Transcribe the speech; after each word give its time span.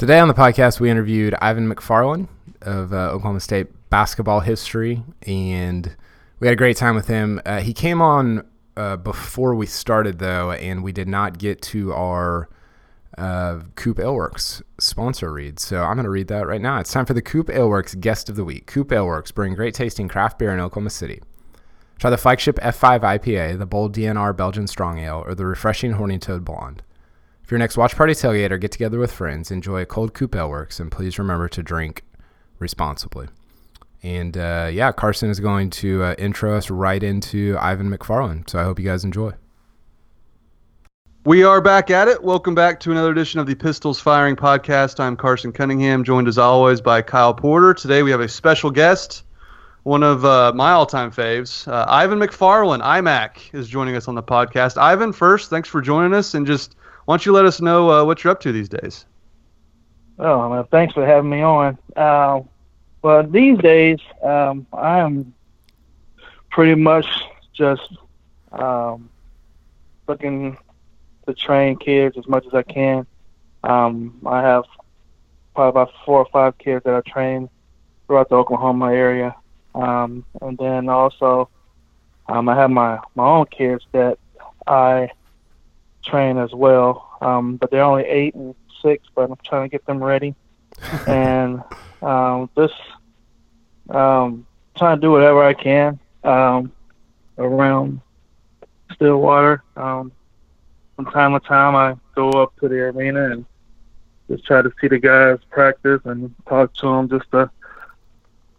Today 0.00 0.18
on 0.18 0.28
the 0.28 0.34
podcast, 0.34 0.80
we 0.80 0.88
interviewed 0.88 1.34
Ivan 1.42 1.70
McFarlin 1.70 2.26
of 2.62 2.94
uh, 2.94 3.10
Oklahoma 3.10 3.38
State 3.38 3.66
basketball 3.90 4.40
history, 4.40 5.02
and 5.26 5.94
we 6.38 6.46
had 6.46 6.54
a 6.54 6.56
great 6.56 6.78
time 6.78 6.94
with 6.94 7.06
him. 7.06 7.38
Uh, 7.44 7.60
he 7.60 7.74
came 7.74 8.00
on 8.00 8.48
uh, 8.78 8.96
before 8.96 9.54
we 9.54 9.66
started, 9.66 10.18
though, 10.18 10.52
and 10.52 10.82
we 10.82 10.90
did 10.90 11.06
not 11.06 11.36
get 11.36 11.60
to 11.60 11.92
our 11.92 12.48
uh, 13.18 13.60
Coop 13.74 13.98
Aleworks 13.98 14.62
sponsor 14.78 15.30
read. 15.30 15.60
So 15.60 15.82
I'm 15.82 15.96
going 15.96 16.04
to 16.04 16.10
read 16.10 16.28
that 16.28 16.46
right 16.46 16.62
now. 16.62 16.80
It's 16.80 16.92
time 16.92 17.04
for 17.04 17.12
the 17.12 17.20
Coop 17.20 17.48
Aleworks 17.48 18.00
Guest 18.00 18.30
of 18.30 18.36
the 18.36 18.44
Week. 18.44 18.66
Coop 18.66 18.88
Aleworks 18.88 19.34
bring 19.34 19.52
great 19.52 19.74
tasting 19.74 20.08
craft 20.08 20.38
beer 20.38 20.54
in 20.54 20.60
Oklahoma 20.60 20.88
City. 20.88 21.20
Try 21.98 22.08
the 22.08 22.16
flagship 22.16 22.56
F5 22.60 23.00
IPA, 23.00 23.58
the 23.58 23.66
bold 23.66 23.94
DNR 23.94 24.34
Belgian 24.34 24.66
Strong 24.66 24.98
Ale, 24.98 25.22
or 25.26 25.34
the 25.34 25.44
refreshing 25.44 25.92
Horny 25.92 26.18
Toad 26.18 26.42
Blonde. 26.42 26.82
For 27.50 27.56
your 27.56 27.58
next 27.58 27.76
watch 27.76 27.96
party 27.96 28.12
tailgate 28.12 28.52
or 28.52 28.58
get 28.58 28.70
together 28.70 29.00
with 29.00 29.10
friends, 29.10 29.50
enjoy 29.50 29.80
a 29.80 29.84
cold 29.84 30.14
Coop 30.14 30.30
Aleworks, 30.36 30.78
and 30.78 30.88
please 30.88 31.18
remember 31.18 31.48
to 31.48 31.64
drink 31.64 32.04
responsibly. 32.60 33.26
And 34.04 34.36
uh, 34.36 34.70
yeah, 34.72 34.92
Carson 34.92 35.30
is 35.30 35.40
going 35.40 35.70
to 35.70 36.00
uh, 36.04 36.14
intro 36.16 36.56
us 36.56 36.70
right 36.70 37.02
into 37.02 37.56
Ivan 37.60 37.90
McFarlin. 37.90 38.48
So 38.48 38.60
I 38.60 38.62
hope 38.62 38.78
you 38.78 38.84
guys 38.84 39.02
enjoy. 39.02 39.32
We 41.26 41.42
are 41.42 41.60
back 41.60 41.90
at 41.90 42.06
it. 42.06 42.22
Welcome 42.22 42.54
back 42.54 42.78
to 42.78 42.92
another 42.92 43.10
edition 43.10 43.40
of 43.40 43.48
the 43.48 43.56
Pistols 43.56 43.98
Firing 43.98 44.36
Podcast. 44.36 45.00
I'm 45.00 45.16
Carson 45.16 45.50
Cunningham, 45.50 46.04
joined 46.04 46.28
as 46.28 46.38
always 46.38 46.80
by 46.80 47.02
Kyle 47.02 47.34
Porter. 47.34 47.74
Today 47.74 48.04
we 48.04 48.12
have 48.12 48.20
a 48.20 48.28
special 48.28 48.70
guest, 48.70 49.24
one 49.82 50.04
of 50.04 50.24
uh, 50.24 50.52
my 50.54 50.70
all-time 50.70 51.10
faves, 51.10 51.66
uh, 51.66 51.84
Ivan 51.88 52.20
McFarlin. 52.20 52.80
IMAC 52.80 53.52
is 53.52 53.66
joining 53.66 53.96
us 53.96 54.06
on 54.06 54.14
the 54.14 54.22
podcast. 54.22 54.78
Ivan, 54.78 55.12
first, 55.12 55.50
thanks 55.50 55.68
for 55.68 55.80
joining 55.80 56.14
us, 56.14 56.34
and 56.34 56.46
just 56.46 56.76
why 57.10 57.14
don't 57.14 57.26
you 57.26 57.32
let 57.32 57.44
us 57.44 57.60
know 57.60 57.90
uh, 57.90 58.04
what 58.04 58.22
you're 58.22 58.30
up 58.30 58.38
to 58.38 58.52
these 58.52 58.68
days? 58.68 59.04
Oh, 60.20 60.48
well, 60.48 60.68
thanks 60.70 60.94
for 60.94 61.04
having 61.04 61.28
me 61.28 61.42
on. 61.42 61.76
Uh, 61.96 62.42
well, 63.02 63.24
these 63.24 63.58
days, 63.58 63.98
um, 64.22 64.64
I 64.72 65.00
am 65.00 65.34
pretty 66.52 66.76
much 66.76 67.08
just 67.52 67.82
um, 68.52 69.10
looking 70.06 70.56
to 71.26 71.34
train 71.34 71.78
kids 71.78 72.16
as 72.16 72.28
much 72.28 72.46
as 72.46 72.54
I 72.54 72.62
can. 72.62 73.04
Um, 73.64 74.20
I 74.24 74.42
have 74.42 74.66
probably 75.56 75.70
about 75.70 75.92
four 76.06 76.18
or 76.18 76.26
five 76.26 76.58
kids 76.58 76.84
that 76.84 76.94
I 76.94 77.00
train 77.10 77.50
throughout 78.06 78.28
the 78.28 78.36
Oklahoma 78.36 78.92
area. 78.92 79.34
Um, 79.74 80.24
and 80.42 80.56
then 80.58 80.88
also, 80.88 81.48
um, 82.28 82.48
I 82.48 82.54
have 82.54 82.70
my, 82.70 83.00
my 83.16 83.24
own 83.24 83.46
kids 83.46 83.84
that 83.90 84.16
I 84.68 85.10
train 86.10 86.38
as 86.38 86.52
well. 86.52 87.16
Um, 87.20 87.56
but 87.56 87.70
they're 87.70 87.84
only 87.84 88.04
eight 88.04 88.34
and 88.34 88.54
six, 88.82 89.06
but 89.14 89.30
I'm 89.30 89.36
trying 89.44 89.68
to 89.68 89.72
get 89.72 89.84
them 89.86 90.02
ready. 90.02 90.34
and 91.06 91.62
um, 92.02 92.50
just 92.56 92.74
um, 93.90 94.46
trying 94.76 94.96
to 94.96 95.00
do 95.00 95.10
whatever 95.10 95.42
I 95.42 95.54
can 95.54 95.98
um, 96.24 96.72
around 97.38 98.00
Stillwater. 98.94 99.62
Um, 99.76 100.12
from 100.96 101.06
time 101.06 101.32
to 101.32 101.40
time, 101.40 101.74
I 101.76 101.96
go 102.14 102.30
up 102.30 102.54
to 102.60 102.68
the 102.68 102.76
arena 102.76 103.30
and 103.30 103.44
just 104.28 104.44
try 104.44 104.62
to 104.62 104.72
see 104.80 104.88
the 104.88 104.98
guys 104.98 105.38
practice 105.50 106.00
and 106.04 106.34
talk 106.48 106.74
to 106.74 106.86
them 106.86 107.08
just 107.08 107.30
to 107.32 107.50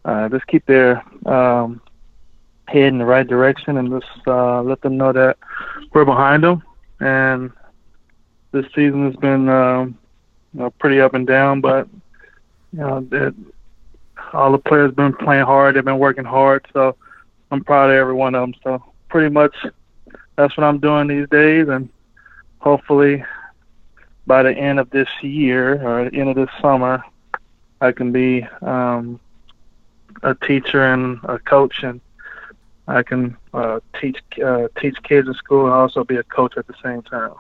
uh, 0.06 0.30
just 0.30 0.48
keep 0.48 0.66
their 0.66 1.04
um, 1.28 1.82
head 2.68 2.84
in 2.84 2.98
the 2.98 3.06
right 3.06 3.28
direction 3.28 3.78
and 3.78 4.02
just 4.02 4.28
uh, 4.28 4.62
let 4.62 4.82
them 4.82 4.98
know 4.98 5.12
that 5.12 5.38
we're 5.94 6.06
behind 6.06 6.44
them 6.44 6.64
and 7.02 7.52
this 8.52 8.66
season 8.76 9.06
has 9.06 9.16
been 9.16 9.50
um, 9.50 9.98
you 10.54 10.62
know, 10.62 10.70
pretty 10.72 11.02
up 11.02 11.14
and 11.14 11.26
down, 11.28 11.60
but 11.60 11.88
you 12.72 12.80
know 12.80 13.06
it, 13.12 13.34
all 14.34 14.52
the 14.52 14.60
players 14.60 14.90
have 14.90 14.96
been 14.96 15.14
playing 15.14 15.46
hard. 15.46 15.76
They've 15.76 15.84
been 15.84 16.00
working 16.00 16.26
hard, 16.26 16.66
so 16.72 16.96
I'm 17.50 17.64
proud 17.64 17.90
of 17.90 17.96
every 17.96 18.14
one 18.14 18.36
of 18.36 18.42
them. 18.42 18.54
So 18.64 18.84
pretty 19.10 19.34
much 19.34 19.56
that's 20.36 20.56
what 20.56 20.64
I'm 20.64 20.80
doing 20.80 21.08
these 21.08 21.28
days, 21.30 21.68
and 21.68 21.90
hopefully 22.60 23.26
by 24.28 24.44
the 24.44 24.54
end 24.54 24.80
of 24.80 24.90
this 24.92 25.10
year 25.22 25.86
or 25.86 26.10
the 26.10 26.18
end 26.18 26.30
of 26.30 26.36
this 26.36 26.50
summer, 26.62 27.04
I 27.82 27.92
can 27.92 28.12
be 28.12 28.44
um, 28.62 29.20
a 30.22 30.36
teacher 30.36 30.94
and 30.94 31.20
a 31.24 31.40
coach 31.40 31.84
and 31.84 32.00
I 32.92 33.04
can 33.04 33.38
uh, 33.54 33.80
teach 34.00 34.18
uh, 34.44 34.68
teach 34.80 34.96
kids 35.04 35.28
in 35.28 35.34
school 35.36 35.66
and 35.66 35.74
also 35.74 36.04
be 36.04 36.16
a 36.16 36.24
coach 36.24 36.54
at 36.58 36.68
the 36.68 36.74
same 36.84 37.02
time. 37.04 37.34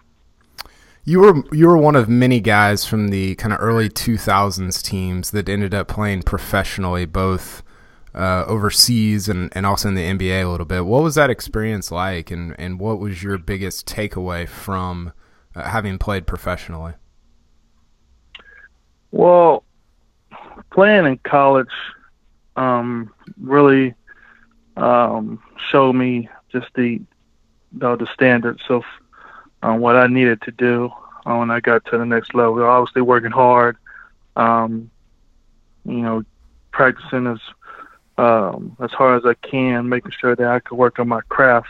You 1.04 1.20
were 1.20 1.44
you 1.52 1.68
were 1.68 1.78
one 1.78 1.96
of 1.96 2.08
many 2.08 2.40
guys 2.40 2.86
from 2.86 3.10
the 3.10 3.36
kind 3.36 3.54
of 3.54 3.60
early 3.60 3.90
2000s 3.90 4.84
teams 4.84 5.32
that 5.32 5.50
ended 5.50 5.74
up 5.74 5.88
playing 5.88 6.24
professionally, 6.24 7.06
both 7.06 7.64
uh, 8.14 8.44
overseas 8.48 9.28
and, 9.30 9.50
and 9.56 9.66
also 9.66 9.88
in 9.88 9.96
the 9.96 10.04
NBA 10.04 10.44
a 10.46 10.50
little 10.50 10.66
bit. 10.66 10.86
What 10.86 11.04
was 11.04 11.16
that 11.16 11.30
experience 11.30 11.92
like, 11.92 12.30
and, 12.32 12.56
and 12.60 12.80
what 12.80 13.00
was 13.00 13.24
your 13.24 13.38
biggest 13.38 13.88
takeaway 13.88 14.48
from 14.48 15.14
uh, 15.56 15.64
having 15.64 15.98
played 15.98 16.28
professionally? 16.28 16.94
Well, 19.12 19.64
playing 20.72 21.06
in 21.06 21.18
college 21.20 21.72
um, 22.56 23.14
really 23.40 23.94
um, 24.78 25.42
showed 25.70 25.94
me 25.94 26.30
just 26.52 26.68
the 26.76 27.02
know, 27.72 27.96
the 27.96 28.08
standards 28.14 28.62
of 28.70 28.84
um, 29.64 29.80
what 29.80 29.96
I 29.96 30.08
needed 30.08 30.42
to 30.44 30.52
do 30.52 30.92
uh, 31.26 31.36
when 31.36 31.52
I 31.52 31.60
got 31.60 31.86
to 31.86 31.98
the 31.98 32.06
next 32.06 32.34
level. 32.34 32.64
Obviously, 32.64 33.02
working 33.02 33.32
hard, 33.32 33.78
um, 34.36 34.90
you 35.86 36.02
know, 36.02 36.24
practicing 36.72 37.28
as 37.28 37.40
um, 38.18 38.76
as 38.82 38.92
hard 38.92 39.24
as 39.24 39.26
I 39.26 39.34
can, 39.48 39.90
making 39.90 40.12
sure 40.12 40.36
that 40.36 40.48
I 40.48 40.60
could 40.60 40.78
work 40.78 41.00
on 41.00 41.08
my 41.08 41.22
craft. 41.30 41.70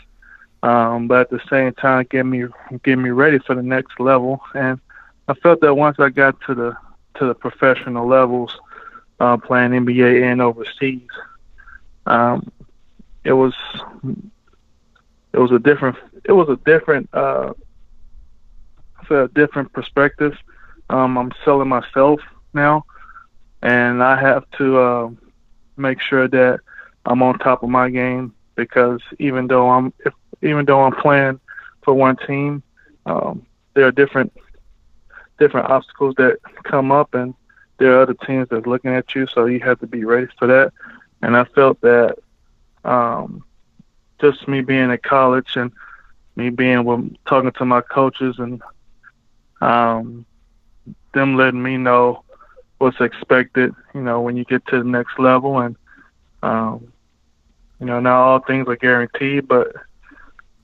Um, 0.62 1.08
but 1.08 1.22
at 1.22 1.30
the 1.30 1.40
same 1.50 1.72
time, 1.74 2.06
get 2.10 2.24
me 2.24 2.44
get 2.84 2.96
me 2.98 3.10
ready 3.10 3.38
for 3.38 3.54
the 3.54 3.62
next 3.62 3.98
level. 3.98 4.40
And 4.54 4.80
I 5.28 5.34
felt 5.34 5.60
that 5.60 5.74
once 5.74 5.98
I 5.98 6.08
got 6.08 6.40
to 6.42 6.54
the 6.54 6.76
to 7.18 7.26
the 7.26 7.34
professional 7.34 8.06
levels, 8.06 8.56
uh, 9.20 9.36
playing 9.36 9.72
NBA 9.72 10.22
and 10.22 10.40
overseas, 10.40 11.08
um, 12.06 12.50
it 13.24 13.32
was 13.32 13.54
it 15.32 15.38
was 15.38 15.50
a 15.52 15.58
different 15.58 15.96
it 16.24 16.32
was 16.32 16.48
a 16.48 16.56
different 16.64 17.08
uh, 17.12 17.52
a 19.10 19.28
different 19.28 19.72
perspective. 19.72 20.36
Um, 20.90 21.16
I'm 21.18 21.32
selling 21.44 21.68
myself 21.68 22.20
now, 22.54 22.84
and 23.62 24.02
I 24.02 24.18
have 24.20 24.44
to 24.58 24.78
uh, 24.78 25.10
make 25.76 26.00
sure 26.00 26.28
that 26.28 26.60
I'm 27.04 27.22
on 27.22 27.38
top 27.38 27.62
of 27.62 27.68
my 27.68 27.90
game 27.90 28.34
because 28.54 29.00
even 29.18 29.46
though 29.46 29.68
I'm 29.70 29.92
if, 30.04 30.14
even 30.42 30.64
though 30.64 30.82
I'm 30.82 30.94
playing 30.94 31.40
for 31.82 31.94
one 31.94 32.16
team, 32.16 32.62
um, 33.06 33.46
there 33.74 33.86
are 33.86 33.92
different 33.92 34.32
different 35.38 35.68
obstacles 35.70 36.14
that 36.18 36.38
come 36.64 36.92
up, 36.92 37.14
and 37.14 37.34
there 37.78 37.96
are 37.96 38.02
other 38.02 38.14
teams 38.14 38.48
that's 38.50 38.66
looking 38.66 38.92
at 38.92 39.14
you, 39.14 39.26
so 39.26 39.46
you 39.46 39.60
have 39.60 39.80
to 39.80 39.86
be 39.86 40.04
ready 40.04 40.28
for 40.38 40.46
that. 40.46 40.72
And 41.22 41.36
I 41.36 41.44
felt 41.44 41.80
that 41.82 42.18
um, 42.84 43.44
just 44.20 44.46
me 44.48 44.60
being 44.62 44.90
at 44.90 45.02
college 45.02 45.56
and 45.56 45.72
me 46.36 46.50
being 46.50 46.84
with 46.84 47.14
talking 47.26 47.52
to 47.52 47.64
my 47.64 47.80
coaches 47.80 48.36
and 48.38 48.62
um, 49.60 50.24
them 51.14 51.36
letting 51.36 51.62
me 51.62 51.76
know 51.76 52.24
what's 52.78 53.00
expected, 53.00 53.74
you 53.94 54.00
know, 54.02 54.20
when 54.20 54.36
you 54.36 54.44
get 54.44 54.66
to 54.66 54.78
the 54.78 54.84
next 54.88 55.18
level. 55.18 55.58
And, 55.60 55.76
um, 56.42 56.92
you 57.78 57.86
know, 57.86 58.00
not 58.00 58.20
all 58.20 58.38
things 58.40 58.66
are 58.68 58.76
guaranteed, 58.76 59.46
but 59.46 59.74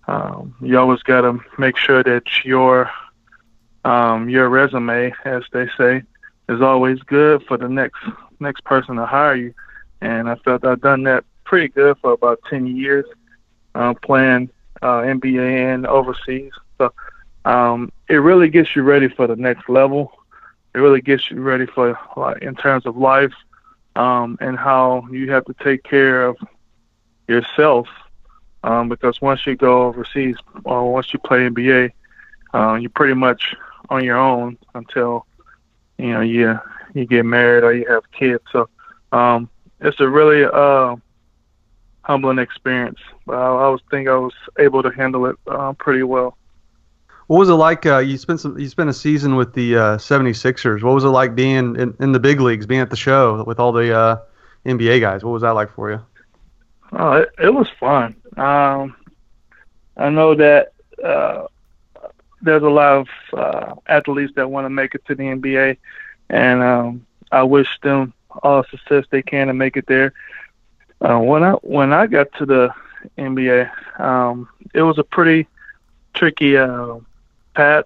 um, 0.07 0.55
you 0.61 0.79
always 0.79 1.03
got 1.03 1.23
to 1.23 1.39
make 1.59 1.77
sure 1.77 2.03
that 2.03 2.45
your 2.45 2.91
um, 3.85 4.29
your 4.29 4.49
resume, 4.49 5.13
as 5.25 5.45
they 5.53 5.69
say, 5.79 6.03
is 6.49 6.61
always 6.61 6.99
good 7.01 7.43
for 7.47 7.57
the 7.57 7.69
next 7.69 8.01
next 8.41 8.65
person 8.65 8.97
to 8.97 9.07
hire 9.07 9.35
you. 9.37 9.55
And 10.01 10.29
I 10.29 10.37
felt 10.37 10.65
I've 10.65 10.81
done 10.81 11.05
that 11.05 11.25
pretty 11.49 11.69
good 11.69 11.97
for 12.03 12.13
about 12.13 12.41
10 12.51 12.67
years, 12.67 13.07
uh, 13.75 13.95
playing 14.03 14.51
uh, 14.83 15.01
NBA 15.01 15.75
and 15.75 15.87
overseas. 15.87 16.53
So 16.77 16.93
um, 17.45 17.91
it 18.09 18.17
really 18.17 18.49
gets 18.49 18.77
you 18.77 18.83
ready 18.83 19.09
for 19.09 19.27
the 19.27 19.37
next 19.37 19.69
level. 19.69 20.13
It 20.75 20.79
really 20.79 21.01
gets 21.01 21.31
you 21.31 21.41
ready 21.41 21.67
for 21.67 21.99
like 22.17 22.43
in 22.43 22.55
terms 22.55 22.87
of 22.87 22.97
life 22.97 23.33
um, 23.97 24.37
and 24.41 24.57
how 24.59 25.07
you 25.11 25.31
have 25.33 25.45
to 25.47 25.55
take 25.65 25.83
care 25.83 26.27
of 26.27 26.37
yourself. 27.27 27.89
Um, 28.63 28.89
because 28.89 29.21
once 29.21 29.47
you 29.47 29.57
go 29.57 29.85
overseas 29.87 30.37
or 30.65 30.93
once 30.93 31.13
you 31.13 31.19
play 31.21 31.49
NBA, 31.49 31.93
uh, 32.55 32.75
you're 32.75 32.91
pretty 32.91 33.15
much 33.15 33.55
on 33.89 34.05
your 34.05 34.19
own 34.19 34.59
until 34.75 35.27
you 35.97 36.13
know 36.13 36.21
you 36.21 36.59
you 36.95 37.07
get 37.07 37.25
married 37.25 37.65
or 37.65 37.73
you 37.73 37.87
have 37.89 38.11
kids. 38.13 38.43
So 38.53 38.69
um, 39.13 39.49
it's 39.81 40.01
a 40.01 40.09
really 40.09 40.45
uh, 40.45 40.97
humbling 42.09 42.39
experience. 42.39 42.99
But 43.27 43.37
I, 43.37 43.47
I 43.47 43.69
was 43.69 43.81
think 43.91 44.09
I 44.09 44.17
was 44.17 44.33
able 44.59 44.83
to 44.83 44.91
handle 44.91 45.27
it 45.27 45.37
uh, 45.47 45.75
pretty 45.75 46.03
well. 46.03 46.37
What 47.29 47.39
was 47.39 47.51
it 47.51 47.55
like? 47.55 47.85
Uh, 47.85 47.99
you 47.99 48.17
spent 48.17 48.41
some, 48.41 48.59
you 48.59 48.69
spent 48.69 48.89
a 48.89 48.95
season 48.95 49.37
with 49.37 49.53
the 49.53 49.77
uh, 49.77 49.81
76ers. 49.99 50.83
What 50.83 50.95
was 50.95 51.05
it 51.05 51.09
like 51.09 51.35
being 51.35 51.77
in, 51.77 51.95
in 52.01 52.13
the 52.13 52.19
big 52.19 52.41
leagues, 52.41 52.65
being 52.65 52.81
at 52.81 52.89
the 52.89 52.97
show 52.97 53.45
with 53.45 53.61
all 53.61 53.71
the 53.71 53.95
uh, 53.95 54.17
NBA 54.65 55.03
guys? 55.03 55.23
What 55.23 55.33
was 55.33 55.43
that 55.43 55.51
like 55.51 55.71
for 55.75 55.91
you? 55.91 56.01
Oh, 56.93 57.13
it, 57.13 57.29
it 57.39 57.51
was 57.55 57.69
fun. 57.79 58.17
Um, 58.39 58.97
I 59.99 60.09
know 60.09 60.35
that 60.37 60.73
uh, 61.05 61.49
there's 62.41 62.63
a 62.63 62.71
lot 62.71 63.01
of 63.01 63.09
uh, 63.35 63.75
athletes 63.87 64.33
that 64.37 64.51
want 64.51 64.65
to 64.65 64.71
make 64.71 64.95
it 64.95 65.05
to 65.07 65.15
the 65.15 65.25
NBA, 65.25 65.77
and 66.31 66.63
um, 66.63 67.07
I 67.31 67.43
wish 67.43 67.69
them 67.83 68.15
all 68.43 68.65
success 68.65 69.05
they 69.11 69.21
can 69.23 69.49
to 69.49 69.55
make 69.55 69.77
it 69.77 69.87
there. 69.87 70.15
Uh, 71.01 71.19
when 71.19 71.45
I 71.45 71.53
when 71.63 71.93
I 71.93 72.07
got 72.07 72.33
to 72.35 72.47
the 72.47 72.75
NBA, 73.17 74.01
um, 74.01 74.49
it 74.75 74.83
was 74.83 74.99
a 74.99 75.05
pretty 75.05 75.47
tricky 76.15 76.57
uh, 76.57 76.97
path. 77.55 77.85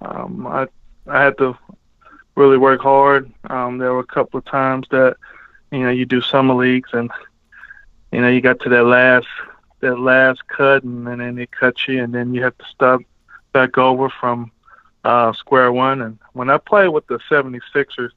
Um, 0.00 0.46
I 0.46 0.66
I 1.06 1.22
had 1.22 1.38
to 1.38 1.56
really 2.34 2.58
work 2.58 2.80
hard. 2.80 3.30
Um, 3.48 3.78
there 3.78 3.92
were 3.92 4.00
a 4.00 4.14
couple 4.14 4.38
of 4.38 4.44
times 4.44 4.86
that 4.90 5.16
you 5.70 5.80
know 5.80 5.90
you 5.90 6.06
do 6.06 6.20
summer 6.20 6.54
leagues 6.54 6.90
and 6.92 7.10
you 8.12 8.20
know 8.20 8.28
you 8.28 8.40
got 8.40 8.60
to 8.60 8.68
that 8.70 8.84
last 8.84 9.26
that 9.80 9.98
last 9.98 10.46
cut 10.48 10.82
and, 10.82 11.06
and 11.08 11.20
then 11.20 11.36
they 11.36 11.46
cut 11.46 11.86
you 11.86 12.02
and 12.02 12.12
then 12.12 12.34
you 12.34 12.42
have 12.42 12.56
to 12.58 12.64
start 12.66 13.02
back 13.52 13.78
over 13.78 14.08
from 14.08 14.50
uh, 15.04 15.32
square 15.32 15.72
one. 15.72 16.02
And 16.02 16.18
when 16.32 16.50
I 16.50 16.58
played 16.58 16.88
with 16.88 17.06
the 17.06 17.18
76ers, 17.30 18.10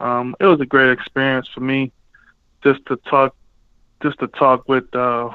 um, 0.00 0.34
it 0.40 0.46
was 0.46 0.60
a 0.60 0.66
great 0.66 0.90
experience 0.90 1.48
for 1.48 1.60
me 1.60 1.92
just 2.66 2.84
to 2.86 2.96
talk 3.08 3.32
just 4.02 4.18
to 4.18 4.26
talk 4.26 4.68
with 4.68 4.92
uh, 4.94 5.30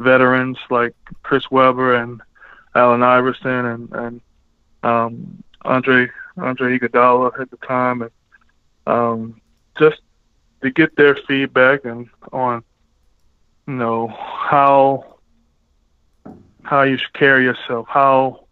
veterans 0.00 0.58
like 0.68 0.92
Chris 1.22 1.48
Webber 1.48 1.94
and 1.94 2.20
Allen 2.74 3.04
Iverson 3.04 3.66
and 3.66 3.92
and 3.92 4.20
um, 4.82 5.44
Andre 5.62 6.10
Andre 6.36 6.76
Iguodala 6.78 7.40
at 7.40 7.50
the 7.52 7.56
time, 7.58 8.02
and 8.02 8.10
um, 8.88 9.40
just 9.78 10.00
to 10.62 10.70
get 10.70 10.96
their 10.96 11.14
feedback 11.28 11.84
and 11.84 12.08
on 12.32 12.64
you 13.68 13.74
know 13.74 14.08
how 14.08 15.18
how 16.64 16.82
you 16.82 16.96
should 16.96 17.12
carry 17.12 17.44
yourself, 17.44 17.86
how 17.88 18.46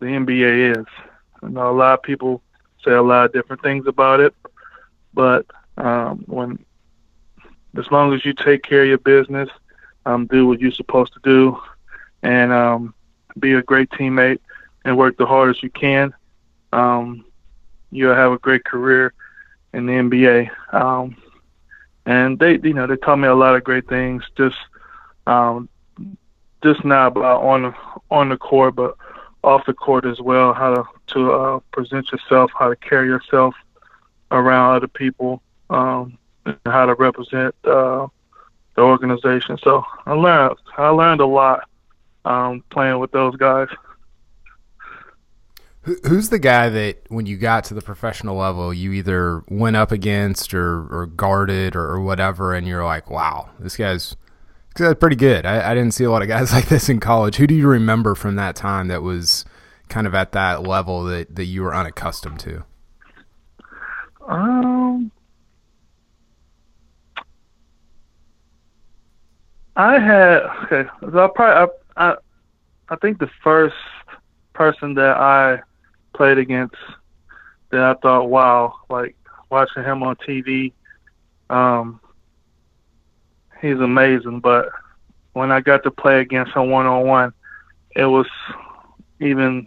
the 0.00 0.06
NBA 0.06 0.76
is. 0.76 0.86
I 1.42 1.48
know 1.48 1.70
a 1.70 1.72
lot 1.72 1.94
of 1.94 2.02
people 2.02 2.42
say 2.84 2.92
a 2.92 3.02
lot 3.02 3.24
of 3.24 3.32
different 3.32 3.62
things 3.62 3.86
about 3.86 4.20
it, 4.20 4.34
but 5.14 5.46
um, 5.78 6.24
when 6.26 6.58
as 7.78 7.90
long 7.90 8.12
as 8.12 8.24
you 8.24 8.32
take 8.32 8.62
care 8.62 8.82
of 8.82 8.88
your 8.88 8.98
business, 8.98 9.48
um, 10.06 10.26
do 10.26 10.46
what 10.46 10.60
you're 10.60 10.70
supposed 10.70 11.12
to 11.14 11.20
do, 11.22 11.58
and 12.22 12.52
um, 12.52 12.94
be 13.38 13.54
a 13.54 13.62
great 13.62 13.90
teammate 13.90 14.40
and 14.84 14.96
work 14.96 15.16
the 15.16 15.26
hardest 15.26 15.62
you 15.62 15.70
can, 15.70 16.12
um, 16.72 17.24
you'll 17.90 18.14
have 18.14 18.32
a 18.32 18.38
great 18.38 18.64
career 18.64 19.12
in 19.72 19.86
the 19.86 19.92
NBA. 19.92 20.50
Um, 20.74 21.16
and 22.04 22.38
they, 22.38 22.58
you 22.62 22.74
know, 22.74 22.86
they 22.86 22.96
taught 22.96 23.16
me 23.16 23.28
a 23.28 23.34
lot 23.34 23.54
of 23.54 23.64
great 23.64 23.88
things. 23.88 24.24
Just, 24.36 24.56
um, 25.26 25.68
just 26.62 26.84
not 26.84 27.08
about 27.08 27.42
on 27.42 27.74
on 28.10 28.28
the 28.28 28.36
court, 28.36 28.74
but 28.74 28.96
off 29.42 29.66
the 29.66 29.72
court 29.72 30.04
as 30.04 30.20
well. 30.20 30.52
How 30.52 30.74
to 30.74 30.84
to 31.08 31.32
uh, 31.32 31.60
present 31.72 32.10
yourself, 32.12 32.50
how 32.58 32.68
to 32.68 32.76
carry 32.76 33.06
yourself 33.06 33.54
around 34.30 34.76
other 34.76 34.88
people, 34.88 35.42
um, 35.70 36.16
and 36.44 36.58
how 36.66 36.86
to 36.86 36.94
represent 36.94 37.54
uh, 37.64 38.06
the 38.74 38.82
organization. 38.82 39.58
So 39.62 39.84
I 40.06 40.12
learned 40.12 40.56
I 40.76 40.88
learned 40.88 41.20
a 41.20 41.26
lot 41.26 41.68
um, 42.24 42.64
playing 42.70 42.98
with 42.98 43.12
those 43.12 43.36
guys. 43.36 43.68
Who's 45.84 46.28
the 46.28 46.38
guy 46.38 46.68
that 46.68 46.98
when 47.08 47.26
you 47.26 47.36
got 47.36 47.64
to 47.64 47.74
the 47.74 47.82
professional 47.82 48.36
level, 48.36 48.72
you 48.72 48.92
either 48.92 49.42
went 49.48 49.74
up 49.74 49.90
against 49.90 50.54
or, 50.54 50.86
or 50.86 51.06
guarded 51.06 51.74
or, 51.74 51.84
or 51.84 52.00
whatever, 52.00 52.54
and 52.54 52.68
you're 52.68 52.84
like, 52.84 53.10
wow, 53.10 53.50
this 53.58 53.76
guy's, 53.76 54.14
guy's 54.74 54.94
pretty 54.94 55.16
good. 55.16 55.44
I, 55.44 55.72
I 55.72 55.74
didn't 55.74 55.94
see 55.94 56.04
a 56.04 56.10
lot 56.10 56.22
of 56.22 56.28
guys 56.28 56.52
like 56.52 56.68
this 56.68 56.88
in 56.88 57.00
college. 57.00 57.34
Who 57.36 57.48
do 57.48 57.54
you 57.56 57.66
remember 57.66 58.14
from 58.14 58.36
that 58.36 58.54
time 58.54 58.86
that 58.88 59.02
was 59.02 59.44
kind 59.88 60.06
of 60.06 60.14
at 60.14 60.30
that 60.32 60.62
level 60.62 61.02
that, 61.04 61.34
that 61.34 61.46
you 61.46 61.62
were 61.62 61.74
unaccustomed 61.74 62.38
to? 62.40 62.64
Um, 64.28 65.10
I 69.76 69.98
had 69.98 70.42
okay. 70.64 70.88
So 71.00 71.24
I 71.24 71.28
probably 71.34 71.72
I, 71.96 72.10
I 72.10 72.16
I 72.88 72.96
think 72.96 73.18
the 73.18 73.30
first 73.42 73.76
person 74.52 74.94
that 74.94 75.16
I 75.16 75.62
played 76.14 76.38
against 76.38 76.76
that 77.70 77.80
I 77.80 77.94
thought, 77.94 78.28
wow, 78.28 78.74
like 78.90 79.16
watching 79.50 79.82
him 79.82 80.02
on 80.02 80.16
TV, 80.16 80.72
um, 81.48 82.00
he's 83.60 83.78
amazing. 83.78 84.40
But 84.40 84.68
when 85.32 85.50
I 85.50 85.60
got 85.60 85.82
to 85.84 85.90
play 85.90 86.20
against 86.20 86.52
him 86.52 86.70
one 86.70 86.86
on 86.86 87.06
one, 87.06 87.32
it 87.96 88.04
was 88.04 88.26
even 89.20 89.66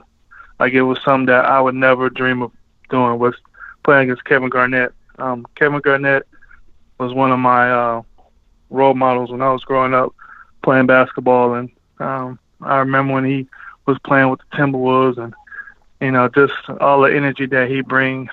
like 0.59 0.73
it 0.73 0.83
was 0.83 0.99
something 1.03 1.25
that 1.27 1.45
I 1.45 1.59
would 1.59 1.75
never 1.75 2.09
dream 2.09 2.41
of 2.43 2.51
doing 2.89 3.17
was 3.17 3.35
playing 3.83 4.09
against 4.09 4.25
Kevin 4.25 4.49
Garnett. 4.49 4.93
Um, 5.17 5.45
Kevin 5.55 5.79
Garnett 5.79 6.27
was 6.99 7.13
one 7.13 7.31
of 7.31 7.39
my 7.39 7.71
uh, 7.71 8.01
role 8.69 8.93
models 8.93 9.31
when 9.31 9.41
I 9.41 9.51
was 9.51 9.63
growing 9.63 9.93
up 9.93 10.13
playing 10.63 10.87
basketball, 10.87 11.53
and 11.53 11.69
um, 11.99 12.39
I 12.61 12.79
remember 12.79 13.13
when 13.13 13.25
he 13.25 13.47
was 13.85 13.97
playing 13.99 14.29
with 14.29 14.39
the 14.39 14.57
Timberwolves, 14.57 15.17
and 15.17 15.33
you 16.01 16.11
know 16.11 16.27
just 16.27 16.53
all 16.81 17.01
the 17.01 17.15
energy 17.15 17.45
that 17.45 17.69
he 17.69 17.81
brings 17.81 18.29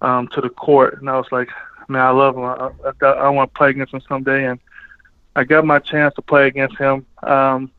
um, 0.00 0.28
to 0.28 0.40
the 0.40 0.48
court, 0.48 0.98
and 1.00 1.10
I 1.10 1.16
was 1.16 1.30
like, 1.30 1.50
man, 1.88 2.02
I 2.02 2.10
love 2.10 2.36
him. 2.36 2.44
I, 2.44 2.70
I, 3.02 3.06
I 3.06 3.28
want 3.28 3.52
to 3.52 3.58
play 3.58 3.70
against 3.70 3.94
him 3.94 4.02
someday, 4.08 4.46
and 4.46 4.58
I 5.36 5.44
got 5.44 5.64
my 5.64 5.78
chance 5.78 6.14
to 6.14 6.22
play 6.22 6.46
against 6.46 6.78
him. 6.78 7.06
Um, 7.22 7.70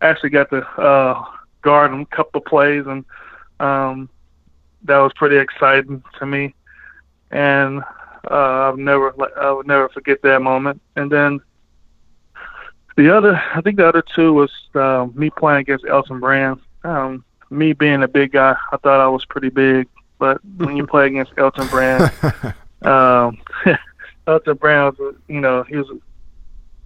actually 0.00 0.30
got 0.30 0.50
to 0.50 0.66
uh, 0.80 1.24
guard 1.62 1.92
him 1.92 2.00
a 2.00 2.16
couple 2.16 2.40
of 2.40 2.46
plays, 2.46 2.86
and 2.86 3.04
um, 3.60 4.08
that 4.84 4.98
was 4.98 5.12
pretty 5.14 5.36
exciting 5.36 6.02
to 6.18 6.26
me. 6.26 6.54
And 7.30 7.82
uh, 8.28 8.68
I've 8.68 8.78
never, 8.78 9.14
I 9.38 9.52
would 9.52 9.66
never 9.66 9.88
forget 9.88 10.22
that 10.22 10.42
moment. 10.42 10.80
And 10.96 11.10
then 11.10 11.40
the 12.96 13.14
other, 13.16 13.40
I 13.54 13.60
think 13.60 13.76
the 13.76 13.88
other 13.88 14.02
two 14.02 14.32
was 14.32 14.50
uh, 14.74 15.06
me 15.14 15.30
playing 15.30 15.60
against 15.60 15.86
Elton 15.86 16.20
Brand. 16.20 16.60
Um, 16.84 17.24
me 17.50 17.72
being 17.72 18.02
a 18.02 18.08
big 18.08 18.32
guy, 18.32 18.56
I 18.72 18.76
thought 18.76 19.00
I 19.00 19.08
was 19.08 19.24
pretty 19.24 19.48
big, 19.48 19.88
but 20.18 20.44
when 20.56 20.76
you 20.76 20.86
play 20.86 21.06
against 21.06 21.32
Elton 21.36 21.66
Brand, 21.68 22.12
um, 22.82 23.38
Elton 24.26 24.56
Brand 24.56 24.96
was, 24.98 25.16
you 25.28 25.40
know, 25.40 25.62
he 25.64 25.76
was, 25.76 25.88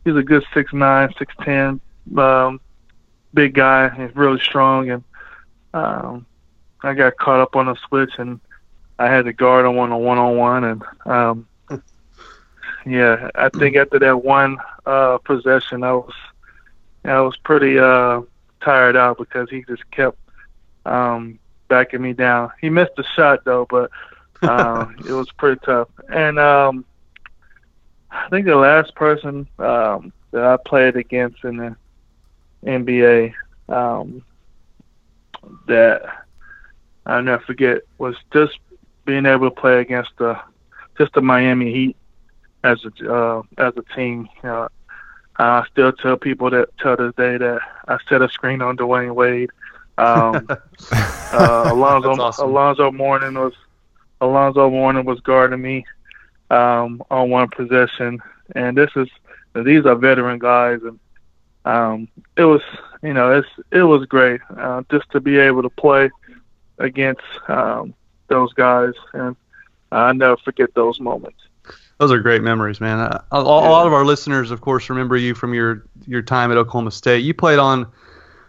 he 0.04 0.10
was 0.10 0.20
a 0.20 0.24
good 0.24 0.44
six 0.54 0.72
nine, 0.72 1.12
six 1.18 1.34
ten, 1.42 1.80
um, 2.16 2.60
big 3.32 3.54
guy. 3.54 3.88
He's 3.88 4.14
really 4.16 4.40
strong, 4.40 4.90
and 4.90 5.04
um, 5.74 6.26
I 6.82 6.94
got 6.94 7.16
caught 7.16 7.40
up 7.40 7.56
on 7.56 7.68
a 7.68 7.76
switch, 7.88 8.12
and 8.18 8.40
I 8.98 9.06
had 9.06 9.24
to 9.24 9.32
guard 9.32 9.66
him 9.66 9.78
on 9.78 9.92
a 9.92 9.98
one 9.98 10.18
on 10.18 10.36
one, 10.36 10.64
and 10.64 10.82
um, 11.06 11.48
yeah, 12.86 13.30
I 13.34 13.48
think 13.48 13.76
after 13.76 13.98
that 13.98 14.24
one 14.24 14.58
uh, 14.86 15.18
possession, 15.18 15.82
I 15.82 15.92
was 15.92 16.14
I 17.04 17.20
was 17.20 17.36
pretty 17.38 17.78
uh, 17.78 18.22
tired 18.60 18.96
out 18.96 19.18
because 19.18 19.50
he 19.50 19.64
just 19.64 19.88
kept 19.90 20.18
um, 20.86 21.38
backing 21.68 22.02
me 22.02 22.12
down. 22.12 22.50
He 22.60 22.70
missed 22.70 22.96
the 22.96 23.04
shot 23.16 23.44
though, 23.44 23.66
but 23.68 23.90
um, 24.42 24.96
it 25.06 25.12
was 25.12 25.30
pretty 25.32 25.60
tough. 25.64 25.88
And 26.08 26.38
um, 26.38 26.84
I 28.10 28.28
think 28.28 28.46
the 28.46 28.56
last 28.56 28.94
person 28.94 29.48
um, 29.58 30.12
that 30.30 30.44
I 30.44 30.56
played 30.56 30.96
against 30.96 31.44
in 31.44 31.56
the 31.56 31.76
NBA 32.64 33.34
um, 33.68 34.22
that 35.66 36.24
I'll 37.06 37.22
never 37.22 37.42
forget 37.42 37.82
was 37.98 38.16
just 38.32 38.58
being 39.04 39.26
able 39.26 39.50
to 39.50 39.60
play 39.60 39.80
against 39.80 40.10
the 40.18 40.38
just 40.98 41.12
the 41.14 41.20
Miami 41.20 41.72
Heat 41.72 41.96
as 42.62 42.84
a 42.84 43.12
uh, 43.12 43.42
as 43.58 43.74
a 43.76 43.94
team. 43.94 44.28
You 44.42 44.48
know, 44.48 44.68
I 45.36 45.64
still 45.70 45.92
tell 45.92 46.16
people 46.16 46.50
that 46.50 46.68
till 46.78 46.96
this 46.96 47.14
day 47.16 47.36
that 47.36 47.60
I 47.88 47.98
set 48.08 48.22
a 48.22 48.28
screen 48.28 48.62
on 48.62 48.76
Dwyane 48.76 49.14
Wade. 49.14 49.50
Um, 49.96 50.48
uh, 50.92 51.70
Alonzo 51.72 52.16
awesome. 52.20 52.48
Alonzo 52.48 52.90
Mourning 52.90 53.34
was 53.34 53.54
Alonzo 54.20 54.70
Mourning 54.70 55.04
was 55.04 55.20
guarding 55.20 55.62
me 55.62 55.84
um, 56.50 57.02
on 57.10 57.30
one 57.30 57.48
possession, 57.48 58.20
and 58.54 58.76
this 58.76 58.90
is 58.96 59.08
these 59.64 59.86
are 59.86 59.94
veteran 59.94 60.38
guys, 60.38 60.80
and 60.82 60.98
um, 61.64 62.08
it 62.36 62.44
was 62.44 62.62
you 63.02 63.12
know 63.12 63.38
it's 63.38 63.48
it 63.70 63.82
was 63.82 64.06
great 64.06 64.40
uh, 64.56 64.82
just 64.90 65.10
to 65.10 65.20
be 65.20 65.38
able 65.38 65.62
to 65.62 65.70
play 65.70 66.10
against 66.78 67.22
um, 67.48 67.94
those 68.28 68.52
guys, 68.52 68.92
and 69.12 69.36
I 69.92 70.12
never 70.12 70.36
forget 70.36 70.74
those 70.74 71.00
moments. 71.00 71.38
Those 71.98 72.10
are 72.10 72.18
great 72.18 72.42
memories, 72.42 72.80
man. 72.80 72.98
Uh, 72.98 73.22
a, 73.30 73.38
a, 73.38 73.40
lot 73.40 73.86
of 73.86 73.92
our 73.92 74.04
listeners, 74.04 74.50
of 74.50 74.60
course, 74.60 74.90
remember 74.90 75.16
you 75.16 75.34
from 75.34 75.54
your 75.54 75.86
your 76.06 76.22
time 76.22 76.50
at 76.50 76.56
Oklahoma 76.56 76.90
State. 76.90 77.20
You 77.20 77.34
played 77.34 77.58
on 77.58 77.86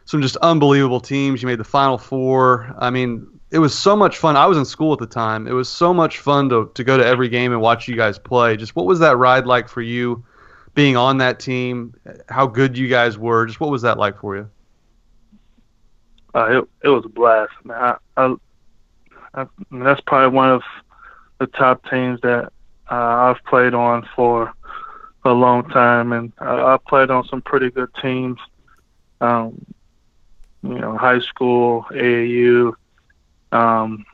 some 0.05 0.22
just 0.22 0.36
unbelievable 0.38 1.00
teams. 1.00 1.41
You 1.41 1.48
made 1.48 1.60
the 1.60 1.63
Final 1.63 1.98
Four. 1.98 2.74
I 2.79 2.89
mean, 2.89 3.27
it 3.51 3.60
was 3.60 3.77
so 3.77 3.96
much 3.96 4.17
fun. 4.17 4.36
I 4.36 4.48
was 4.48 4.58
in 4.58 4.65
school 4.65 4.94
at 4.94 5.00
the 5.00 5.05
time. 5.05 5.48
It 5.48 5.53
was 5.53 5.70
so 5.70 5.94
much 5.94 6.20
fun 6.20 6.50
to 6.50 6.72
to 6.74 6.84
go 6.84 6.98
to 6.98 7.05
every 7.05 7.29
game 7.29 7.51
and 7.51 7.62
watch 7.62 7.88
you 7.88 7.96
guys 7.96 8.17
play. 8.17 8.58
Just 8.58 8.75
what 8.75 8.88
was 8.88 9.00
that 9.00 9.17
ride 9.17 9.46
like 9.46 9.70
for 9.70 9.82
you, 9.82 10.25
being 10.74 10.98
on 10.98 11.20
that 11.20 11.39
team? 11.39 11.94
How 12.27 12.48
good 12.48 12.77
you 12.77 12.88
guys 12.88 13.17
were? 13.17 13.46
Just 13.46 13.60
what 13.60 13.70
was 13.70 13.84
that 13.84 14.00
like 14.00 14.20
for 14.20 14.36
you? 14.36 14.50
Uh, 16.34 16.60
it 16.60 16.70
it 16.84 16.89
was 16.89 17.05
a 17.05 17.10
blast, 17.10 17.53
man. 17.63 17.77
I, 17.77 17.98
I, 18.17 18.36
I 19.36 19.46
that's 19.72 20.01
probably 20.01 20.36
one 20.36 20.50
of 20.50 20.63
the 21.39 21.48
top 21.48 21.88
teams 21.89 22.22
that 22.22 22.46
uh, 22.89 23.34
I've 23.34 23.44
played 23.46 23.74
on 23.74 24.08
for 24.15 24.54
a 25.25 25.34
long 25.34 25.68
time, 25.70 26.13
and 26.13 26.32
I, 26.39 26.74
I 26.74 26.77
played 26.77 27.10
on 27.10 27.27
some 27.27 27.42
pretty 27.42 27.70
good 27.72 27.89
teams. 28.01 28.39
Um, 29.22 29.65
you 30.63 30.80
know, 30.80 30.98
high 30.98 31.20
school, 31.20 31.86
AAU, 31.92 32.74
um, 33.51 34.06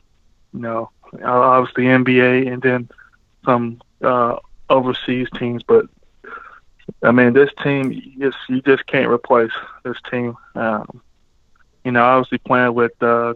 you 0.52 0.60
know, 0.60 0.90
obviously 1.24 1.84
NBA, 1.84 2.52
and 2.52 2.62
then 2.62 2.88
some 3.44 3.80
uh, 4.02 4.36
overseas 4.68 5.28
teams. 5.38 5.62
But 5.62 5.86
I 7.02 7.12
mean, 7.12 7.32
this 7.32 7.50
team, 7.62 7.92
you 7.92 8.18
just 8.18 8.38
you 8.48 8.60
just 8.62 8.86
can't 8.86 9.10
replace 9.10 9.52
this 9.84 9.96
team. 10.10 10.36
Um, 10.54 11.00
you 11.84 11.92
know, 11.92 12.04
obviously 12.04 12.38
playing 12.38 12.74
with 12.74 12.92
uh, 13.02 13.34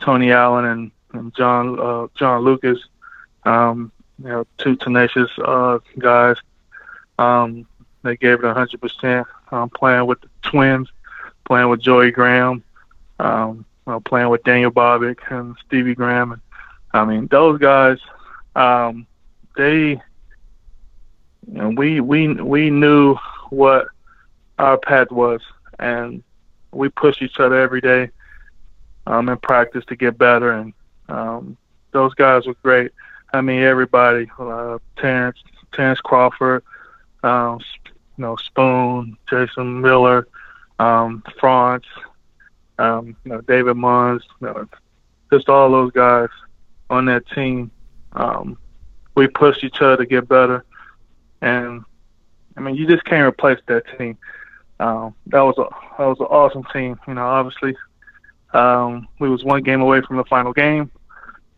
Tony 0.00 0.32
Allen 0.32 0.64
and, 0.64 0.90
and 1.12 1.34
John 1.34 1.78
uh, 1.78 2.06
John 2.14 2.42
Lucas, 2.42 2.78
um, 3.44 3.92
you 4.22 4.28
know, 4.28 4.46
two 4.58 4.76
tenacious 4.76 5.30
uh, 5.38 5.78
guys. 5.98 6.36
Um, 7.18 7.66
they 8.02 8.16
gave 8.16 8.44
it 8.44 8.52
hundred 8.52 8.80
percent. 8.80 9.26
Playing 9.74 10.06
with 10.06 10.20
the 10.20 10.28
twins, 10.42 10.90
playing 11.44 11.68
with 11.68 11.80
Joey 11.80 12.10
Graham, 12.10 12.62
um, 13.20 13.64
you 13.86 13.92
know, 13.92 14.00
playing 14.00 14.28
with 14.28 14.42
Daniel 14.42 14.70
Bobik 14.70 15.18
and 15.30 15.56
Stevie 15.66 15.94
Graham, 15.94 16.32
and 16.32 16.40
I 16.92 17.04
mean 17.04 17.26
those 17.28 17.58
guys. 17.58 17.98
Um, 18.54 19.06
they, 19.56 20.00
know, 21.46 21.70
we 21.70 22.00
we 22.00 22.28
we 22.34 22.70
knew 22.70 23.16
what 23.50 23.86
our 24.58 24.78
path 24.78 25.10
was, 25.10 25.40
and 25.78 26.22
we 26.72 26.88
pushed 26.88 27.22
each 27.22 27.38
other 27.38 27.60
every 27.60 27.80
day 27.80 28.10
um, 29.06 29.28
in 29.28 29.36
practice 29.38 29.84
to 29.86 29.96
get 29.96 30.18
better. 30.18 30.52
And 30.52 30.72
um, 31.08 31.56
those 31.92 32.14
guys 32.14 32.46
were 32.46 32.56
great. 32.62 32.92
I 33.32 33.40
mean, 33.40 33.62
everybody, 33.62 34.30
uh, 34.38 34.78
Terrence, 34.96 35.38
Terrence 35.72 36.00
Crawford, 36.00 36.62
um, 37.22 37.60
you 38.16 38.22
know, 38.22 38.36
Spoon, 38.36 39.16
Jason 39.28 39.80
Miller, 39.80 40.26
um, 40.78 41.22
Franz, 41.38 41.84
um, 42.78 43.16
you 43.24 43.32
know, 43.32 43.40
David 43.42 43.76
Monds, 43.76 44.24
you 44.40 44.46
know, 44.46 44.68
just 45.32 45.48
all 45.48 45.70
those 45.70 45.92
guys 45.92 46.28
on 46.88 47.06
that 47.06 47.28
team. 47.30 47.70
Um, 48.12 48.56
we 49.14 49.26
pushed 49.26 49.64
each 49.64 49.80
other 49.80 49.96
to 49.98 50.06
get 50.06 50.28
better, 50.28 50.64
and 51.40 51.84
I 52.56 52.60
mean, 52.60 52.76
you 52.76 52.86
just 52.86 53.04
can't 53.04 53.26
replace 53.26 53.58
that 53.66 53.84
team 53.98 54.16
um, 54.80 55.14
that 55.26 55.40
was 55.40 55.56
a 55.58 55.64
that 55.98 56.06
was 56.06 56.20
an 56.20 56.26
awesome 56.26 56.64
team. 56.72 56.98
You 57.08 57.14
know, 57.14 57.26
obviously, 57.26 57.76
um, 58.56 59.08
we 59.18 59.28
was 59.28 59.44
one 59.44 59.62
game 59.62 59.80
away 59.80 60.00
from 60.00 60.16
the 60.16 60.24
final 60.24 60.52
game, 60.52 60.90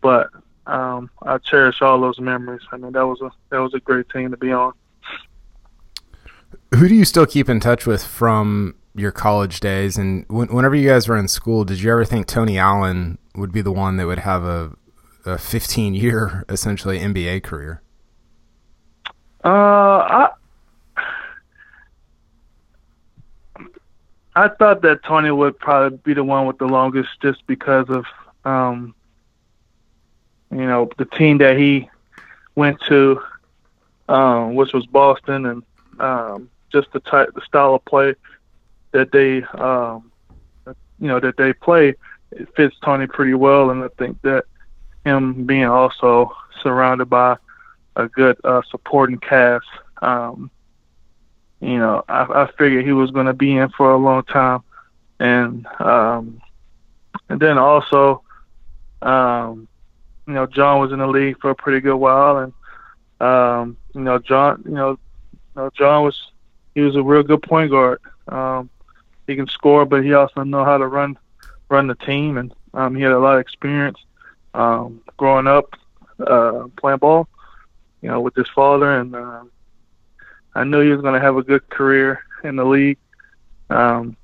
but 0.01 0.29
um, 0.67 1.09
I 1.23 1.37
cherish 1.39 1.81
all 1.81 1.99
those 1.99 2.19
memories. 2.19 2.61
I 2.71 2.77
mean, 2.77 2.91
that 2.91 3.07
was 3.07 3.21
a 3.21 3.31
that 3.49 3.59
was 3.59 3.73
a 3.73 3.79
great 3.79 4.09
team 4.09 4.31
to 4.31 4.37
be 4.37 4.51
on. 4.51 4.73
Who 6.75 6.87
do 6.87 6.95
you 6.95 7.05
still 7.05 7.25
keep 7.25 7.49
in 7.49 7.59
touch 7.59 7.85
with 7.85 8.03
from 8.03 8.75
your 8.93 9.11
college 9.11 9.59
days? 9.59 9.97
And 9.97 10.25
whenever 10.29 10.75
you 10.75 10.87
guys 10.87 11.07
were 11.07 11.17
in 11.17 11.27
school, 11.27 11.63
did 11.63 11.81
you 11.81 11.91
ever 11.91 12.05
think 12.05 12.27
Tony 12.27 12.57
Allen 12.57 13.17
would 13.35 13.51
be 13.51 13.61
the 13.61 13.71
one 13.71 13.97
that 13.97 14.05
would 14.05 14.19
have 14.19 14.43
a, 14.43 14.75
a 15.25 15.37
15 15.37 15.95
year 15.95 16.45
essentially 16.49 16.99
NBA 16.99 17.43
career? 17.43 17.81
Uh, 19.43 19.47
I 19.49 20.29
I 24.39 24.47
thought 24.47 24.83
that 24.83 25.03
Tony 25.03 25.31
would 25.31 25.59
probably 25.59 25.97
be 25.97 26.13
the 26.13 26.23
one 26.23 26.47
with 26.47 26.59
the 26.59 26.65
longest, 26.65 27.09
just 27.21 27.45
because 27.45 27.89
of, 27.89 28.05
um, 28.45 28.95
you 30.49 30.65
know, 30.65 30.89
the 30.97 31.03
team 31.03 31.39
that 31.39 31.57
he 31.57 31.89
went 32.55 32.79
to, 32.87 33.21
um, 34.07 34.55
which 34.55 34.71
was 34.71 34.85
Boston, 34.85 35.45
and 35.45 35.63
um, 35.99 36.49
just 36.71 36.89
the 36.93 37.01
type, 37.01 37.33
the 37.35 37.41
style 37.41 37.75
of 37.75 37.83
play 37.83 38.15
that 38.91 39.11
they, 39.11 39.43
um, 39.61 40.09
you 41.01 41.09
know, 41.09 41.19
that 41.19 41.35
they 41.35 41.51
play, 41.51 41.95
it 42.31 42.47
fits 42.55 42.77
Tony 42.81 43.07
pretty 43.07 43.33
well, 43.33 43.71
and 43.71 43.83
I 43.83 43.89
think 43.97 44.21
that 44.21 44.45
him 45.03 45.45
being 45.45 45.65
also 45.65 46.33
surrounded 46.63 47.09
by 47.09 47.35
a 47.97 48.07
good 48.07 48.37
uh, 48.45 48.61
supporting 48.71 49.17
cast. 49.17 49.67
Um, 50.01 50.49
you 51.61 51.77
know, 51.77 52.03
I, 52.07 52.43
I 52.43 52.51
figured 52.57 52.85
he 52.85 52.93
was 52.93 53.11
going 53.11 53.25
to 53.25 53.33
be 53.33 53.55
in 53.55 53.69
for 53.69 53.91
a 53.91 53.97
long 53.97 54.23
time, 54.23 54.61
and 55.19 55.65
um, 55.79 56.41
and 57.29 57.39
then 57.39 57.57
also, 57.57 58.23
um, 59.01 59.67
you 60.27 60.33
know, 60.33 60.45
John 60.45 60.79
was 60.79 60.91
in 60.91 60.99
the 60.99 61.07
league 61.07 61.39
for 61.39 61.49
a 61.49 61.55
pretty 61.55 61.81
good 61.81 61.95
while, 61.97 62.37
and 62.37 62.53
um, 63.19 63.77
you 63.93 64.01
know, 64.01 64.19
John, 64.19 64.63
you 64.65 64.71
know, 64.71 64.97
John 65.77 66.03
was 66.03 66.31
he 66.75 66.81
was 66.81 66.95
a 66.95 67.03
real 67.03 67.23
good 67.23 67.41
point 67.41 67.71
guard. 67.71 67.99
Um, 68.27 68.69
he 69.27 69.35
can 69.35 69.47
score, 69.47 69.85
but 69.85 70.03
he 70.03 70.13
also 70.13 70.43
know 70.43 70.63
how 70.63 70.77
to 70.77 70.87
run 70.87 71.17
run 71.69 71.87
the 71.87 71.95
team, 71.95 72.37
and 72.37 72.53
um, 72.73 72.95
he 72.95 73.01
had 73.01 73.11
a 73.11 73.19
lot 73.19 73.35
of 73.35 73.41
experience 73.41 73.97
um, 74.53 75.01
growing 75.17 75.47
up 75.47 75.75
uh, 76.25 76.67
playing 76.77 76.99
ball, 76.99 77.27
you 78.01 78.09
know, 78.09 78.21
with 78.21 78.35
his 78.35 78.47
father, 78.49 78.99
and 78.99 79.15
uh, 79.15 79.43
I 80.55 80.63
knew 80.63 80.81
he 80.81 80.89
was 80.89 81.01
going 81.01 81.13
to 81.13 81.19
have 81.19 81.37
a 81.37 81.43
good 81.43 81.67
career 81.69 82.23
in 82.43 82.55
the 82.55 82.65
league. 82.65 82.97
Um, 83.69 84.17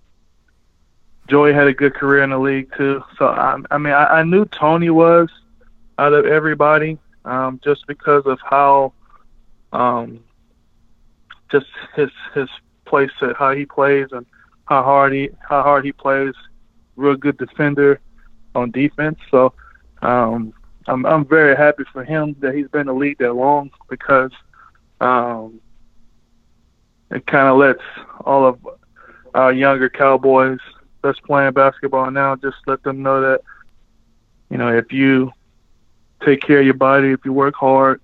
Joey 1.28 1.54
had 1.54 1.68
a 1.68 1.74
good 1.74 1.94
career 1.94 2.24
in 2.24 2.30
the 2.30 2.38
league 2.38 2.72
too. 2.78 3.04
So 3.18 3.28
I, 3.28 3.58
I 3.72 3.78
mean, 3.78 3.94
I, 3.94 4.20
I 4.20 4.24
knew 4.24 4.46
Tony 4.46 4.90
was 4.90 5.30
out 5.98 6.14
of 6.14 6.26
everybody, 6.26 6.98
um, 7.24 7.60
just 7.64 7.88
because 7.88 8.26
of 8.26 8.40
how, 8.42 8.94
um, 9.72 10.24
just 11.52 11.68
his 11.96 12.10
his 12.34 12.50
place 12.86 13.12
set, 13.20 13.36
how 13.36 13.52
he 13.54 13.66
plays, 13.66 14.08
and 14.12 14.26
how 14.66 14.84
hard 14.84 15.14
he 15.14 15.30
how 15.48 15.64
hard 15.64 15.86
he 15.86 15.92
plays. 15.92 16.34
Real 16.96 17.16
good 17.16 17.38
defender 17.38 18.00
on 18.54 18.72
defense. 18.72 19.20
So 19.32 19.54
um, 20.02 20.54
I'm 20.88 21.06
I'm 21.06 21.26
very 21.26 21.56
happy 21.56 21.84
for 21.92 22.04
him 22.04 22.36
that 22.40 22.54
he's 22.54 22.68
been 22.68 22.82
in 22.82 22.88
the 22.88 22.94
league 22.94 23.18
that 23.18 23.34
long 23.34 23.72
because 23.90 24.32
um, 25.02 25.60
it 27.12 27.26
kind 27.28 27.48
of 27.48 27.58
lets 27.58 27.84
all 28.22 28.46
of 28.46 28.68
our 29.34 29.52
younger 29.52 29.90
Cowboys 29.90 30.60
that's 31.02 31.20
playing 31.20 31.54
basketball 31.54 32.10
now 32.10 32.36
just 32.36 32.58
let 32.66 32.82
them 32.84 33.04
know 33.04 33.22
that 33.22 33.42
you 34.50 34.58
know 34.58 34.76
if 34.76 34.92
you 34.92 35.32
take 36.24 36.42
care 36.42 36.60
of 36.60 36.66
your 36.66 36.74
body, 36.74 37.12
if 37.12 37.24
you 37.26 37.34
work 37.34 37.56
hard, 37.56 38.02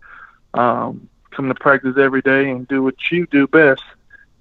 um, 0.54 1.10
come 1.32 1.48
to 1.48 1.56
practice 1.56 1.96
every 1.98 2.22
day 2.22 2.50
and 2.50 2.68
do 2.68 2.84
what 2.84 2.96
you 3.10 3.26
do 3.28 3.48
best, 3.48 3.84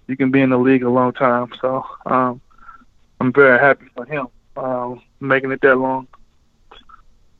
you 0.07 0.17
can 0.17 0.31
be 0.31 0.41
in 0.41 0.51
the 0.51 0.59
league 0.59 0.83
a 0.83 0.91
long 0.91 1.13
time. 1.13 1.51
So 1.61 1.85
um, 2.07 2.41
I'm 3.21 3.33
very 3.33 3.59
happy 3.59 3.87
for 3.95 4.05
him 4.05 4.27
um, 4.57 5.01
making 5.21 5.53
it 5.53 5.61
that 5.63 5.77
long. 5.77 6.09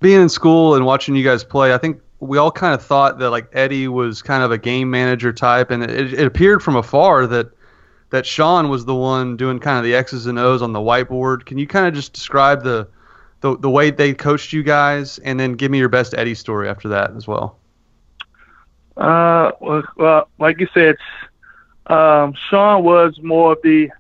Being 0.01 0.23
in 0.23 0.29
school 0.29 0.77
and 0.77 0.87
watching 0.87 1.15
you 1.15 1.25
guys 1.25 1.45
play, 1.45 1.75
I 1.75 1.79
think 1.79 2.01
we 2.21 2.37
all 2.39 2.53
kind 2.53 2.75
of 2.75 2.83
thought 2.83 3.19
that 3.19 3.31
like 3.31 3.49
Eddie 3.53 3.89
was 3.89 4.23
kind 4.23 4.43
of 4.43 4.53
a 4.53 4.59
game 4.59 4.91
manager 4.91 5.33
type, 5.33 5.71
and 5.71 5.83
it, 5.83 6.13
it 6.13 6.27
appeared 6.27 6.63
from 6.63 6.77
afar 6.77 7.27
that 7.27 7.51
that 8.11 8.27
Sean 8.27 8.69
was 8.69 8.85
the 8.85 8.95
one 8.95 9.37
doing 9.37 9.59
kind 9.59 9.79
of 9.79 9.85
the 9.85 9.95
X's 9.95 10.27
and 10.27 10.39
O's 10.39 10.63
on 10.63 10.73
the 10.73 10.81
whiteboard. 10.81 11.47
Can 11.47 11.59
you 11.59 11.67
kind 11.67 11.87
of 11.87 11.95
just 11.95 12.13
describe 12.13 12.63
the 12.63 12.87
the, 13.41 13.57
the 13.57 13.71
way 13.71 13.91
they 13.91 14.13
coached 14.13 14.53
you 14.53 14.63
guys, 14.63 15.19
and 15.21 15.41
then 15.41 15.55
give 15.55 15.71
me 15.71 15.79
your 15.79 15.89
best 15.89 16.15
Eddie 16.15 16.35
story 16.35 16.69
after 16.69 16.89
that 16.91 17.17
as 17.17 17.27
well? 17.27 17.57
Uh, 18.99 19.53
well, 19.97 20.29
like 20.39 20.61
you 20.61 20.69
said, 20.75 20.97
um, 21.87 22.35
Sean 22.35 22.85
was 22.85 23.19
more 23.23 23.53
of 23.53 23.63
the 23.63 23.91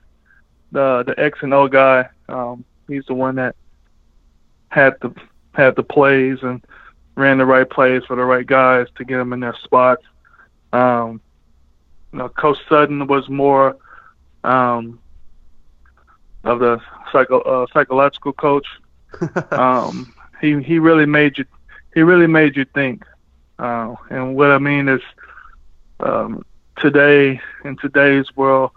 the 0.73 1.05
the 1.07 1.19
X 1.19 1.39
and 1.43 1.55
O 1.55 1.69
guy. 1.69 2.07
Um, 2.29 2.65
he's 2.87 3.07
the 3.07 3.15
one 3.15 3.37
that 3.37 3.57
had 4.69 4.95
the 5.01 5.15
had 5.55 5.75
the 5.75 5.83
plays 5.83 6.39
and 6.43 6.63
ran 7.17 7.39
the 7.39 7.47
right 7.47 7.69
plays 7.69 8.03
for 8.05 8.17
the 8.17 8.25
right 8.25 8.47
guys 8.47 8.87
to 8.97 9.05
get 9.05 9.19
them 9.19 9.33
in 9.33 9.41
their 9.41 9.57
spots. 9.63 10.05
Um, 10.73 11.21
you 12.13 12.19
know, 12.19 12.29
Coach 12.29 12.59
Sutton 12.69 13.07
was 13.07 13.29
more 13.29 13.77
um, 14.45 15.01
of 16.45 16.61
the 16.61 16.81
psycho, 17.13 17.41
uh, 17.41 17.67
psychological 17.73 18.33
coach. 18.33 18.67
um, 19.51 20.13
he 20.41 20.61
he 20.63 20.79
really 20.79 21.07
made 21.07 21.39
you 21.39 21.45
he 21.95 22.03
really 22.03 22.27
made 22.27 22.57
you 22.57 22.65
think. 22.75 23.05
Uh, 23.59 23.95
and 24.09 24.37
what 24.37 24.51
I 24.51 24.59
mean 24.59 24.89
is, 24.89 25.03
um, 26.01 26.45
today 26.77 27.41
in 27.65 27.77
today's 27.77 28.35
world, 28.35 28.71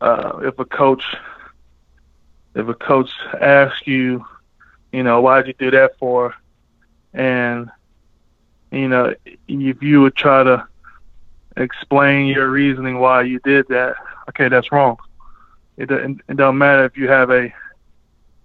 uh, 0.00 0.40
if 0.42 0.58
a 0.58 0.64
coach 0.64 1.04
if 2.54 2.66
a 2.66 2.74
coach 2.74 3.10
asks 3.40 3.86
you, 3.86 4.26
you 4.92 5.02
know, 5.02 5.20
why'd 5.20 5.46
you 5.46 5.54
do 5.54 5.70
that 5.70 5.96
for, 5.98 6.34
and 7.14 7.70
you 8.70 8.88
know, 8.88 9.14
if 9.24 9.82
you 9.82 10.02
would 10.02 10.14
try 10.14 10.42
to 10.42 10.66
explain 11.56 12.26
your 12.26 12.50
reasoning 12.50 12.98
why 12.98 13.22
you 13.22 13.40
did 13.40 13.66
that, 13.68 13.96
okay, 14.28 14.48
that's 14.48 14.70
wrong. 14.70 14.98
It, 15.76 15.90
it, 15.90 16.16
it 16.28 16.36
don't 16.36 16.58
matter 16.58 16.84
if 16.84 16.96
you 16.96 17.08
have 17.08 17.30
a, 17.30 17.52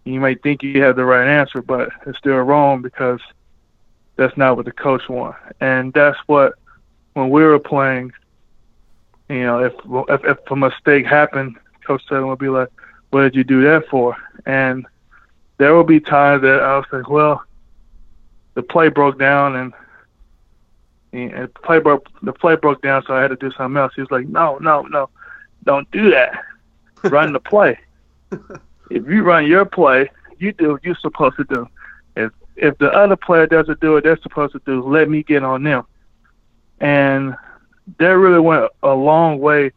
you 0.06 0.20
may 0.20 0.36
think 0.36 0.64
you 0.64 0.82
have 0.84 0.96
the 0.96 1.06
right 1.06 1.28
answer, 1.28 1.62
but 1.62 1.90
it's 2.06 2.18
still 2.18 2.38
wrong 2.38 2.82
because 2.82 3.20
that's 4.16 4.38
not 4.38 4.56
what 4.56 4.66
the 4.66 4.72
coach 4.72 5.10
wants. 5.10 5.40
And 5.60 5.92
that's 5.94 6.18
what, 6.28 6.54
when 7.14 7.30
we 7.30 7.44
were 7.44 7.60
playing, 7.60 8.12
you 9.30 9.44
know, 9.44 9.60
if 9.60 9.74
if, 10.10 10.26
if 10.26 10.52
a 10.52 10.56
mistake 10.56 11.06
happened, 11.06 11.58
Coach 11.86 12.04
Sutton 12.08 12.28
would 12.28 12.40
be 12.40 12.50
like, 12.50 12.70
"What 13.10 13.22
did 13.22 13.36
you 13.36 13.44
do 13.44 13.64
that 13.64 13.88
for?" 13.88 14.18
And 14.46 14.86
there 15.58 15.74
will 15.74 15.84
be 15.84 16.00
times 16.00 16.42
that 16.42 16.62
I 16.62 16.78
was 16.78 16.86
like, 16.92 17.10
"Well, 17.10 17.44
the 18.54 18.64
play 18.64 18.90
broke 18.90 19.20
down 19.20 19.56
and 19.56 19.74
and 21.12 21.44
the 21.44 21.48
play 21.48 21.80
broke 21.80 22.08
the 22.22 22.34
play 22.34 22.56
broke 22.56 22.82
down, 22.82 23.04
so 23.06 23.14
I 23.16 23.22
had 23.22 23.30
to 23.30 23.36
do 23.36 23.52
something 23.52 23.78
else." 23.78 23.94
He 23.96 24.02
was 24.02 24.12
like, 24.12 24.28
"No, 24.28 24.58
no, 24.60 24.82
no, 24.84 25.10
don't 25.64 25.90
do 25.92 26.10
that. 26.12 26.44
Run 27.04 27.34
the 27.34 27.40
play. 27.40 27.78
if 28.32 29.08
you 29.08 29.24
run 29.24 29.46
your 29.46 29.66
play, 29.66 30.10
you 30.38 30.54
do 30.54 30.72
what 30.72 30.84
you're 30.84 30.96
supposed 30.96 31.38
to 31.38 31.44
do. 31.46 31.68
If 32.16 32.32
if 32.56 32.78
the 32.78 32.92
other 32.92 33.16
player 33.16 33.48
doesn't 33.48 33.80
do 33.80 33.94
what 33.94 34.04
they're 34.04 34.20
supposed 34.22 34.54
to 34.54 34.62
do, 34.66 34.82
let 34.82 35.10
me 35.10 35.24
get 35.24 35.44
on 35.44 35.64
them." 35.64 35.86
And 36.80 37.36
that 37.98 38.10
really 38.10 38.40
went 38.40 38.72
a 38.82 38.94
long 38.94 39.40
way 39.40 39.72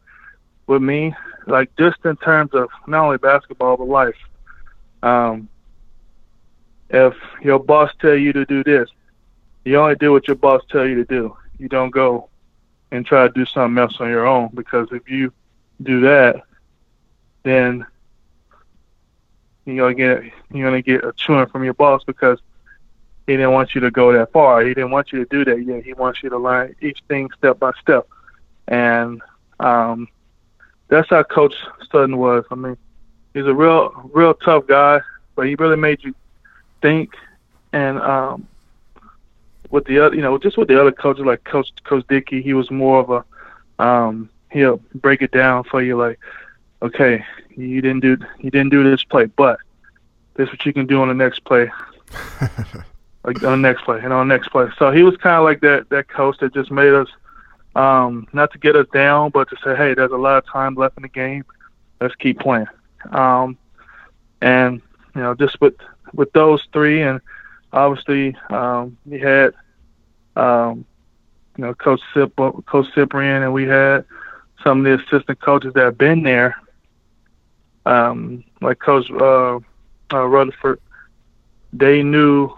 with 0.67 0.81
me, 0.81 1.15
like 1.45 1.75
just 1.77 1.97
in 2.05 2.17
terms 2.17 2.51
of 2.53 2.69
not 2.87 3.05
only 3.05 3.17
basketball 3.17 3.77
but 3.77 3.87
life. 3.87 4.15
Um, 5.03 5.49
if 6.89 7.13
your 7.41 7.59
boss 7.59 7.91
tell 7.99 8.15
you 8.15 8.33
to 8.33 8.45
do 8.45 8.63
this, 8.63 8.89
you 9.65 9.77
only 9.77 9.95
do 9.95 10.11
what 10.11 10.27
your 10.27 10.35
boss 10.35 10.61
tell 10.69 10.85
you 10.85 10.95
to 10.95 11.05
do. 11.05 11.35
You 11.57 11.67
don't 11.67 11.89
go 11.89 12.29
and 12.91 13.05
try 13.05 13.27
to 13.27 13.33
do 13.33 13.45
something 13.45 13.77
else 13.77 13.97
on 13.99 14.09
your 14.09 14.25
own 14.25 14.49
because 14.53 14.87
if 14.91 15.09
you 15.09 15.33
do 15.81 16.01
that, 16.01 16.43
then 17.43 17.85
you're 19.65 19.75
gonna 19.75 19.93
get 19.93 20.33
you're 20.53 20.67
gonna 20.67 20.81
get 20.81 21.03
a 21.03 21.11
chewing 21.13 21.47
from 21.47 21.63
your 21.63 21.73
boss 21.73 22.03
because 22.05 22.39
he 23.27 23.33
didn't 23.33 23.51
want 23.51 23.75
you 23.75 23.81
to 23.81 23.91
go 23.91 24.13
that 24.13 24.31
far. 24.31 24.61
He 24.61 24.73
didn't 24.73 24.91
want 24.91 25.11
you 25.11 25.19
to 25.19 25.25
do 25.25 25.43
that 25.45 25.63
yet. 25.63 25.83
He 25.83 25.93
wants 25.93 26.23
you 26.23 26.29
to 26.29 26.37
learn 26.37 26.73
each 26.81 27.03
thing 27.09 27.29
step 27.37 27.59
by 27.59 27.71
step. 27.81 28.07
And 28.69 29.21
um, 29.59 30.07
that's 30.87 31.09
how 31.09 31.23
Coach 31.23 31.53
Sutton 31.91 32.17
was. 32.17 32.45
I 32.49 32.55
mean, 32.55 32.77
he's 33.33 33.45
a 33.45 33.53
real, 33.53 34.09
real 34.13 34.33
tough 34.33 34.65
guy, 34.67 35.01
but 35.35 35.45
he 35.45 35.55
really 35.55 35.75
made 35.75 36.01
you 36.03 36.15
think. 36.81 37.15
And 37.73 37.99
um, 37.99 38.47
with 39.69 39.85
the 39.85 39.99
other, 39.99 40.15
you 40.15 40.21
know, 40.21 40.37
just 40.37 40.57
with 40.57 40.67
the 40.67 40.79
other 40.79 40.91
coaches 40.91 41.25
like 41.25 41.43
Coach 41.43 41.71
Coach 41.83 42.05
Dickey, 42.07 42.41
he 42.41 42.53
was 42.53 42.71
more 42.71 42.99
of 42.99 43.09
a 43.09 43.83
um, 43.83 44.29
he'll 44.51 44.77
break 44.95 45.21
it 45.21 45.31
down 45.31 45.63
for 45.63 45.81
you 45.81 45.97
like, 45.97 46.19
okay, 46.81 47.23
you 47.55 47.81
didn't 47.81 48.01
do 48.01 48.17
you 48.39 48.51
didn't 48.51 48.69
do 48.69 48.83
this 48.83 49.03
play, 49.03 49.25
but 49.25 49.59
this 50.35 50.47
is 50.47 50.53
what 50.53 50.65
you 50.65 50.73
can 50.73 50.85
do 50.85 51.01
on 51.01 51.07
the 51.07 51.13
next 51.13 51.43
play. 51.43 51.71
like 53.23 53.43
on 53.43 53.61
the 53.61 53.67
next 53.67 53.83
play 53.83 53.99
and 54.01 54.13
on 54.13 54.27
the 54.27 54.33
next 54.33 54.49
play. 54.49 54.67
So 54.79 54.91
he 54.91 55.03
was 55.03 55.17
kind 55.17 55.35
of 55.35 55.43
like 55.43 55.59
that 55.61 55.89
that 55.89 56.07
coach 56.07 56.37
that 56.39 56.53
just 56.53 56.71
made 56.71 56.93
us 56.93 57.09
um, 57.75 58.27
not 58.33 58.51
to 58.53 58.57
get 58.57 58.75
us 58.75 58.87
down, 58.93 59.29
but 59.29 59.49
to 59.49 59.57
say, 59.63 59.75
hey, 59.75 59.93
there's 59.93 60.11
a 60.11 60.17
lot 60.17 60.37
of 60.37 60.45
time 60.47 60.75
left 60.75 60.97
in 60.97 61.03
the 61.03 61.09
game. 61.09 61.45
Let's 62.01 62.15
keep 62.15 62.39
playing. 62.39 62.67
Um, 63.11 63.57
and 64.41 64.81
you 65.13 65.21
know, 65.21 65.35
just 65.35 65.59
with 65.61 65.75
with 66.17 66.33
those 66.33 66.61
three, 66.73 67.03
and 67.03 67.21
obviously 67.71 68.35
um, 68.49 68.97
we 69.05 69.19
had 69.19 69.53
um, 70.35 70.85
you 71.57 71.63
know 71.63 71.73
Coach 71.73 72.01
Sip, 72.13 72.35
Coach 72.35 72.87
Cyprian, 72.93 73.43
and 73.43 73.53
we 73.53 73.63
had 73.63 74.03
some 74.63 74.79
of 74.79 74.83
the 74.85 75.03
assistant 75.05 75.39
coaches 75.39 75.73
that 75.75 75.83
have 75.83 75.97
been 75.97 76.23
there, 76.23 76.61
um, 77.85 78.43
like 78.59 78.79
Coach 78.79 79.09
uh, 79.11 79.59
uh, 80.11 80.25
Rutherford. 80.25 80.81
They 81.71 82.03
knew 82.03 82.51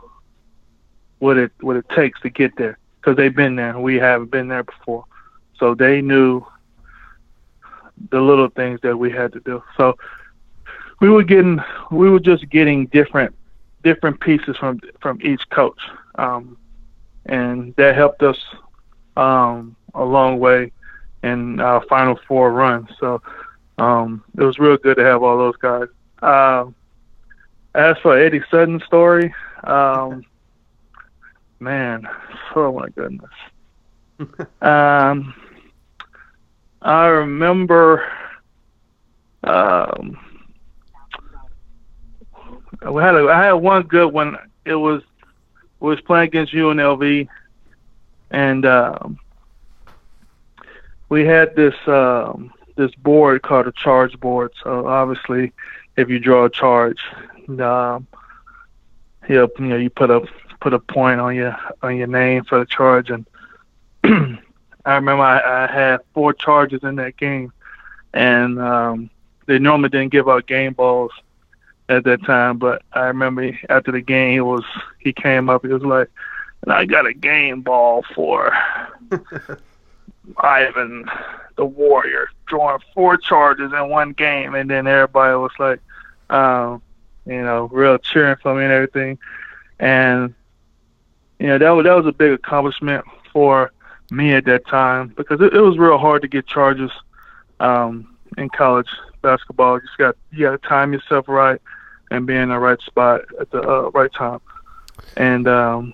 what 1.19 1.37
it 1.37 1.51
what 1.59 1.75
it 1.75 1.87
takes 1.89 2.19
to 2.21 2.29
get 2.29 2.55
there 2.55 2.79
because 2.95 3.17
they've 3.17 3.35
been 3.35 3.55
there. 3.55 3.77
We 3.77 3.97
haven't 3.97 4.31
been 4.31 4.47
there 4.47 4.63
before, 4.63 5.03
so 5.59 5.75
they 5.75 6.01
knew 6.01 6.43
the 8.11 8.21
little 8.21 8.47
things 8.49 8.79
that 8.81 8.95
we 8.95 9.11
had 9.11 9.33
to 9.33 9.41
do. 9.41 9.61
So 9.75 9.97
we 11.01 11.09
were 11.09 11.23
getting 11.23 11.59
we 11.91 12.09
were 12.09 12.21
just 12.21 12.49
getting 12.49 12.85
different 12.87 13.35
different 13.83 14.19
pieces 14.19 14.57
from 14.57 14.79
from 14.99 15.19
each 15.21 15.41
coach, 15.49 15.79
um, 16.15 16.57
and 17.25 17.75
that 17.75 17.95
helped 17.95 18.23
us 18.23 18.37
um, 19.17 19.75
a 19.93 20.03
long 20.03 20.39
way 20.39 20.71
in 21.23 21.59
our 21.59 21.83
Final 21.87 22.19
Four 22.27 22.51
run. 22.51 22.87
So 22.99 23.21
um, 23.77 24.23
it 24.37 24.43
was 24.43 24.59
real 24.59 24.77
good 24.77 24.97
to 24.97 25.03
have 25.03 25.23
all 25.23 25.37
those 25.37 25.57
guys. 25.57 25.87
Uh, 26.21 26.65
as 27.75 27.97
for 28.01 28.17
Eddie 28.17 28.43
Sutton's 28.49 28.83
story, 28.85 29.33
um, 29.63 30.23
man, 31.59 32.07
oh 32.55 32.73
my 32.73 32.89
goodness. 32.89 33.31
um, 34.61 35.33
I 36.81 37.05
remember 37.05 38.05
um, 39.43 40.17
we 42.87 43.01
had 43.01 43.15
a, 43.15 43.27
I 43.27 43.43
had 43.43 43.53
one 43.53 43.83
good 43.83 44.13
one. 44.13 44.37
It 44.65 44.75
was 44.75 45.03
was 45.79 45.99
playing 46.01 46.27
against 46.27 46.53
UNLV, 46.53 47.27
and 48.31 48.65
um, 48.65 49.19
we 51.09 51.25
had 51.25 51.55
this 51.55 51.75
um, 51.87 52.53
this 52.75 52.93
board 52.95 53.41
called 53.41 53.67
a 53.67 53.71
charge 53.71 54.19
board. 54.19 54.51
So 54.63 54.87
obviously, 54.87 55.51
if 55.97 56.09
you 56.09 56.19
draw 56.19 56.45
a 56.45 56.49
charge, 56.49 57.01
um, 57.47 58.07
you 59.27 59.49
know 59.59 59.75
you 59.75 59.89
put 59.89 60.09
a 60.09 60.27
put 60.61 60.73
a 60.73 60.79
point 60.79 61.19
on 61.19 61.35
your 61.35 61.57
on 61.81 61.97
your 61.97 62.07
name 62.07 62.43
for 62.45 62.59
the 62.59 62.65
charge. 62.65 63.09
And 63.09 63.25
I 64.85 64.95
remember 64.95 65.23
I, 65.23 65.65
I 65.65 65.71
had 65.71 66.01
four 66.13 66.33
charges 66.33 66.83
in 66.83 66.95
that 66.95 67.17
game, 67.17 67.51
and 68.13 68.59
um, 68.59 69.09
they 69.47 69.59
normally 69.59 69.89
didn't 69.89 70.11
give 70.11 70.29
out 70.29 70.47
game 70.47 70.73
balls 70.73 71.11
at 71.89 72.03
that 72.05 72.23
time. 72.23 72.57
But 72.57 72.83
I 72.93 73.01
remember 73.07 73.51
after 73.69 73.91
the 73.91 74.01
game, 74.01 74.33
he 74.33 74.39
was 74.39 74.63
he 74.99 75.11
came 75.11 75.49
up. 75.49 75.65
He 75.65 75.73
was 75.73 75.83
like, 75.83 76.09
"And 76.63 76.71
I 76.71 76.85
got 76.85 77.05
a 77.05 77.13
game 77.13 77.61
ball 77.61 78.05
for 78.15 78.55
Ivan, 80.37 81.05
the 81.57 81.65
Warrior, 81.65 82.29
drawing 82.45 82.81
four 82.93 83.17
charges 83.17 83.73
in 83.73 83.89
one 83.89 84.13
game." 84.13 84.55
And 84.55 84.69
then 84.69 84.87
everybody 84.87 85.35
was 85.35 85.51
like, 85.59 85.81
um, 86.29 86.81
you 87.25 87.41
know, 87.41 87.67
real 87.71 87.97
cheering 87.97 88.37
for 88.41 88.55
me 88.55 88.63
and 88.63 88.71
everything. 88.71 89.17
And 89.79 90.33
you 91.39 91.47
know 91.47 91.57
that 91.57 91.69
was 91.71 91.83
that 91.85 91.95
was 91.95 92.05
a 92.05 92.11
big 92.11 92.31
accomplishment 92.31 93.03
for 93.33 93.71
me 94.11 94.33
at 94.33 94.45
that 94.45 94.65
time 94.67 95.13
because 95.15 95.39
it, 95.41 95.53
it 95.53 95.61
was 95.61 95.77
real 95.77 95.97
hard 95.97 96.21
to 96.21 96.27
get 96.27 96.45
charges 96.47 96.91
um, 97.59 98.15
in 98.37 98.49
college 98.49 98.89
basketball. 99.21 99.75
You 99.75 99.81
just 99.81 99.97
got 99.97 100.15
you 100.31 100.45
got 100.45 100.61
to 100.61 100.67
time 100.67 100.93
yourself 100.93 101.27
right 101.27 101.61
and 102.11 102.25
be 102.25 102.35
in 102.35 102.49
the 102.49 102.59
right 102.59 102.79
spot 102.81 103.21
at 103.39 103.49
the 103.51 103.61
uh, 103.61 103.89
right 103.91 104.11
time. 104.13 104.41
And 105.15 105.47
um, 105.47 105.93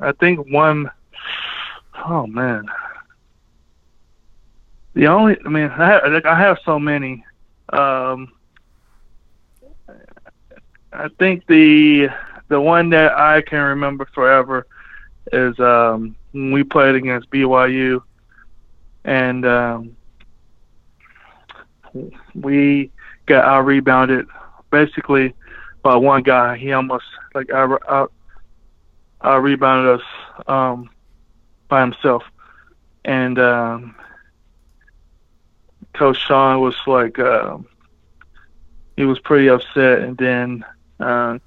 I 0.00 0.12
think 0.12 0.50
one, 0.50 0.90
oh 2.06 2.26
man, 2.26 2.66
the 4.94 5.06
only 5.06 5.36
I 5.44 5.48
mean 5.48 5.70
I 5.70 5.86
have, 5.86 6.12
like 6.12 6.26
I 6.26 6.38
have 6.38 6.58
so 6.64 6.78
many. 6.78 7.24
Um, 7.70 8.32
I 10.92 11.08
think 11.18 11.46
the 11.46 12.08
the 12.48 12.60
one 12.60 12.90
that 12.90 13.12
I 13.12 13.42
can 13.42 13.60
remember 13.60 14.06
forever 14.14 14.66
is 15.32 15.58
um, 15.58 16.14
when 16.32 16.52
we 16.52 16.62
played 16.62 16.94
against 16.94 17.30
BYU, 17.30 18.02
and 19.04 19.46
um, 19.46 19.96
we 22.34 22.90
got 23.26 23.44
out 23.44 23.64
rebounded 23.64 24.26
basically 24.74 25.34
by 25.82 25.96
one 25.96 26.22
guy. 26.22 26.56
He 26.56 26.72
almost 26.72 27.04
like 27.34 27.50
out 27.50 27.82
out, 27.88 28.12
out 29.22 29.42
rebounded 29.42 30.00
us 30.00 30.06
um, 30.46 30.90
by 31.68 31.80
himself, 31.80 32.24
and 33.04 33.38
um, 33.38 33.94
Coach 35.94 36.18
Sean 36.18 36.60
was 36.60 36.76
like 36.86 37.18
uh, 37.18 37.58
he 38.96 39.04
was 39.04 39.18
pretty 39.20 39.48
upset, 39.48 40.00
and 40.00 40.16
then. 40.16 40.64
Uh, 41.00 41.38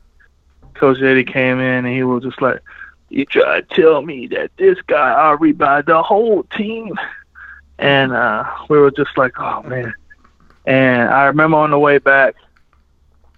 Coach 0.78 1.02
Eddie 1.02 1.24
came 1.24 1.60
in 1.60 1.86
and 1.86 1.88
he 1.88 2.04
was 2.04 2.24
just 2.24 2.42
like, 2.42 2.62
"You 3.10 3.26
try 3.26 3.62
to 3.62 3.76
tell 3.76 4.02
me 4.02 4.28
that 4.28 4.52
this 4.58 4.78
guy 4.88 5.12
I 5.12 5.32
rebounded 5.32 5.88
the 5.88 6.02
whole 6.02 6.44
team," 6.44 6.94
and 7.80 8.13
uh, 8.13 8.46
we 8.70 8.78
were 8.78 8.92
just 8.92 9.18
like, 9.18 9.34
"Oh 9.40 9.63
man." 9.63 9.94
And 10.66 11.10
I 11.10 11.26
remember 11.26 11.58
on 11.58 11.72
the 11.72 11.80
way 11.80 11.98
back, 11.98 12.36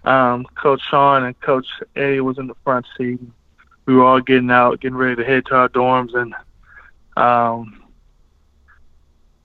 um, 0.04 0.46
Coach 0.54 0.82
Sean 0.88 1.24
and 1.24 1.38
Coach 1.40 1.66
Eddie 1.96 2.20
was 2.20 2.38
in 2.38 2.46
the 2.46 2.54
front 2.64 2.86
seat. 2.96 3.20
We 3.86 3.94
were 3.94 4.04
all 4.04 4.20
getting 4.20 4.50
out, 4.50 4.80
getting 4.80 4.96
ready 4.96 5.16
to 5.16 5.24
head 5.24 5.46
to 5.46 5.56
our 5.56 5.68
dorms, 5.68 6.14
and 6.14 6.34
um, 7.16 7.82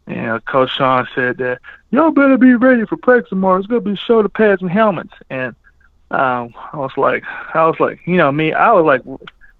you 0.07 0.15
know, 0.15 0.39
Coach 0.41 0.71
Sean 0.75 1.07
said 1.15 1.37
that 1.37 1.59
y'all 1.89 2.11
better 2.11 2.37
be 2.37 2.53
ready 2.55 2.85
for 2.85 2.97
practice 2.97 3.29
tomorrow. 3.29 3.57
It's 3.57 3.67
gonna 3.67 3.81
be 3.81 3.95
shoulder 3.95 4.29
pads 4.29 4.61
and 4.61 4.71
helmets. 4.71 5.13
And 5.29 5.55
um, 6.11 6.53
I 6.73 6.77
was 6.77 6.91
like, 6.95 7.23
I 7.53 7.65
was 7.65 7.79
like, 7.79 7.99
you 8.05 8.17
know, 8.17 8.31
me, 8.31 8.53
I 8.53 8.71
was 8.71 8.85
like, 8.85 9.01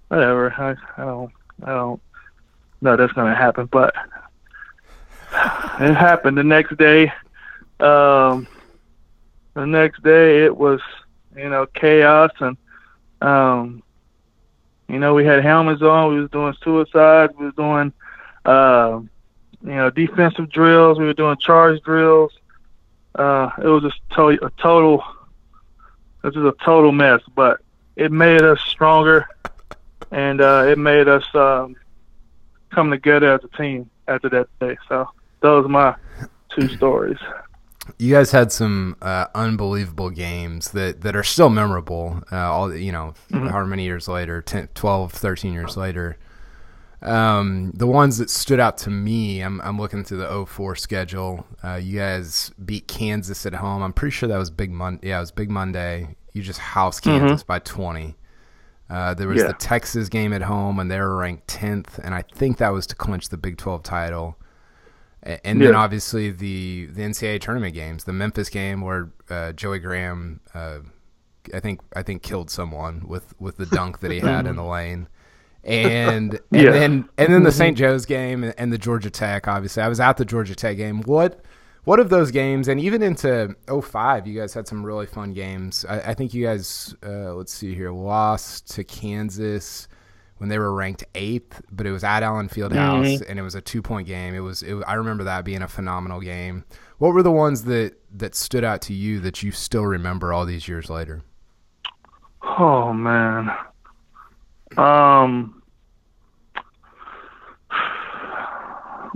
whatever. 0.08 0.52
I, 0.52 1.00
I 1.00 1.04
don't, 1.04 1.32
I 1.64 1.72
don't 1.72 2.00
know 2.80 2.96
that's 2.96 3.12
gonna 3.12 3.34
happen, 3.34 3.66
but 3.66 3.94
it 5.80 5.94
happened 5.94 6.38
the 6.38 6.44
next 6.44 6.76
day. 6.76 7.12
Um, 7.80 8.46
the 9.56 9.66
next 9.66 10.02
day 10.02 10.44
it 10.44 10.54
was, 10.54 10.80
you 11.34 11.48
know, 11.48 11.66
chaos 11.66 12.30
and, 12.40 12.58
um, 13.22 13.82
you 14.86 14.98
know, 14.98 15.14
we 15.14 15.24
had 15.24 15.42
helmets 15.42 15.80
on. 15.80 16.14
We 16.14 16.20
was 16.20 16.30
doing 16.30 16.54
suicide. 16.62 17.30
We 17.38 17.46
was 17.46 17.54
doing, 17.54 17.92
uh, 18.44 19.00
you 19.62 19.74
know, 19.74 19.88
defensive 19.90 20.50
drills. 20.50 20.98
We 20.98 21.06
were 21.06 21.14
doing 21.14 21.38
charge 21.38 21.82
drills. 21.82 22.32
Uh, 23.14 23.50
it 23.58 23.66
was 23.66 23.82
just 23.82 23.98
a 24.18 24.50
total. 24.60 25.02
this 26.22 26.36
is 26.36 26.44
a 26.44 26.54
total 26.62 26.92
mess, 26.92 27.22
but 27.34 27.60
it 27.96 28.12
made 28.12 28.42
us 28.42 28.60
stronger, 28.60 29.26
and 30.10 30.42
uh, 30.42 30.66
it 30.68 30.78
made 30.78 31.08
us 31.08 31.24
um, 31.34 31.76
come 32.70 32.90
together 32.90 33.32
as 33.32 33.40
a 33.42 33.56
team 33.56 33.88
after 34.06 34.28
that 34.28 34.48
day. 34.60 34.76
So 34.86 35.08
those 35.40 35.64
are 35.64 35.68
my 35.68 35.96
two 36.50 36.68
stories. 36.68 37.18
You 37.98 38.14
guys 38.14 38.30
had 38.30 38.52
some 38.52 38.96
uh, 39.00 39.26
unbelievable 39.34 40.10
games 40.10 40.70
that, 40.72 41.02
that 41.02 41.16
are 41.16 41.22
still 41.22 41.50
memorable. 41.50 42.22
Uh, 42.30 42.36
all 42.36 42.74
you 42.74 42.92
know, 42.92 43.14
mm-hmm. 43.30 43.46
however 43.46 43.66
many 43.66 43.84
years 43.84 44.08
later, 44.08 44.42
10, 44.42 44.68
12, 44.74 45.12
13 45.12 45.52
years 45.52 45.76
later. 45.76 46.18
Um, 47.02 47.72
the 47.74 47.86
ones 47.86 48.18
that 48.18 48.30
stood 48.30 48.58
out 48.58 48.78
to 48.78 48.90
me, 48.90 49.40
I'm, 49.40 49.60
I'm 49.60 49.78
looking 49.78 50.02
through 50.02 50.18
the 50.18 50.46
04 50.46 50.76
schedule. 50.76 51.46
Uh, 51.62 51.74
you 51.74 51.98
guys 51.98 52.50
beat 52.64 52.88
Kansas 52.88 53.46
at 53.46 53.54
home. 53.54 53.82
I'm 53.82 53.92
pretty 53.92 54.12
sure 54.12 54.28
that 54.28 54.38
was 54.38 54.50
Big 54.50 54.70
Monday. 54.70 55.08
Yeah, 55.08 55.18
it 55.18 55.20
was 55.20 55.30
Big 55.30 55.50
Monday. 55.50 56.16
You 56.32 56.42
just 56.42 56.58
house 56.58 57.00
mm-hmm. 57.00 57.18
Kansas 57.18 57.42
mm-hmm. 57.42 57.52
by 57.52 57.58
20. 57.60 58.16
Uh, 58.88 59.14
there 59.14 59.28
was 59.28 59.38
yeah. 59.38 59.48
the 59.48 59.54
Texas 59.54 60.08
game 60.08 60.32
at 60.32 60.42
home, 60.42 60.78
and 60.78 60.90
they 60.90 60.98
were 61.00 61.16
ranked 61.16 61.48
10th, 61.48 61.98
and 61.98 62.14
I 62.14 62.22
think 62.22 62.58
that 62.58 62.68
was 62.72 62.86
to 62.88 62.94
clinch 62.94 63.28
the 63.28 63.36
Big 63.36 63.56
12 63.56 63.82
title. 63.82 64.36
And 65.22 65.60
yeah. 65.60 65.68
then 65.68 65.74
obviously 65.74 66.30
the 66.30 66.86
the 66.86 67.02
NCAA 67.02 67.40
tournament 67.40 67.74
games, 67.74 68.04
the 68.04 68.12
Memphis 68.12 68.48
game 68.48 68.80
where 68.80 69.10
uh, 69.28 69.52
Joey 69.52 69.80
Graham, 69.80 70.40
uh, 70.54 70.78
I 71.52 71.60
think 71.60 71.80
I 71.94 72.02
think 72.02 72.22
killed 72.22 72.50
someone 72.50 73.04
with, 73.08 73.34
with 73.40 73.56
the 73.56 73.66
dunk 73.66 74.00
that 74.00 74.12
he 74.12 74.20
had 74.20 74.46
in 74.46 74.56
the 74.56 74.64
lane 74.76 75.08
and 75.66 76.34
and 76.34 76.40
yeah. 76.52 76.70
then 76.70 77.08
and 77.18 77.32
then 77.32 77.42
the 77.42 77.50
mm-hmm. 77.50 77.58
St. 77.58 77.78
Joe's 77.78 78.06
game 78.06 78.52
and 78.56 78.72
the 78.72 78.78
Georgia 78.78 79.10
Tech. 79.10 79.48
Obviously, 79.48 79.82
I 79.82 79.88
was 79.88 80.00
at 80.00 80.16
the 80.16 80.24
Georgia 80.24 80.54
Tech 80.54 80.76
game. 80.76 81.02
What 81.02 81.44
what 81.84 81.98
of 81.98 82.08
those 82.08 82.30
games 82.30 82.68
and 82.68 82.80
even 82.80 83.02
into 83.02 83.54
05, 83.68 84.26
you 84.26 84.38
guys 84.38 84.54
had 84.54 84.66
some 84.66 84.84
really 84.84 85.06
fun 85.06 85.32
games. 85.32 85.84
I, 85.88 86.00
I 86.00 86.14
think 86.14 86.34
you 86.34 86.44
guys 86.44 86.94
uh, 87.04 87.34
let's 87.34 87.52
see 87.52 87.74
here 87.74 87.90
lost 87.90 88.72
to 88.74 88.84
Kansas 88.84 89.88
when 90.38 90.48
they 90.48 90.58
were 90.58 90.72
ranked 90.72 91.04
eighth, 91.14 91.62
but 91.70 91.86
it 91.86 91.92
was 91.92 92.04
at 92.04 92.22
Allen 92.22 92.48
Fieldhouse 92.48 93.06
mm-hmm. 93.06 93.30
and 93.30 93.38
it 93.38 93.42
was 93.42 93.54
a 93.54 93.60
two 93.60 93.82
point 93.82 94.06
game. 94.06 94.34
It 94.34 94.40
was, 94.40 94.62
it, 94.62 94.76
I 94.86 94.94
remember 94.94 95.24
that 95.24 95.44
being 95.44 95.62
a 95.62 95.68
phenomenal 95.68 96.20
game. 96.20 96.64
What 96.98 97.14
were 97.14 97.22
the 97.22 97.32
ones 97.32 97.64
that 97.64 97.94
that 98.14 98.34
stood 98.34 98.64
out 98.64 98.80
to 98.82 98.94
you 98.94 99.20
that 99.20 99.42
you 99.42 99.52
still 99.52 99.84
remember 99.84 100.32
all 100.32 100.46
these 100.46 100.66
years 100.68 100.88
later? 100.88 101.22
Oh 102.42 102.92
man, 102.92 103.50
um, 104.76 105.62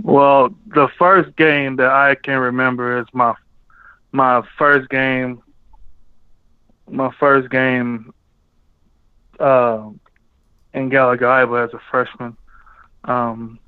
well, 0.01 0.53
the 0.67 0.89
first 0.99 1.35
game 1.37 1.77
that 1.77 1.89
I 1.91 2.15
can 2.15 2.37
remember 2.37 2.99
is 2.99 3.07
my 3.13 3.33
my 4.11 4.43
first 4.57 4.89
game. 4.89 5.41
My 6.89 7.09
first 7.19 7.49
game 7.49 8.13
uh, 9.39 9.89
in 10.73 10.89
Gallagher 10.89 11.57
as 11.57 11.73
a 11.73 11.79
freshman. 11.89 12.37
Um, 13.05 13.59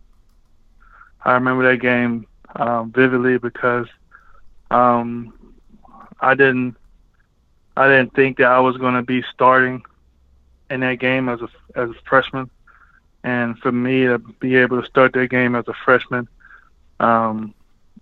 I 1.23 1.33
remember 1.33 1.69
that 1.71 1.81
game 1.81 2.27
um, 2.55 2.91
vividly 2.91 3.37
because 3.37 3.87
um, 4.71 5.33
I 6.19 6.35
didn't 6.35 6.75
I 7.75 7.87
didn't 7.87 8.13
think 8.13 8.37
that 8.37 8.47
I 8.47 8.59
was 8.59 8.77
going 8.77 8.93
to 8.93 9.01
be 9.01 9.23
starting 9.33 9.83
in 10.69 10.81
that 10.81 10.99
game 10.99 11.29
as 11.29 11.41
a 11.41 11.49
as 11.75 11.89
a 11.89 11.95
freshman, 12.07 12.49
and 13.23 13.57
for 13.59 13.71
me 13.71 14.05
to 14.05 14.19
be 14.19 14.55
able 14.55 14.81
to 14.81 14.87
start 14.87 15.13
that 15.13 15.29
game 15.29 15.55
as 15.55 15.67
a 15.67 15.73
freshman, 15.85 16.27
um, 16.99 17.53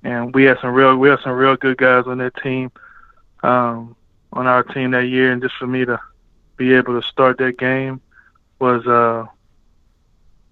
and 0.03 0.33
we 0.33 0.43
had 0.43 0.59
some 0.59 0.73
real 0.73 0.97
we 0.97 1.09
had 1.09 1.19
some 1.23 1.33
real 1.33 1.55
good 1.55 1.77
guys 1.77 2.05
on 2.07 2.17
that 2.17 2.35
team, 2.37 2.71
um, 3.43 3.95
on 4.33 4.47
our 4.47 4.63
team 4.63 4.91
that 4.91 5.07
year, 5.07 5.31
and 5.31 5.41
just 5.41 5.55
for 5.55 5.67
me 5.67 5.85
to 5.85 5.99
be 6.57 6.73
able 6.73 6.99
to 6.99 7.07
start 7.07 7.37
that 7.37 7.57
game 7.57 8.01
was 8.61 8.85
uh 8.87 9.25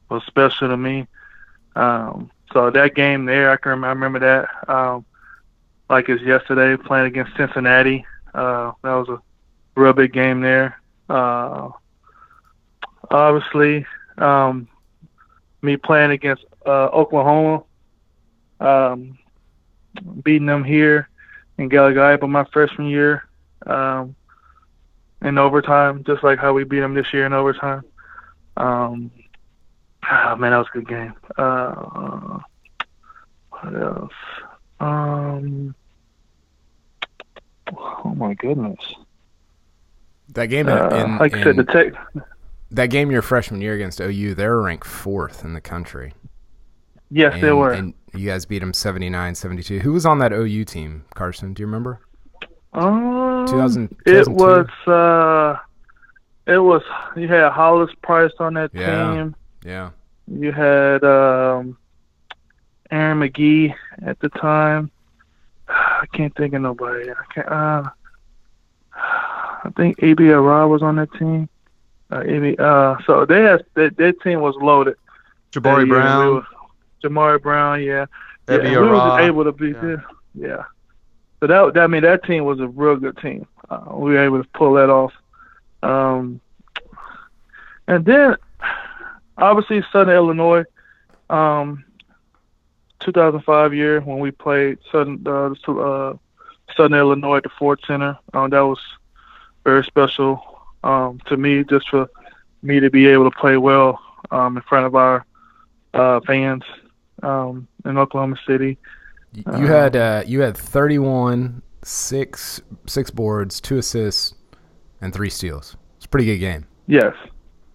was 0.09 0.23
special 0.25 0.69
to 0.69 0.77
me. 0.77 1.07
Um, 1.75 2.31
so 2.51 2.71
that 2.71 2.95
game 2.95 3.25
there, 3.25 3.51
I 3.51 3.57
can 3.57 3.69
remember, 3.71 3.87
I 3.87 3.91
remember 3.91 4.19
that 4.19 4.69
um, 4.69 5.05
like 5.89 6.09
it's 6.09 6.23
yesterday 6.23 6.81
playing 6.81 7.07
against 7.07 7.37
Cincinnati. 7.37 8.05
Uh, 8.33 8.71
that 8.83 8.93
was 8.93 9.09
a 9.09 9.21
real 9.79 9.93
big 9.93 10.13
game 10.13 10.41
there. 10.41 10.81
Uh, 11.09 11.69
obviously, 13.11 13.85
um, 14.17 14.67
me 15.61 15.77
playing 15.77 16.11
against 16.11 16.43
uh, 16.65 16.87
Oklahoma, 16.87 17.63
um, 18.59 19.17
beating 20.23 20.45
them 20.45 20.63
here 20.63 21.09
in 21.57 21.69
Gallagher-Iba 21.69 22.29
my 22.29 22.45
freshman 22.45 22.87
year 22.87 23.23
um, 23.65 24.15
in 25.21 25.37
overtime, 25.37 26.03
just 26.03 26.23
like 26.23 26.39
how 26.39 26.53
we 26.53 26.63
beat 26.63 26.79
them 26.79 26.93
this 26.93 27.11
year 27.13 27.25
in 27.25 27.33
overtime. 27.33 27.83
Um, 28.59 29.11
oh, 30.11 30.35
man, 30.35 30.51
that 30.51 30.57
was 30.57 30.67
a 30.73 30.77
good 30.77 30.87
game. 30.87 31.13
Uh, 31.37 32.39
what 33.49 33.81
else? 33.81 34.13
Um, 34.79 35.75
oh 37.75 38.13
my 38.15 38.33
goodness. 38.35 38.79
That 40.29 40.47
game, 40.47 40.69
in, 40.69 40.77
uh, 40.77 40.89
in, 40.89 41.17
like 41.17 41.33
I 41.33 41.43
said, 41.43 41.55
the 41.55 41.63
tech 41.63 41.93
that 42.71 42.87
game 42.87 43.11
your 43.11 43.21
freshman 43.21 43.61
year 43.61 43.73
against 43.73 43.99
OU, 43.99 44.35
they 44.35 44.47
were 44.47 44.61
ranked 44.61 44.85
fourth 44.85 45.43
in 45.43 45.53
the 45.53 45.61
country. 45.61 46.13
Yes, 47.09 47.33
and, 47.33 47.43
they 47.43 47.51
were. 47.51 47.71
And 47.71 47.93
you 48.13 48.27
guys 48.27 48.45
beat 48.45 48.59
them 48.59 48.71
79-72. 48.71 49.81
Who 49.81 49.93
was 49.93 50.05
on 50.05 50.19
that 50.19 50.31
OU 50.31 50.65
team, 50.65 51.05
Carson? 51.15 51.53
Do 51.53 51.61
you 51.61 51.67
remember? 51.67 52.01
Um, 52.73 53.47
2000, 53.47 53.95
it 54.05 54.27
was 54.27 54.67
uh, 54.85 55.57
it 56.49 56.57
was 56.57 56.81
you 57.15 57.27
had 57.27 57.51
Hollis 57.51 57.91
Price 58.01 58.31
on 58.39 58.55
that 58.55 58.71
yeah. 58.73 59.13
team. 59.13 59.35
Yeah. 59.65 59.91
You 60.27 60.51
had 60.51 61.03
um, 61.03 61.77
Aaron 62.91 63.19
McGhee 63.19 63.73
at 64.05 64.19
the 64.19 64.29
time. 64.29 64.91
I 65.67 66.05
can't 66.13 66.35
think 66.35 66.53
of 66.53 66.62
nobody. 66.62 67.09
I 67.12 67.33
can't. 67.33 67.47
Uh, 67.47 67.83
I 68.95 69.69
think 69.75 70.01
AB 70.01 70.29
Arad 70.29 70.69
was 70.69 70.81
on 70.81 70.95
that 70.97 71.12
team. 71.13 71.49
Uh, 72.12 72.23
Amy, 72.25 72.57
uh, 72.57 72.95
so 73.05 73.25
they 73.25 73.43
had 73.43 73.63
that, 73.75 73.97
that 73.97 74.21
team 74.21 74.41
was 74.41 74.55
loaded. 74.55 74.95
Jabari 75.51 75.88
Brown, 75.88 76.35
we 76.35 76.41
Jamari 77.03 77.41
Brown, 77.41 77.83
yeah, 77.83 78.05
yeah. 78.47 78.57
We 78.57 78.77
were 78.77 79.19
able 79.19 79.43
to 79.43 79.51
beat 79.51 79.75
yeah. 79.81 79.97
yeah. 80.33 80.63
So 81.39 81.47
that, 81.47 81.73
that 81.73 81.83
I 81.83 81.88
mean 81.88 82.01
that 82.03 82.23
team 82.23 82.45
was 82.45 82.59
a 82.59 82.67
real 82.67 82.95
good 82.95 83.17
team. 83.17 83.47
Uh, 83.69 83.83
we 83.93 84.13
were 84.13 84.23
able 84.23 84.41
to 84.41 84.49
pull 84.49 84.73
that 84.73 84.89
off. 84.89 85.13
Um, 85.81 86.41
and 87.87 88.05
then 88.05 88.35
obviously 89.37 89.83
Southern 89.91 90.15
Illinois, 90.15 90.63
um, 91.29 91.83
2005 92.99 93.73
year 93.73 94.01
when 94.01 94.19
we 94.19 94.31
played 94.31 94.77
Southern 94.91 95.23
uh, 95.25 95.53
uh, 95.71 96.13
Southern 96.75 96.99
Illinois 96.99 97.37
at 97.37 97.43
the 97.43 97.49
Ford 97.57 97.79
Center. 97.87 98.17
Um, 98.33 98.49
that 98.49 98.61
was 98.61 98.79
very 99.63 99.83
special 99.83 100.43
um, 100.83 101.19
to 101.27 101.37
me, 101.37 101.63
just 101.63 101.89
for 101.89 102.09
me 102.61 102.79
to 102.79 102.89
be 102.89 103.07
able 103.07 103.29
to 103.29 103.37
play 103.37 103.57
well 103.57 103.99
um, 104.31 104.57
in 104.57 104.63
front 104.63 104.85
of 104.85 104.95
our 104.95 105.25
uh, 105.93 106.19
fans 106.25 106.63
um, 107.23 107.67
in 107.85 107.97
Oklahoma 107.97 108.35
City. 108.45 108.77
You 109.33 109.43
uh, 109.45 109.59
had 109.59 109.95
uh, 109.95 110.23
you 110.25 110.41
had 110.41 110.57
31, 110.57 111.61
six 111.83 112.61
six 112.85 113.11
boards, 113.11 113.61
two 113.61 113.77
assists, 113.77 114.33
and 115.01 115.13
three 115.13 115.29
steals. 115.29 115.75
It's 115.97 116.05
a 116.05 116.09
pretty 116.09 116.25
good 116.25 116.38
game. 116.39 116.65
Yes. 116.88 117.13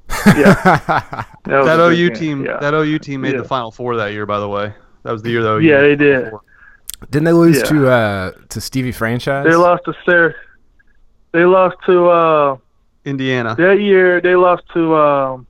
Yeah. 0.27 0.55
that, 1.45 1.65
that 1.65 1.81
OU 1.81 2.11
team. 2.11 2.45
Yeah. 2.45 2.59
That 2.59 2.73
OU 2.75 2.99
team 3.01 3.21
made 3.21 3.33
yeah. 3.35 3.39
the 3.43 3.49
Final 3.49 3.71
Four 3.71 3.97
that 3.97 4.13
year. 4.13 4.25
By 4.27 4.39
the 4.39 4.49
way, 4.49 4.73
that 5.03 5.13
was 5.13 5.23
the 5.23 5.31
year 5.31 5.43
though. 5.43 5.59
Yeah, 5.59 5.81
they 5.81 5.97
did. 5.97 6.31
Didn't 7.11 7.25
they 7.25 7.33
lose 7.33 7.59
yeah. 7.59 7.65
to 7.65 7.89
uh, 7.89 8.31
to 8.49 8.61
Stevie 8.61 8.93
Franchise? 8.93 9.45
They 9.47 9.55
lost 9.55 9.85
to 9.85 9.95
Sarah. 10.07 10.35
they 11.33 11.45
lost 11.45 11.77
to 11.87 12.09
uh, 12.09 12.57
Indiana. 13.05 13.55
that 13.57 13.81
year. 13.81 14.21
They 14.21 14.35
lost 14.35 14.63
to 14.73 14.95
um, 14.97 15.47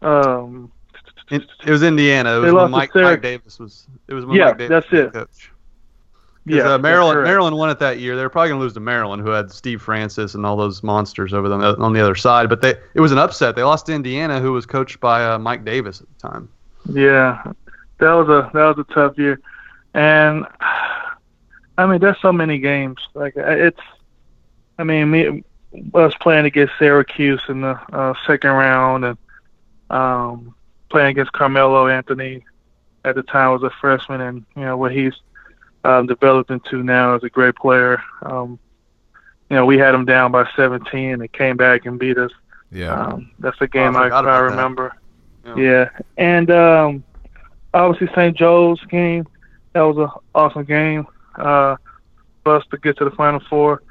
um, 0.00 0.72
It, 1.30 1.42
it 1.66 1.70
was 1.70 1.82
Indiana. 1.82 2.30
It 2.38 2.40
They 2.40 2.46
was 2.46 2.54
when 2.54 2.62
lost 2.62 2.72
Mike, 2.72 2.92
Syrac- 2.92 3.02
Mike 3.10 3.22
Davis 3.22 3.58
was. 3.58 3.86
It 4.08 4.14
was 4.14 4.24
when 4.24 4.36
Yeah, 4.36 4.46
Mike 4.46 4.58
Davis 4.58 4.70
that's 4.70 4.90
was 4.92 5.00
it. 5.00 5.12
Coach. 5.12 5.52
Yeah, 6.56 6.74
uh, 6.74 6.78
Maryland. 6.78 7.22
Maryland 7.22 7.56
won 7.56 7.70
it 7.70 7.78
that 7.78 7.98
year. 7.98 8.16
They 8.16 8.22
were 8.22 8.30
probably 8.30 8.50
going 8.50 8.58
to 8.60 8.62
lose 8.62 8.74
to 8.74 8.80
Maryland, 8.80 9.22
who 9.22 9.30
had 9.30 9.50
Steve 9.50 9.80
Francis 9.82 10.34
and 10.34 10.44
all 10.44 10.56
those 10.56 10.82
monsters 10.82 11.32
over 11.32 11.48
them 11.48 11.62
on 11.62 11.92
the 11.92 12.00
other 12.00 12.14
side. 12.14 12.48
But 12.48 12.62
they, 12.62 12.74
it 12.94 13.00
was 13.00 13.12
an 13.12 13.18
upset. 13.18 13.56
They 13.56 13.62
lost 13.62 13.86
to 13.86 13.92
Indiana, 13.92 14.40
who 14.40 14.52
was 14.52 14.66
coached 14.66 15.00
by 15.00 15.24
uh, 15.24 15.38
Mike 15.38 15.64
Davis 15.64 16.00
at 16.00 16.06
the 16.08 16.28
time. 16.28 16.48
Yeah, 16.86 17.42
that 17.98 18.12
was 18.12 18.28
a 18.28 18.50
that 18.54 18.76
was 18.76 18.78
a 18.78 18.94
tough 18.94 19.18
year, 19.18 19.40
and 19.94 20.46
I 21.78 21.86
mean 21.86 22.00
there's 22.00 22.20
so 22.20 22.32
many 22.32 22.58
games. 22.58 22.98
Like 23.14 23.34
it's, 23.36 23.80
I 24.78 24.84
mean 24.84 25.10
me 25.10 25.44
us 25.94 26.14
playing 26.20 26.46
against 26.46 26.74
Syracuse 26.78 27.42
in 27.48 27.60
the 27.60 27.78
uh, 27.92 28.14
second 28.26 28.50
round, 28.50 29.04
and 29.04 29.18
um, 29.90 30.54
playing 30.88 31.10
against 31.10 31.32
Carmelo 31.32 31.86
Anthony 31.86 32.44
at 33.04 33.14
the 33.14 33.22
time 33.22 33.52
was 33.52 33.62
a 33.62 33.70
freshman, 33.80 34.20
and 34.20 34.44
you 34.56 34.62
know 34.62 34.76
what 34.76 34.92
he's 34.92 35.14
um, 35.84 36.06
developed 36.06 36.50
into 36.50 36.82
now 36.82 37.14
as 37.14 37.22
a 37.24 37.28
great 37.28 37.54
player. 37.56 38.02
Um, 38.22 38.58
you 39.48 39.56
know 39.56 39.66
we 39.66 39.78
had 39.78 39.94
him 39.94 40.04
down 40.04 40.30
by 40.32 40.48
17 40.56 41.20
and 41.20 41.32
came 41.32 41.56
back 41.56 41.86
and 41.86 41.98
beat 41.98 42.18
us. 42.18 42.30
Yeah. 42.70 42.92
Um, 42.94 43.30
that's 43.40 43.60
a 43.60 43.66
game 43.66 43.96
I 43.96 44.08
I, 44.08 44.20
I 44.20 44.38
remember. 44.38 44.94
Yeah. 45.44 45.56
Yeah. 45.56 45.88
and 46.18 46.50
um, 46.50 47.04
obviously 47.74 48.08
St. 48.14 48.36
Joe's 48.36 48.80
game. 48.86 49.26
That 49.72 49.82
was 49.82 49.98
an 49.98 50.08
awesome 50.34 50.64
game 50.64 51.06
uh, 51.36 51.76
for 52.42 52.56
us 52.56 52.64
to 52.70 52.78
get 52.78 52.96
to 52.98 53.04
the 53.04 53.10
Final 53.12 53.40
Four. 53.48 53.82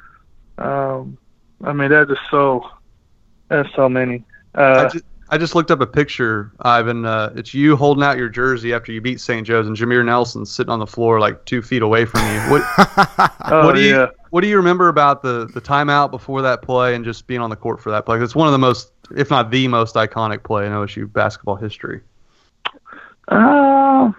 Um, 0.57 1.17
I 1.63 1.71
mean, 1.73 1.89
that's 1.89 2.09
just 2.09 2.21
so. 2.29 2.69
That's 3.47 3.73
so 3.75 3.89
many. 3.89 4.23
I 4.55 4.61
Uh, 4.61 4.89
just, 4.89 5.05
I 5.31 5.37
just 5.37 5.53
looked 5.53 5.69
up 5.69 5.79
a 5.79 5.85
picture, 5.85 6.51
Ivan. 6.61 7.05
Uh, 7.05 7.31
it's 7.35 7.53
you 7.53 7.75
holding 7.75 8.03
out 8.03 8.17
your 8.17 8.29
jersey 8.29 8.73
after 8.73 8.91
you 8.91 8.99
beat 8.99 9.21
St. 9.21 9.45
Joe's, 9.45 9.67
and 9.67 9.77
Jameer 9.77 10.03
Nelson 10.03 10.43
sitting 10.45 10.71
on 10.71 10.79
the 10.79 10.87
floor 10.87 11.19
like 11.19 11.45
two 11.45 11.61
feet 11.61 11.83
away 11.83 12.05
from 12.05 12.21
you. 12.21 12.39
What, 12.51 12.63
oh 13.45 13.65
what 13.65 13.75
do 13.75 13.81
you 13.81 13.95
yeah. 13.95 14.07
What 14.31 14.41
do 14.41 14.47
you 14.47 14.57
remember 14.57 14.89
about 14.89 15.21
the 15.21 15.45
the 15.53 15.61
timeout 15.61 16.09
before 16.09 16.41
that 16.41 16.63
play 16.63 16.95
and 16.95 17.05
just 17.05 17.27
being 17.27 17.41
on 17.41 17.51
the 17.51 17.55
court 17.55 17.79
for 17.79 17.91
that 17.91 18.05
play? 18.05 18.19
It's 18.19 18.35
one 18.35 18.47
of 18.47 18.51
the 18.53 18.59
most, 18.59 18.91
if 19.15 19.29
not 19.29 19.51
the 19.51 19.67
most 19.67 19.95
iconic 19.95 20.43
play 20.43 20.65
in 20.65 20.71
OSU 20.71 21.11
basketball 21.11 21.55
history. 21.55 22.01
Um, 23.27 24.15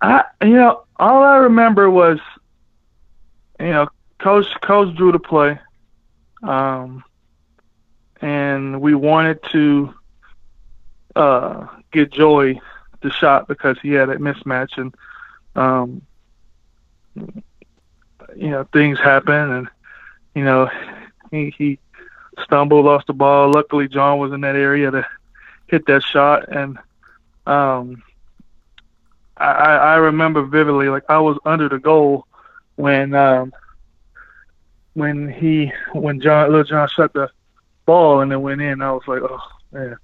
I 0.00 0.24
you 0.42 0.54
know 0.54 0.82
all 0.96 1.22
I 1.22 1.36
remember 1.36 1.88
was, 1.88 2.18
you 3.60 3.66
know, 3.66 3.88
coach 4.18 4.46
coach 4.60 4.94
drew 4.96 5.12
the 5.12 5.20
play, 5.20 5.60
um, 6.42 7.04
and 8.20 8.80
we 8.80 8.94
wanted 8.94 9.38
to 9.52 9.94
uh, 11.16 11.66
get 11.92 12.12
Joey 12.12 12.60
the 13.02 13.10
shot 13.10 13.48
because 13.48 13.78
he 13.82 13.92
had 13.92 14.10
a 14.10 14.16
mismatch 14.16 14.76
and 14.76 14.94
um, 15.56 16.02
you 17.16 18.50
know 18.50 18.64
things 18.72 18.98
happen 18.98 19.50
and 19.50 19.68
you 20.34 20.44
know 20.44 20.68
he 21.30 21.54
he 21.56 21.78
stumbled, 22.42 22.84
lost 22.84 23.06
the 23.06 23.12
ball. 23.12 23.50
Luckily, 23.50 23.88
John 23.88 24.18
was 24.18 24.32
in 24.32 24.42
that 24.42 24.56
area 24.56 24.90
to 24.90 25.06
hit 25.66 25.86
that 25.86 26.02
shot 26.02 26.48
and. 26.48 26.78
Um, 27.46 28.02
I, 29.40 29.76
I 29.76 29.94
remember 29.96 30.42
vividly, 30.42 30.90
like 30.90 31.04
I 31.08 31.18
was 31.18 31.38
under 31.46 31.68
the 31.68 31.78
goal 31.78 32.26
when 32.76 33.14
um, 33.14 33.52
when 34.92 35.32
he 35.32 35.72
when 35.92 36.20
John 36.20 36.50
little 36.50 36.64
John 36.64 36.88
shot 36.88 37.14
the 37.14 37.30
ball 37.86 38.20
and 38.20 38.32
it 38.32 38.36
went 38.36 38.60
in. 38.60 38.82
I 38.82 38.92
was 38.92 39.02
like, 39.06 39.22
oh 39.22 39.40
man. 39.72 39.96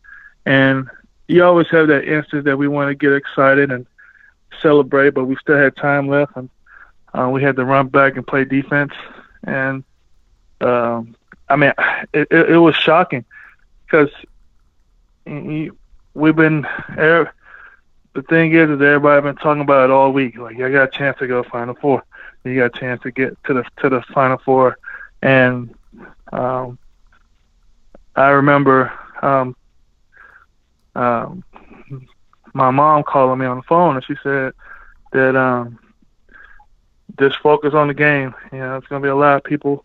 And 0.46 0.88
you 1.28 1.44
always 1.44 1.68
have 1.68 1.88
that 1.88 2.04
instant 2.04 2.44
that 2.44 2.56
we 2.56 2.68
want 2.68 2.88
to 2.90 2.94
get 2.94 3.12
excited 3.12 3.70
and 3.70 3.86
celebrate, 4.62 5.10
but 5.10 5.24
we 5.24 5.36
still 5.36 5.56
had 5.56 5.76
time 5.76 6.08
left, 6.08 6.36
and 6.36 6.48
uh, 7.12 7.28
we 7.28 7.42
had 7.42 7.56
to 7.56 7.64
run 7.64 7.88
back 7.88 8.16
and 8.16 8.26
play 8.26 8.44
defense. 8.44 8.92
And 9.44 9.84
um, 10.60 11.14
I 11.48 11.56
mean, 11.56 11.72
it, 12.12 12.28
it, 12.30 12.50
it 12.50 12.58
was 12.58 12.74
shocking 12.76 13.24
because 13.86 14.10
we've 16.14 16.36
been. 16.36 16.66
er- 16.96 17.32
The 18.14 18.22
thing 18.22 18.52
is, 18.54 18.70
is 18.70 18.80
everybody 18.80 19.20
been 19.22 19.36
talking 19.36 19.62
about 19.62 19.84
it 19.84 19.92
all 19.92 20.12
week. 20.12 20.38
Like, 20.38 20.56
I 20.60 20.70
got 20.70 20.88
a 20.88 20.98
chance 20.98 21.18
to 21.18 21.26
go 21.26 21.42
Final 21.42 21.74
Four. 21.74 22.02
You 22.44 22.56
got 22.56 22.76
a 22.76 22.78
chance 22.80 23.02
to 23.02 23.10
get 23.10 23.36
to 23.44 23.54
the 23.54 23.64
to 23.78 23.88
the 23.90 24.02
Final 24.14 24.38
Four, 24.38 24.76
and 25.22 25.74
um, 26.32 26.78
I 28.14 28.28
remember 28.28 28.92
um, 29.22 29.54
um, 30.96 31.44
my 32.54 32.70
mom 32.70 33.02
calling 33.02 33.38
me 33.38 33.46
on 33.46 33.58
the 33.58 33.62
phone, 33.62 33.96
and 33.96 34.04
she 34.04 34.14
said 34.22 34.52
that 35.12 35.36
um, 35.36 35.78
just 37.18 37.38
focus 37.40 37.74
on 37.74 37.88
the 37.88 37.94
game. 37.94 38.34
You 38.52 38.58
know, 38.58 38.76
it's 38.76 38.86
gonna 38.86 39.02
be 39.02 39.08
a 39.08 39.14
lot 39.16 39.36
of 39.36 39.44
people 39.44 39.84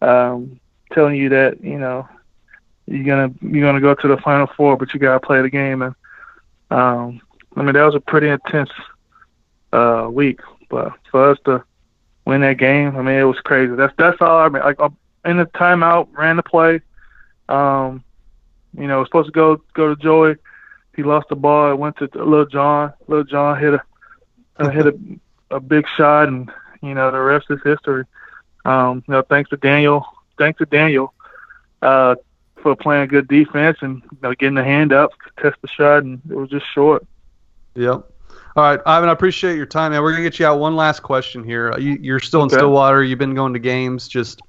um, 0.00 0.58
telling 0.92 1.16
you 1.16 1.28
that 1.28 1.62
you 1.62 1.78
know 1.78 2.08
you're 2.86 3.04
gonna 3.04 3.32
you're 3.42 3.66
gonna 3.66 3.80
go 3.80 3.94
to 3.94 4.08
the 4.08 4.16
Final 4.18 4.46
Four, 4.56 4.76
but 4.76 4.94
you 4.94 5.00
gotta 5.00 5.20
play 5.20 5.42
the 5.42 5.50
game. 5.50 5.82
And 5.82 5.94
um, 6.70 7.20
I 7.54 7.62
mean, 7.62 7.74
that 7.74 7.84
was 7.84 7.94
a 7.94 8.00
pretty 8.00 8.28
intense 8.28 8.70
uh, 9.72 10.08
week. 10.10 10.40
But 10.70 10.92
for 11.10 11.30
us 11.30 11.38
to 11.44 11.62
win 12.24 12.40
that 12.40 12.58
game, 12.58 12.96
I 12.96 13.02
mean, 13.02 13.16
it 13.16 13.24
was 13.24 13.40
crazy. 13.40 13.74
That's 13.74 13.94
that's 13.98 14.20
all 14.20 14.38
I 14.38 14.48
mean. 14.48 14.62
Like 14.62 14.80
uh, 14.80 14.88
in 15.24 15.36
the 15.36 15.46
timeout, 15.46 16.08
ran 16.12 16.36
the 16.36 16.42
play. 16.42 16.80
Um, 17.48 18.02
you 18.76 18.86
know, 18.86 18.96
it 18.96 19.00
was 19.00 19.08
supposed 19.08 19.26
to 19.26 19.32
go 19.32 19.60
go 19.74 19.94
to 19.94 20.00
Joey. 20.00 20.36
He 20.94 21.02
lost 21.02 21.28
the 21.28 21.36
ball. 21.36 21.70
It 21.70 21.76
went 21.76 21.96
to 21.98 22.08
Little 22.14 22.46
John. 22.46 22.92
Little 23.06 23.24
John 23.24 23.58
hit 23.58 23.74
a 23.74 23.82
uh, 24.58 24.70
hit 24.70 24.86
a, 24.86 24.98
a 25.50 25.60
big 25.60 25.86
shot, 25.96 26.28
and 26.28 26.50
you 26.82 26.94
know 26.94 27.10
the 27.10 27.20
rest 27.20 27.46
is 27.50 27.60
history. 27.64 28.04
Um, 28.64 29.04
you 29.06 29.12
know, 29.12 29.22
thanks 29.22 29.50
to 29.50 29.56
Daniel. 29.56 30.04
Thanks 30.38 30.58
to 30.58 30.66
Daniel 30.66 31.14
uh, 31.82 32.16
for 32.56 32.74
playing 32.76 33.08
good 33.08 33.28
defense 33.28 33.78
and 33.80 34.02
you 34.02 34.18
know, 34.22 34.34
getting 34.34 34.54
the 34.54 34.64
hand 34.64 34.92
up, 34.92 35.12
to 35.12 35.42
test 35.42 35.60
the 35.62 35.68
shot, 35.68 36.02
and 36.02 36.20
it 36.28 36.34
was 36.34 36.50
just 36.50 36.66
short. 36.74 37.06
Yep. 37.74 38.10
All 38.56 38.64
right, 38.64 38.80
Ivan, 38.86 39.08
I 39.10 39.12
appreciate 39.12 39.56
your 39.56 39.66
time. 39.66 39.92
Man, 39.92 40.02
we're 40.02 40.12
gonna 40.12 40.22
get 40.22 40.38
you 40.38 40.46
out 40.46 40.58
one 40.58 40.76
last 40.76 41.02
question 41.02 41.44
here. 41.44 41.78
You, 41.78 41.98
you're 42.00 42.20
still 42.20 42.40
in 42.40 42.46
Okay. 42.46 42.56
Stillwater. 42.56 43.04
You've 43.04 43.18
been 43.18 43.34
going 43.34 43.52
to 43.52 43.58
games. 43.58 44.08
Just 44.08 44.40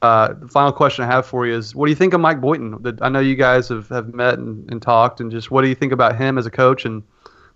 uh, 0.00 0.32
the 0.34 0.48
final 0.48 0.72
question 0.72 1.04
I 1.04 1.08
have 1.08 1.26
for 1.26 1.46
you 1.46 1.54
is, 1.54 1.74
what 1.74 1.86
do 1.86 1.90
you 1.90 1.96
think 1.96 2.14
of 2.14 2.20
Mike 2.20 2.40
Boynton? 2.40 2.98
I 3.02 3.08
know 3.08 3.20
you 3.20 3.36
guys 3.36 3.68
have, 3.68 3.88
have 3.90 4.14
met 4.14 4.38
and, 4.38 4.70
and 4.70 4.80
talked, 4.80 5.20
and 5.20 5.30
just 5.30 5.50
what 5.50 5.62
do 5.62 5.68
you 5.68 5.74
think 5.74 5.92
about 5.92 6.16
him 6.16 6.38
as 6.38 6.46
a 6.46 6.50
coach 6.50 6.84
and 6.84 7.02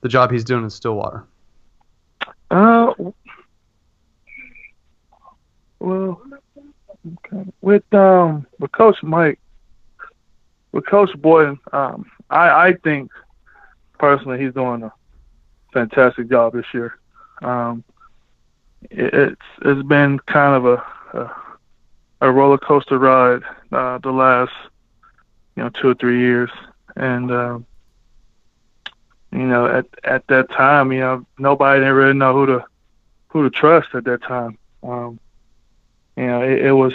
the 0.03 0.09
job 0.09 0.31
he's 0.31 0.45
doing 0.45 0.65
in 0.65 0.71
Stillwater? 0.71 1.25
Uh, 2.51 2.93
well, 5.79 6.21
okay. 7.25 7.45
with 7.61 7.95
um 7.95 8.47
with 8.59 8.73
Coach 8.73 9.03
Mike, 9.03 9.39
with 10.73 10.87
Coach 10.87 11.11
Boynton, 11.17 11.59
um, 11.73 12.11
I 12.31 12.69
I 12.69 12.73
think 12.85 13.11
personally 13.99 14.39
he's 14.39 14.53
doing 14.53 14.83
a 14.83 14.93
fantastic 15.73 16.29
job 16.29 16.53
this 16.53 16.67
year. 16.75 16.99
Um, 17.43 17.83
it, 18.91 19.15
it's 19.15 19.43
it's 19.63 19.87
been 19.89 20.19
kind 20.21 20.55
of 20.55 20.67
a 20.67 21.19
a, 21.19 21.46
a 22.21 22.31
roller 22.31 22.59
coaster 22.59 22.99
ride 22.99 23.43
uh, 23.73 23.99
the 23.99 24.11
last 24.11 24.53
you 25.55 25.63
know 25.63 25.71
two 25.71 25.91
or 25.91 25.95
three 25.95 26.21
years, 26.21 26.51
and 26.97 27.31
um, 27.31 27.67
you 29.33 29.47
know 29.47 29.67
at 29.67 29.87
at 30.05 30.27
that 30.29 30.51
time 30.51 30.93
you 30.93 31.01
know 31.01 31.27
nobody 31.39 31.81
didn't 31.81 31.95
really 31.95 32.15
know 32.15 32.33
who 32.33 32.47
to 32.47 32.65
who 33.29 33.43
to 33.45 33.51
trust 33.51 33.89
at 33.95 34.05
that 34.05 34.23
time. 34.23 34.59
Um, 34.83 35.19
you 36.17 36.27
know 36.27 36.43
it, 36.43 36.67
it 36.67 36.73
was 36.73 36.95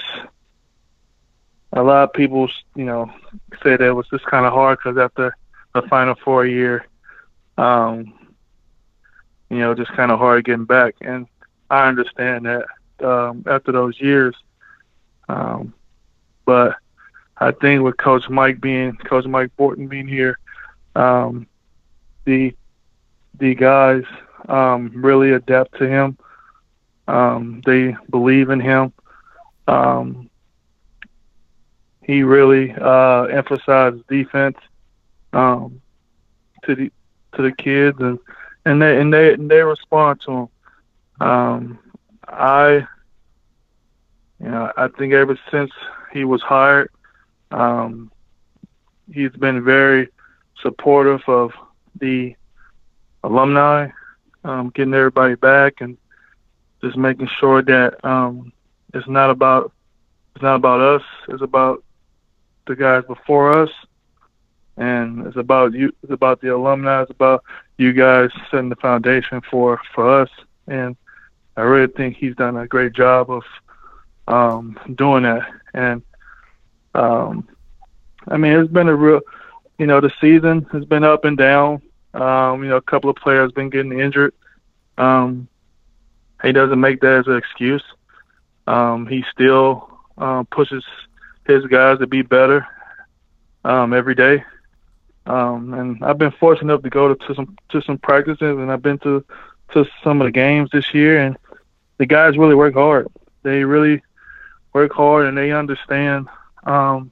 a 1.74 1.84
lot 1.84 2.04
of 2.04 2.14
people 2.14 2.50
you 2.76 2.86
know 2.86 3.12
said 3.64 3.82
it 3.82 3.92
was 3.92 4.08
just 4.10 4.26
kind 4.26 4.46
of 4.46 4.54
hard 4.54 4.80
because 4.80 4.98
after 4.98 5.36
the 5.74 5.82
final 5.84 6.16
four 6.16 6.46
year 6.46 6.86
um, 7.58 8.14
you 9.52 9.60
know, 9.60 9.76
just 9.76 9.92
kind 9.92 10.12
of 10.12 10.20
hard 10.20 10.46
getting 10.46 10.66
back. 10.66 10.96
And 11.02 11.28
I 11.70 11.88
understand 11.88 12.46
that 12.46 12.66
um, 13.06 13.44
after 13.48 13.72
those 13.72 14.00
years. 14.00 14.36
Um, 15.30 15.74
but 16.46 16.76
I 17.38 17.52
think 17.52 17.84
with 17.84 17.98
Coach 17.98 18.30
Mike 18.30 18.62
being, 18.62 18.96
Coach 18.98 19.26
Mike 19.26 19.56
Boynton 19.56 19.88
being 19.88 20.08
here, 20.08 20.38
um, 20.96 21.48
the 22.26 22.56
the 23.40 23.56
guys 23.56 24.04
um, 24.48 24.92
really 24.96 25.32
adapt 25.32 25.78
to 25.80 25.88
him. 25.88 26.18
Um, 27.08 27.62
they 27.66 27.96
believe 28.10 28.50
in 28.50 28.60
him. 28.60 28.94
Um, 29.68 30.30
he 32.04 32.24
really 32.24 32.74
uh, 32.74 33.24
emphasizes 33.24 34.02
defense 34.10 34.58
um, 35.34 35.82
to 36.64 36.76
the 36.76 36.92
to 37.34 37.42
the 37.42 37.52
kids 37.52 37.98
and 38.00 38.20
and 38.66 38.82
they 38.82 39.00
and 39.00 39.14
they 39.14 39.34
and 39.34 39.50
they 39.50 39.62
respond 39.62 40.22
to 40.22 40.32
him. 40.32 40.50
Um, 41.28 41.80
I, 42.28 42.88
you 44.42 44.50
know, 44.50 44.72
I 44.76 44.88
think 44.88 45.14
ever 45.14 45.38
since 45.52 45.72
he 46.12 46.24
was 46.24 46.42
hired, 46.42 46.90
um, 47.52 48.12
he's 49.14 49.32
been 49.32 49.64
very 49.64 50.10
supportive 50.62 51.22
of 51.28 51.52
the 52.00 52.36
alumni, 53.24 53.90
um, 54.44 54.70
getting 54.70 54.94
everybody 54.94 55.36
back 55.36 55.82
and 55.82 55.98
just 56.82 56.98
making 56.98 57.30
sure 57.40 57.62
that 57.62 58.04
um, 58.04 58.52
it's 58.94 59.08
not 59.08 59.30
about 59.30 59.72
it's 60.36 60.42
not 60.42 60.56
about 60.56 60.82
us. 60.82 61.04
It's 61.28 61.42
about 61.42 61.84
the 62.66 62.76
guys 62.76 63.04
before 63.06 63.52
us, 63.52 63.70
and 64.78 65.28
it's 65.28 65.38
about 65.38 65.74
you. 65.74 65.94
It's 66.02 66.12
about 66.12 66.42
the 66.42 66.56
alumni. 66.56 67.02
It's 67.04 67.12
about 67.12 67.44
you 67.78 67.94
guys 67.94 68.30
setting 68.50 68.70
the 68.70 68.76
foundation 68.78 69.42
for 69.52 69.80
for 69.94 70.22
us. 70.22 70.30
And 70.68 70.96
I 71.58 71.62
really 71.62 71.92
think 71.92 72.16
he's 72.16 72.36
done 72.36 72.58
a 72.58 72.66
great 72.66 72.94
job 72.94 73.30
of 73.30 73.44
um, 74.32 74.80
doing 74.96 75.24
that. 75.24 75.48
And 75.74 76.02
um, 76.96 77.48
I 78.28 78.38
mean, 78.38 78.54
it's 78.54 78.72
been 78.72 78.88
a 78.88 78.96
real, 78.96 79.22
you 79.78 79.88
know, 79.88 80.02
the 80.02 80.12
season 80.22 80.66
has 80.72 80.86
been 80.86 81.04
up 81.04 81.26
and 81.26 81.38
down. 81.38 81.82
Um, 82.14 82.64
you 82.64 82.70
know, 82.70 82.78
a 82.78 82.82
couple 82.82 83.10
of 83.10 83.16
players 83.16 83.52
been 83.52 83.70
getting 83.70 84.00
injured. 84.00 84.34
Um, 84.98 85.48
he 86.44 86.52
doesn't 86.52 86.80
make 86.80 87.02
that 87.02 87.20
as 87.20 87.28
an 87.28 87.38
excuse. 87.38 87.84
Um, 88.68 89.08
he 89.08 89.24
still 89.32 90.00
uh, 90.18 90.44
pushes 90.52 90.84
his 91.46 91.66
guys 91.66 92.00
to 92.00 92.08
be 92.08 92.22
better 92.22 92.68
um, 93.64 93.94
every 93.94 94.16
day. 94.16 94.44
Um, 95.26 95.74
and 95.74 96.04
I've 96.04 96.18
been 96.18 96.32
fortunate 96.32 96.74
enough 96.74 96.84
to 96.84 96.90
go 96.90 97.14
to, 97.14 97.28
to 97.28 97.36
some 97.36 97.56
to 97.70 97.82
some 97.82 97.98
practices, 98.00 98.58
and 98.58 98.72
I've 98.72 98.82
been 98.82 98.98
to 99.00 99.24
to 99.74 99.86
some 100.04 100.20
of 100.20 100.26
the 100.26 100.32
games 100.32 100.70
this 100.72 100.94
year, 100.94 101.20
and 101.22 101.38
the 101.98 102.06
guys 102.06 102.38
really 102.38 102.56
work 102.56 102.74
hard. 102.74 103.08
They 103.44 103.64
really 103.64 104.02
work 104.74 104.92
hard, 104.94 105.28
and 105.28 105.38
they 105.38 105.52
understand, 105.52 106.28
um, 106.64 107.12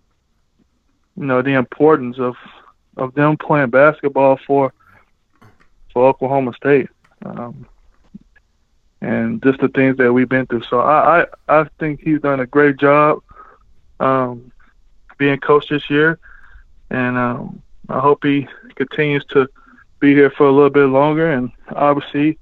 you 1.18 1.26
know, 1.26 1.42
the 1.42 1.54
importance 1.54 2.18
of 2.20 2.36
of 2.98 3.14
them 3.14 3.38
playing 3.38 3.70
basketball 3.70 4.40
for 4.46 4.74
for 5.94 6.08
Oklahoma 6.08 6.54
State, 6.54 6.90
um, 7.26 7.66
and 9.02 9.42
just 9.42 9.60
the 9.60 9.70
things 9.70 9.98
that 9.98 10.12
we've 10.12 10.30
been 10.30 10.48
through. 10.48 10.64
So 10.64 10.80
I 10.80 11.22
I, 11.22 11.26
I 11.62 11.70
think 11.80 12.02
he's 12.02 12.22
done 12.22 12.40
a 12.40 12.46
great 12.46 12.78
job 12.78 13.22
um, 14.00 14.52
being 15.18 15.40
coach 15.40 15.68
this 15.70 15.90
year, 15.90 16.20
and 16.90 17.18
um, 17.18 17.62
I 17.90 18.00
hope 18.00 18.24
he 18.24 18.48
continues 18.76 19.26
to 19.26 19.48
be 20.00 20.14
here 20.14 20.30
for 20.32 20.48
a 20.48 20.52
little 20.52 20.70
bit 20.70 20.86
longer. 20.86 21.32
And 21.32 21.52
obviously, 21.76 22.38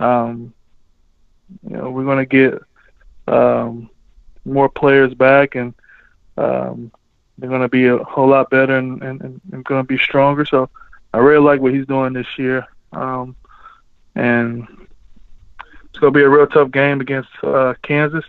um, 0.00 0.52
you 1.62 1.76
know, 1.76 1.90
we're 1.90 2.04
going 2.04 2.18
to 2.18 2.26
get 2.26 2.60
um, 3.32 3.90
more 4.48 4.68
players 4.68 5.14
back, 5.14 5.54
and 5.54 5.74
um, 6.36 6.90
they're 7.36 7.48
going 7.48 7.62
to 7.62 7.68
be 7.68 7.86
a 7.86 7.98
whole 7.98 8.28
lot 8.28 8.50
better 8.50 8.76
and, 8.76 9.02
and, 9.02 9.40
and 9.52 9.64
going 9.64 9.82
to 9.82 9.86
be 9.86 9.98
stronger. 9.98 10.44
So 10.44 10.68
I 11.14 11.18
really 11.18 11.44
like 11.44 11.60
what 11.60 11.72
he's 11.72 11.86
doing 11.86 12.12
this 12.12 12.38
year. 12.38 12.66
Um, 12.92 13.36
and 14.14 14.66
it's 15.84 15.98
going 15.98 16.12
to 16.12 16.18
be 16.18 16.24
a 16.24 16.28
real 16.28 16.46
tough 16.46 16.70
game 16.70 17.00
against 17.00 17.30
uh, 17.42 17.74
Kansas 17.82 18.24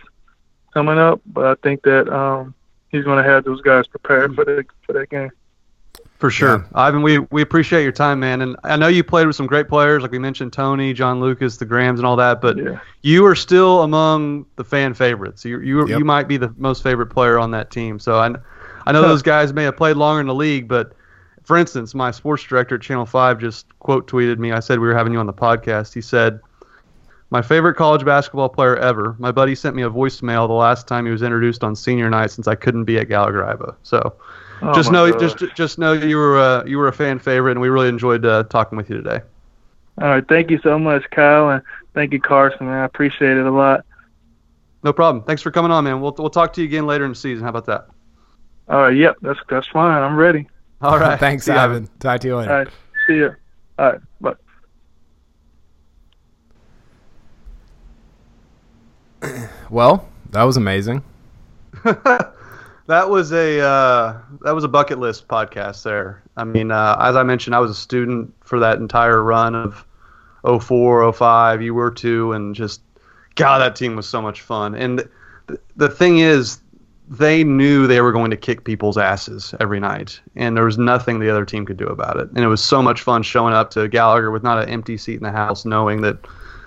coming 0.72 0.98
up, 0.98 1.20
but 1.26 1.46
I 1.46 1.54
think 1.62 1.82
that 1.82 2.08
um, 2.08 2.54
he's 2.88 3.04
going 3.04 3.22
to 3.22 3.28
have 3.28 3.44
those 3.44 3.60
guys 3.60 3.86
prepared 3.86 4.34
for 4.34 4.44
the 4.44 4.64
for 4.86 4.92
that 4.92 5.10
game. 5.10 5.30
For 6.20 6.30
sure, 6.30 6.58
yeah. 6.58 6.64
Ivan. 6.74 7.00
We 7.00 7.18
we 7.30 7.40
appreciate 7.40 7.82
your 7.82 7.92
time, 7.92 8.20
man. 8.20 8.42
And 8.42 8.54
I 8.62 8.76
know 8.76 8.88
you 8.88 9.02
played 9.02 9.26
with 9.26 9.36
some 9.36 9.46
great 9.46 9.68
players, 9.68 10.02
like 10.02 10.10
we 10.10 10.18
mentioned, 10.18 10.52
Tony, 10.52 10.92
John 10.92 11.18
Lucas, 11.18 11.56
the 11.56 11.64
Grahams, 11.64 11.98
and 11.98 12.06
all 12.06 12.16
that. 12.16 12.42
But 12.42 12.58
yeah. 12.58 12.78
you 13.00 13.24
are 13.24 13.34
still 13.34 13.82
among 13.82 14.44
the 14.56 14.64
fan 14.64 14.92
favorites. 14.92 15.46
You 15.46 15.60
you 15.60 15.88
yep. 15.88 15.98
you 15.98 16.04
might 16.04 16.28
be 16.28 16.36
the 16.36 16.52
most 16.58 16.82
favorite 16.82 17.06
player 17.06 17.38
on 17.38 17.52
that 17.52 17.70
team. 17.70 17.98
So 17.98 18.18
I 18.18 18.34
I 18.86 18.92
know 18.92 19.00
those 19.00 19.22
guys 19.22 19.54
may 19.54 19.64
have 19.64 19.78
played 19.78 19.96
longer 19.96 20.20
in 20.20 20.26
the 20.26 20.34
league, 20.34 20.68
but 20.68 20.92
for 21.42 21.56
instance, 21.56 21.94
my 21.94 22.10
sports 22.10 22.42
director 22.42 22.74
at 22.74 22.82
Channel 22.82 23.06
Five 23.06 23.38
just 23.38 23.66
quote 23.78 24.06
tweeted 24.06 24.38
me. 24.38 24.52
I 24.52 24.60
said 24.60 24.78
we 24.78 24.88
were 24.88 24.94
having 24.94 25.14
you 25.14 25.20
on 25.20 25.26
the 25.26 25.32
podcast. 25.32 25.94
He 25.94 26.02
said 26.02 26.38
my 27.30 27.40
favorite 27.40 27.76
college 27.76 28.04
basketball 28.04 28.50
player 28.50 28.76
ever. 28.76 29.16
My 29.18 29.32
buddy 29.32 29.54
sent 29.54 29.74
me 29.74 29.84
a 29.84 29.90
voicemail 29.90 30.48
the 30.48 30.52
last 30.52 30.86
time 30.86 31.06
he 31.06 31.12
was 31.12 31.22
introduced 31.22 31.64
on 31.64 31.74
senior 31.74 32.10
night 32.10 32.30
since 32.30 32.46
I 32.46 32.56
couldn't 32.56 32.84
be 32.84 32.98
at 32.98 33.08
Gallagher 33.08 33.42
Iba. 33.42 33.76
So 33.84 34.16
oh 34.62 34.74
just 34.74 34.92
know 34.92 35.10
gosh. 35.10 35.34
just 35.34 35.54
just 35.56 35.78
know 35.78 35.92
you 35.92 36.16
were 36.16 36.38
uh, 36.38 36.64
you 36.64 36.78
were 36.78 36.88
a 36.88 36.92
fan 36.92 37.18
favorite, 37.18 37.52
and 37.52 37.60
we 37.60 37.68
really 37.68 37.88
enjoyed 37.88 38.24
uh, 38.24 38.44
talking 38.44 38.76
with 38.76 38.90
you 38.90 38.96
today. 38.96 39.20
All 40.00 40.08
right, 40.08 40.26
thank 40.28 40.50
you 40.50 40.58
so 40.62 40.78
much, 40.78 41.04
Kyle, 41.10 41.50
and 41.50 41.62
thank 41.94 42.12
you, 42.12 42.20
Carson. 42.20 42.66
Man. 42.66 42.78
I 42.78 42.84
appreciate 42.84 43.36
it 43.36 43.46
a 43.46 43.50
lot. 43.50 43.84
No 44.82 44.92
problem. 44.92 45.24
Thanks 45.24 45.42
for 45.42 45.50
coming 45.50 45.70
on, 45.70 45.84
man. 45.84 46.00
We'll 46.00 46.14
we'll 46.18 46.30
talk 46.30 46.52
to 46.54 46.62
you 46.62 46.66
again 46.66 46.86
later 46.86 47.04
in 47.04 47.10
the 47.10 47.16
season. 47.16 47.44
How 47.44 47.50
about 47.50 47.66
that? 47.66 47.88
All 48.68 48.80
right. 48.82 48.96
Yep. 48.96 49.16
That's 49.20 49.40
that's 49.48 49.66
fine. 49.66 50.02
I'm 50.02 50.16
ready. 50.16 50.48
All 50.80 50.98
right. 50.98 51.18
Thanks, 51.20 51.48
Ivan. 51.48 51.88
Talk 51.98 52.20
to 52.20 52.28
you 52.28 52.36
later. 52.36 52.50
All 52.50 52.58
right. 52.58 52.68
See 53.06 53.16
you. 53.16 53.34
All 53.78 53.92
right. 53.92 54.00
Bye. 54.20 54.34
well, 59.70 60.08
that 60.30 60.44
was 60.44 60.56
amazing. 60.56 61.02
that 62.90 63.08
was 63.08 63.32
a 63.32 63.60
uh, 63.60 64.18
that 64.40 64.52
was 64.52 64.64
a 64.64 64.68
bucket 64.68 64.98
list 64.98 65.28
podcast. 65.28 65.84
There, 65.84 66.22
I 66.36 66.42
mean, 66.42 66.72
uh, 66.72 66.96
as 67.00 67.14
I 67.14 67.22
mentioned, 67.22 67.54
I 67.54 67.60
was 67.60 67.70
a 67.70 67.74
student 67.74 68.34
for 68.44 68.58
that 68.58 68.78
entire 68.78 69.22
run 69.22 69.54
of 69.54 69.86
04, 70.42 71.12
05. 71.12 71.62
You 71.62 71.72
were 71.72 71.92
too, 71.92 72.32
and 72.32 72.52
just 72.52 72.82
God, 73.36 73.60
that 73.60 73.76
team 73.76 73.94
was 73.94 74.08
so 74.08 74.20
much 74.20 74.40
fun. 74.40 74.74
And 74.74 75.08
the, 75.46 75.60
the 75.76 75.88
thing 75.88 76.18
is, 76.18 76.58
they 77.08 77.44
knew 77.44 77.86
they 77.86 78.00
were 78.00 78.10
going 78.10 78.32
to 78.32 78.36
kick 78.36 78.64
people's 78.64 78.98
asses 78.98 79.54
every 79.60 79.78
night, 79.78 80.20
and 80.34 80.56
there 80.56 80.64
was 80.64 80.76
nothing 80.76 81.20
the 81.20 81.30
other 81.30 81.44
team 81.44 81.64
could 81.64 81.76
do 81.76 81.86
about 81.86 82.16
it. 82.16 82.28
And 82.30 82.38
it 82.38 82.48
was 82.48 82.62
so 82.62 82.82
much 82.82 83.02
fun 83.02 83.22
showing 83.22 83.54
up 83.54 83.70
to 83.70 83.86
Gallagher 83.86 84.32
with 84.32 84.42
not 84.42 84.60
an 84.60 84.68
empty 84.68 84.96
seat 84.96 85.16
in 85.16 85.22
the 85.22 85.30
house, 85.30 85.64
knowing 85.64 86.00
that 86.00 86.18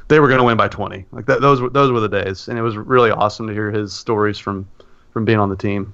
they 0.08 0.22
were 0.22 0.30
going 0.30 0.40
to 0.40 0.46
win 0.46 0.56
by 0.56 0.70
20. 0.70 1.06
Like 1.12 1.26
that, 1.26 1.42
those 1.42 1.60
were 1.60 1.70
those 1.70 1.92
were 1.92 2.00
the 2.00 2.08
days, 2.08 2.48
and 2.48 2.58
it 2.58 2.62
was 2.62 2.78
really 2.78 3.12
awesome 3.12 3.46
to 3.48 3.54
hear 3.54 3.72
his 3.72 3.92
stories 3.92 4.40
from 4.40 4.70
from 5.12 5.26
being 5.26 5.40
on 5.40 5.50
the 5.50 5.58
team. 5.58 5.94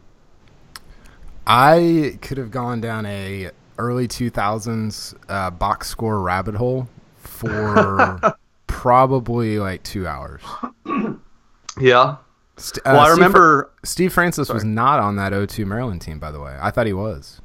I 1.48 2.18
could 2.22 2.38
have 2.38 2.52
gone 2.52 2.82
down 2.82 3.06
a 3.06 3.52
early 3.78 4.08
2000s 4.08 5.16
uh, 5.30 5.50
box 5.52 5.88
score 5.88 6.22
rabbit 6.22 6.56
hole 6.56 6.88
for 7.18 8.20
probably 8.68 9.60
like 9.60 9.84
two 9.84 10.08
hours. 10.08 10.42
Yeah. 11.80 12.18
St- 12.58 12.86
uh, 12.86 12.92
well, 12.92 13.00
I 13.00 13.10
remember 13.10 13.72
Steve, 13.78 13.90
Steve 13.90 14.14
Francis 14.14 14.48
sorry. 14.48 14.58
was 14.58 14.66
not 14.66 15.00
on 15.00 15.16
that 15.16 15.50
02 15.50 15.66
Maryland 15.66 16.02
team, 16.02 16.20
by 16.20 16.32
the 16.32 16.42
way. 16.42 16.58
I 16.60 16.72
thought 16.72 16.88
he 16.88 16.94
was. 16.94 17.42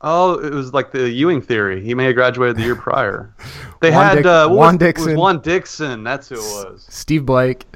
Oh, 0.00 0.34
it 0.40 0.52
was 0.52 0.72
like 0.72 0.90
the 0.90 1.08
Ewing 1.08 1.40
theory. 1.40 1.80
He 1.82 1.94
may 1.94 2.06
have 2.06 2.16
graduated 2.16 2.56
the 2.56 2.62
year 2.62 2.76
prior. 2.76 3.34
They 3.80 3.90
had 3.90 4.14
Dick, 4.14 4.26
uh, 4.26 4.48
Juan 4.48 4.74
was, 4.74 4.78
Dixon. 4.78 5.16
Juan 5.16 5.40
Dixon. 5.40 6.04
That's 6.04 6.28
who 6.28 6.36
it 6.36 6.70
was. 6.70 6.86
Steve 6.88 7.26
Blake, 7.26 7.66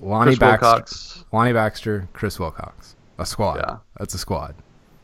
Lonnie 0.00 0.30
Chris 0.30 0.38
Baxter, 0.38 0.66
Wilcox. 0.66 1.24
Lonnie 1.32 1.52
Baxter, 1.52 2.08
Chris 2.12 2.38
Wilcox. 2.38 2.94
A 3.18 3.26
squad. 3.26 3.56
Yeah, 3.56 3.78
that's 3.98 4.14
a 4.14 4.18
squad. 4.18 4.54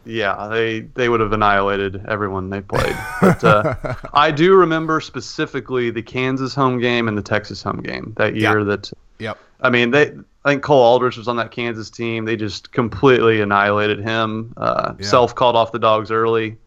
Yeah, 0.07 0.49
they 0.49 0.81
they 0.81 1.09
would 1.09 1.21
have 1.21 1.33
annihilated 1.33 2.05
everyone 2.07 2.51
they 2.51 2.61
played. 2.61 2.97
But 3.21 3.43
uh, 3.43 3.95
I 4.13 4.31
do 4.31 4.55
remember 4.55 5.01
specifically 5.01 5.91
the 5.91 6.03
Kansas 6.03 6.55
home 6.55 6.79
game 6.79 7.09
and 7.09 7.17
the 7.17 7.23
Texas 7.23 7.63
home 7.63 7.83
game 7.83 8.13
that 8.17 8.37
year. 8.37 8.59
Yep. 8.59 8.67
That 8.67 8.93
yep. 9.19 9.39
I 9.61 9.71
mean, 9.71 9.91
they 9.91 10.13
I 10.45 10.51
think 10.51 10.63
Cole 10.63 10.83
Aldrich 10.83 11.17
was 11.17 11.27
on 11.27 11.37
that 11.37 11.51
Kansas 11.51 11.89
team. 11.89 12.27
They 12.27 12.37
just 12.37 12.71
completely 12.73 13.41
annihilated 13.41 14.01
him. 14.01 14.53
Uh, 14.57 14.95
yeah. 14.99 15.07
Self 15.07 15.35
called 15.35 15.57
off 15.57 15.73
the 15.73 15.79
dogs 15.79 16.11
early. 16.11 16.59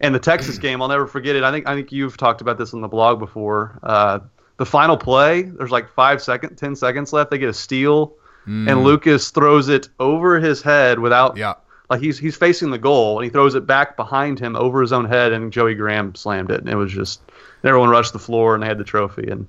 And 0.00 0.12
the 0.12 0.18
Texas 0.18 0.58
game, 0.58 0.82
I'll 0.82 0.88
never 0.88 1.06
forget 1.06 1.36
it. 1.36 1.44
I 1.44 1.52
think 1.52 1.68
I 1.68 1.76
think 1.76 1.92
you've 1.92 2.16
talked 2.16 2.40
about 2.40 2.58
this 2.58 2.74
on 2.74 2.80
the 2.80 2.88
blog 2.88 3.20
before. 3.20 3.78
Uh, 3.84 4.18
the 4.56 4.66
final 4.66 4.96
play, 4.96 5.42
there's 5.42 5.70
like 5.70 5.88
five 5.88 6.20
seconds, 6.20 6.58
ten 6.58 6.74
seconds 6.74 7.12
left. 7.12 7.30
They 7.30 7.38
get 7.38 7.48
a 7.48 7.54
steal, 7.54 8.14
mm. 8.46 8.70
and 8.70 8.84
Lucas 8.84 9.30
throws 9.30 9.68
it 9.68 9.88
over 10.00 10.40
his 10.40 10.62
head 10.62 10.98
without. 10.98 11.36
Yeah. 11.36 11.54
Like 11.90 12.00
he's 12.00 12.18
he's 12.18 12.36
facing 12.36 12.70
the 12.70 12.78
goal, 12.78 13.18
and 13.18 13.24
he 13.24 13.30
throws 13.30 13.54
it 13.54 13.66
back 13.66 13.96
behind 13.96 14.38
him 14.38 14.56
over 14.56 14.80
his 14.80 14.94
own 14.94 15.04
head, 15.04 15.32
and 15.32 15.52
Joey 15.52 15.74
Graham 15.74 16.14
slammed 16.14 16.50
it, 16.50 16.60
and 16.60 16.68
it 16.68 16.76
was 16.76 16.90
just 16.90 17.20
everyone 17.64 17.90
rushed 17.90 18.14
the 18.14 18.18
floor, 18.18 18.54
and 18.54 18.62
they 18.62 18.66
had 18.66 18.78
the 18.78 18.84
trophy, 18.84 19.28
and 19.28 19.46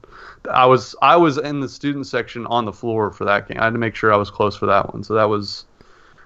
I 0.52 0.66
was 0.66 0.96
I 1.02 1.16
was 1.16 1.38
in 1.38 1.62
the 1.62 1.70
student 1.70 2.06
section 2.06 2.46
on 2.48 2.66
the 2.66 2.74
floor 2.74 3.12
for 3.12 3.24
that 3.26 3.48
game. 3.48 3.60
I 3.60 3.66
had 3.66 3.74
to 3.74 3.80
make 3.80 3.96
sure 3.96 4.12
I 4.12 4.18
was 4.18 4.30
close 4.30 4.58
for 4.58 4.66
that 4.66 4.94
one. 4.94 5.04
So 5.04 5.14
that 5.14 5.30
was 5.30 5.66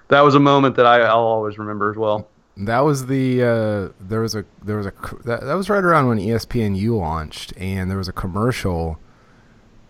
that 0.08 0.22
was 0.22 0.34
a 0.34 0.40
moment 0.40 0.76
that 0.76 0.86
I, 0.86 1.00
I'll 1.00 1.18
always 1.18 1.58
remember 1.58 1.90
as 1.90 1.96
well. 1.96 2.28
That 2.56 2.80
was 2.80 3.06
the 3.06 3.42
uh, 3.42 3.92
there 4.00 4.20
was 4.20 4.34
a 4.34 4.44
there 4.64 4.76
was 4.76 4.86
a 4.86 4.92
that, 5.24 5.42
that 5.42 5.54
was 5.54 5.70
right 5.70 5.84
around 5.84 6.08
when 6.08 6.18
ESPNU 6.18 6.98
launched, 6.98 7.52
and 7.56 7.88
there 7.88 7.98
was 7.98 8.08
a 8.08 8.12
commercial 8.12 8.98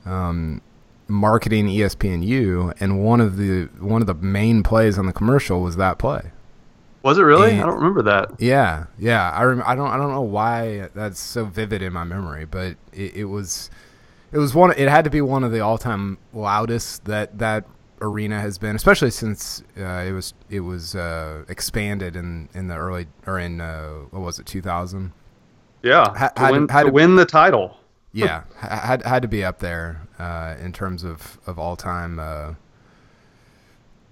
um, 0.04 0.60
marketing 1.09 1.66
ESPNU, 1.68 2.74
and 2.80 3.02
one 3.04 3.20
of 3.20 3.36
the 3.36 3.64
one 3.80 4.00
of 4.00 4.06
the 4.06 4.14
main 4.14 4.62
plays 4.62 4.98
on 4.98 5.06
the 5.06 5.12
commercial 5.12 5.61
was 5.61 5.76
that 5.76 5.98
play. 5.98 6.30
Was 7.02 7.16
it 7.18 7.22
really? 7.22 7.52
And, 7.52 7.61
I 7.62 7.66
don't 7.66 7.76
remember 7.76 8.02
that. 8.02 8.32
Yeah, 8.40 8.86
yeah. 8.98 9.30
I 9.30 9.42
rem- 9.44 9.62
I 9.64 9.74
don't 9.74 9.88
I 9.88 9.96
don't 9.96 10.12
know 10.12 10.20
why 10.22 10.88
that's 10.94 11.20
so 11.20 11.44
vivid 11.44 11.80
in 11.82 11.92
my 11.92 12.04
memory, 12.04 12.44
but 12.44 12.76
it, 12.92 13.14
it 13.16 13.24
was 13.26 13.70
it 14.32 14.38
was 14.38 14.54
one. 14.54 14.72
It 14.72 14.88
had 14.88 15.04
to 15.04 15.11
be 15.11 15.20
one 15.20 15.44
of 15.44 15.52
the 15.52 15.61
all-time 15.61 16.18
loudest 16.34 17.04
that 17.06 17.38
that 17.38 17.64
arena 18.00 18.40
has 18.40 18.59
been, 18.59 18.76
especially 18.76 19.11
since 19.11 19.62
uh, 19.78 20.04
it 20.06 20.12
was 20.12 20.34
it 20.50 20.61
was 20.61 20.94
uh, 20.94 21.44
expanded 21.48 22.16
in 22.16 22.48
in 22.52 22.66
the 22.66 22.74
early 22.76 23.06
or 23.26 23.38
in 23.38 23.61
uh, 23.61 23.90
what 24.11 24.20
was 24.20 24.38
it 24.38 24.46
2000. 24.46 25.12
Yeah, 25.82 26.04
Ha- 26.18 26.28
to, 26.30 26.40
had- 26.42 26.50
win, 26.52 26.68
had 26.68 26.80
to 26.82 26.86
to- 26.88 26.92
win 26.92 27.14
the 27.16 27.24
title. 27.24 27.76
Yeah, 28.26 28.42
had 28.58 29.02
had 29.04 29.22
to 29.22 29.28
be 29.28 29.44
up 29.44 29.58
there 29.60 30.02
uh, 30.18 30.54
in 30.60 30.72
terms 30.72 31.04
of 31.04 31.38
of 31.46 31.58
all 31.58 31.76
time 31.76 32.18
uh, 32.18 32.54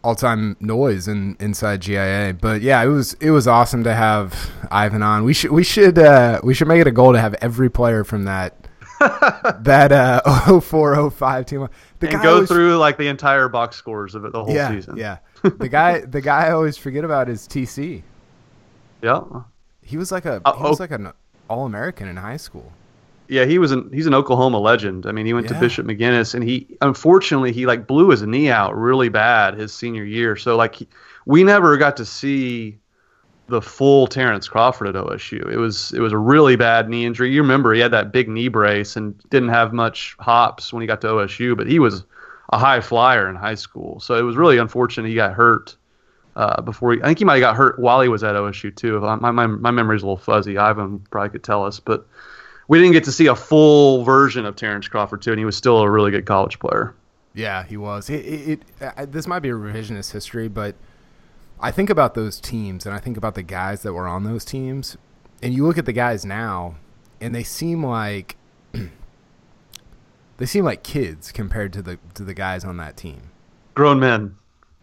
all 0.04 0.14
time 0.14 0.56
noise 0.60 1.08
in 1.08 1.36
inside 1.40 1.80
GIA. 1.82 2.36
But 2.40 2.62
yeah, 2.62 2.82
it 2.82 2.88
was 2.88 3.14
it 3.14 3.30
was 3.30 3.48
awesome 3.48 3.82
to 3.84 3.94
have 3.94 4.50
Ivan 4.70 5.02
on. 5.02 5.24
We 5.24 5.34
should 5.34 5.50
we 5.50 5.64
should 5.64 5.98
uh, 5.98 6.40
we 6.44 6.54
should 6.54 6.68
make 6.68 6.80
it 6.80 6.86
a 6.86 6.92
goal 6.92 7.12
to 7.12 7.20
have 7.20 7.34
every 7.40 7.68
player 7.70 8.04
from 8.04 8.24
that 8.24 8.68
that 9.00 9.92
uh, 9.92 10.20
0405 10.60 11.46
team. 11.46 11.68
The 11.98 12.10
and 12.10 12.22
go 12.22 12.34
always- 12.34 12.48
through 12.48 12.76
like 12.78 12.98
the 12.98 13.08
entire 13.08 13.48
box 13.48 13.76
scores 13.76 14.14
of 14.14 14.24
it 14.24 14.32
the 14.32 14.44
whole 14.44 14.54
yeah, 14.54 14.70
season. 14.70 14.96
Yeah, 14.96 15.18
the 15.42 15.68
guy 15.68 16.00
the 16.00 16.20
guy 16.20 16.46
I 16.46 16.52
always 16.52 16.76
forget 16.76 17.04
about 17.04 17.28
is 17.28 17.46
TC. 17.48 18.02
yeah, 19.02 19.22
He 19.82 19.96
was 19.96 20.12
like 20.12 20.24
a 20.24 20.40
Uh, 20.44 20.56
he 20.56 20.62
was 20.62 20.80
oh. 20.80 20.82
like 20.84 20.90
an 20.92 21.12
all 21.48 21.66
American 21.66 22.08
in 22.08 22.16
high 22.16 22.36
school. 22.36 22.72
Yeah. 23.28 23.44
He 23.44 23.58
was 23.58 23.72
an 23.72 23.90
he's 23.92 24.06
an 24.06 24.14
Oklahoma 24.14 24.58
legend. 24.58 25.06
I 25.06 25.12
mean, 25.12 25.26
he 25.26 25.32
went 25.32 25.46
Yeah. 25.46 25.54
to 25.54 25.60
Bishop 25.60 25.86
McGuinness, 25.86 26.34
and 26.34 26.42
he 26.44 26.76
unfortunately 26.80 27.52
he 27.52 27.66
like 27.66 27.86
blew 27.86 28.10
his 28.10 28.22
knee 28.22 28.50
out 28.50 28.76
really 28.76 29.08
bad 29.08 29.54
his 29.54 29.72
senior 29.72 30.04
year. 30.04 30.36
So 30.36 30.56
like 30.56 30.76
he, 30.76 30.88
we 31.26 31.44
never 31.44 31.76
got 31.76 31.96
to 31.98 32.04
see 32.04 32.78
the 33.48 33.62
full 33.62 34.06
Terrence 34.08 34.48
Crawford 34.48 34.88
at 34.88 34.94
OSU. 34.96 35.50
It 35.52 35.56
was 35.56 35.92
it 35.92 36.00
was 36.00 36.12
a 36.12 36.18
really 36.18 36.56
bad 36.56 36.88
knee 36.88 37.06
injury. 37.06 37.30
You 37.30 37.42
remember 37.42 37.72
he 37.72 37.80
had 37.80 37.92
that 37.92 38.12
big 38.12 38.28
knee 38.28 38.48
brace 38.48 38.96
and 38.96 39.16
didn't 39.30 39.50
have 39.50 39.72
much 39.72 40.16
hops 40.18 40.72
when 40.72 40.80
he 40.80 40.86
got 40.86 41.00
to 41.02 41.08
OSU, 41.08 41.56
but 41.56 41.66
he 41.66 41.78
was 41.78 42.04
a 42.50 42.58
high 42.58 42.80
flyer 42.80 43.28
in 43.28 43.36
high 43.36 43.54
school. 43.54 44.00
So 44.00 44.14
it 44.14 44.22
was 44.22 44.36
really 44.36 44.58
unfortunate 44.58 45.08
he 45.08 45.14
got 45.14 45.32
hurt 45.32 45.76
uh, 46.36 46.60
before 46.62 46.92
he. 46.92 47.02
I 47.02 47.06
think 47.06 47.18
he 47.18 47.24
might 47.24 47.34
have 47.34 47.40
got 47.40 47.56
hurt 47.56 47.78
while 47.78 48.00
he 48.00 48.08
was 48.08 48.24
at 48.24 48.34
OSU 48.34 48.74
too. 48.74 48.96
If 48.98 49.04
I, 49.04 49.14
my 49.16 49.30
my 49.30 49.46
my 49.46 49.70
memory's 49.70 50.02
a 50.02 50.06
little 50.06 50.16
fuzzy. 50.16 50.58
Ivan 50.58 51.00
probably 51.10 51.30
could 51.30 51.44
tell 51.44 51.64
us, 51.64 51.80
but 51.80 52.06
we 52.68 52.78
didn't 52.78 52.92
get 52.92 53.04
to 53.04 53.12
see 53.12 53.26
a 53.26 53.36
full 53.36 54.04
version 54.04 54.44
of 54.44 54.56
Terrence 54.56 54.88
Crawford 54.88 55.22
too, 55.22 55.30
and 55.30 55.38
he 55.38 55.44
was 55.44 55.56
still 55.56 55.78
a 55.78 55.90
really 55.90 56.10
good 56.10 56.26
college 56.26 56.58
player. 56.58 56.94
Yeah, 57.34 57.64
he 57.64 57.76
was. 57.76 58.08
It, 58.08 58.24
it, 58.24 58.60
it 58.80 59.12
this 59.12 59.26
might 59.26 59.40
be 59.40 59.50
a 59.50 59.54
revisionist 59.54 60.12
history, 60.12 60.48
but 60.48 60.74
I 61.60 61.70
think 61.70 61.90
about 61.90 62.14
those 62.14 62.40
teams 62.40 62.86
and 62.86 62.94
I 62.94 62.98
think 62.98 63.16
about 63.16 63.34
the 63.34 63.42
guys 63.42 63.82
that 63.82 63.92
were 63.92 64.08
on 64.08 64.24
those 64.24 64.44
teams, 64.44 64.96
and 65.42 65.54
you 65.54 65.66
look 65.66 65.78
at 65.78 65.86
the 65.86 65.92
guys 65.92 66.24
now, 66.24 66.76
and 67.20 67.34
they 67.34 67.42
seem 67.42 67.84
like 67.84 68.36
they 70.38 70.46
seem 70.46 70.64
like 70.64 70.82
kids 70.82 71.30
compared 71.30 71.72
to 71.74 71.82
the 71.82 71.98
to 72.14 72.24
the 72.24 72.34
guys 72.34 72.64
on 72.64 72.78
that 72.78 72.96
team. 72.96 73.30
Grown 73.74 74.00
men. 74.00 74.36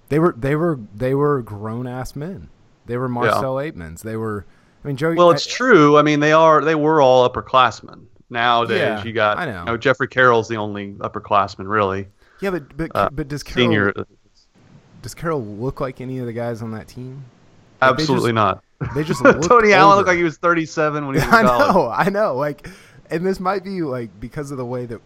They 0.09 0.19
were 0.19 0.35
they 0.37 0.55
were 0.55 0.79
they 0.93 1.15
were 1.15 1.41
grown 1.41 1.87
ass 1.87 2.15
men. 2.15 2.49
They 2.85 2.97
were 2.97 3.09
Marcel 3.09 3.55
Aitmans. 3.55 4.01
They 4.01 4.15
were. 4.15 4.45
I 4.83 4.87
mean. 4.87 4.97
Well, 5.15 5.31
it's 5.31 5.47
I- 5.47 5.51
true. 5.51 5.97
I 5.97 6.01
mean, 6.01 6.19
they 6.19 6.31
are 6.33 6.63
they 6.63 6.75
were 6.75 7.01
all 7.01 7.27
upperclassmen. 7.29 8.05
Nowadays, 8.29 8.79
Yeah, 8.79 9.03
you 9.03 9.13
got 9.13 9.37
I 9.37 9.45
know. 9.45 9.59
you 9.59 9.65
know 9.65 9.77
Jeffrey 9.77 10.07
Carroll's 10.07 10.47
the 10.47 10.57
only 10.57 10.93
upperclassman 10.93 11.69
really. 11.69 12.07
Yeah, 12.41 12.49
but 12.49 12.75
but 12.75 12.91
uh, 12.95 13.09
but 13.11 13.27
does 13.27 13.43
Carroll 13.43 13.65
Senior, 13.65 13.93
does 15.01 15.13
Carroll 15.13 15.43
look 15.43 15.79
like 15.79 16.01
any 16.01 16.17
of 16.19 16.25
the 16.25 16.33
guys 16.33 16.61
on 16.61 16.71
that 16.71 16.87
team? 16.87 17.23
Like, 17.81 17.95
they 17.97 18.01
absolutely 18.03 18.29
just- 18.31 18.35
not. 18.35 18.63
They 18.95 19.03
just 19.03 19.21
look 19.23 19.41
Tony 19.43 19.71
Allen 19.73 19.97
looked 19.97 20.07
like 20.07 20.17
he 20.17 20.23
was 20.23 20.37
37 20.37 21.05
when 21.05 21.15
he 21.15 21.19
was 21.25 21.27
in 21.27 21.33
I 21.33 21.43
college. 21.43 21.75
know, 21.75 21.89
I 21.89 22.09
know. 22.09 22.35
Like, 22.35 22.67
and 23.09 23.25
this 23.25 23.39
might 23.39 23.63
be 23.63 23.81
like 23.83 24.09
because 24.19 24.51
of 24.51 24.57
the 24.57 24.65
way 24.65 24.85
that 24.87 24.99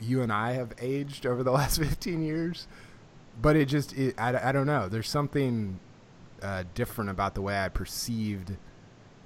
you 0.00 0.20
and 0.22 0.30
I 0.32 0.52
have 0.52 0.72
aged 0.80 1.24
over 1.26 1.42
the 1.42 1.50
last 1.52 1.78
fifteen 1.78 2.22
years, 2.22 2.66
but 3.40 3.56
it 3.56 3.66
just, 3.66 3.96
it, 3.96 4.14
I, 4.18 4.50
I 4.50 4.52
don't 4.52 4.66
know. 4.66 4.88
There's 4.88 5.08
something 5.08 5.80
uh, 6.42 6.64
different 6.74 7.10
about 7.10 7.34
the 7.34 7.40
way 7.40 7.58
I 7.58 7.70
perceived 7.70 8.52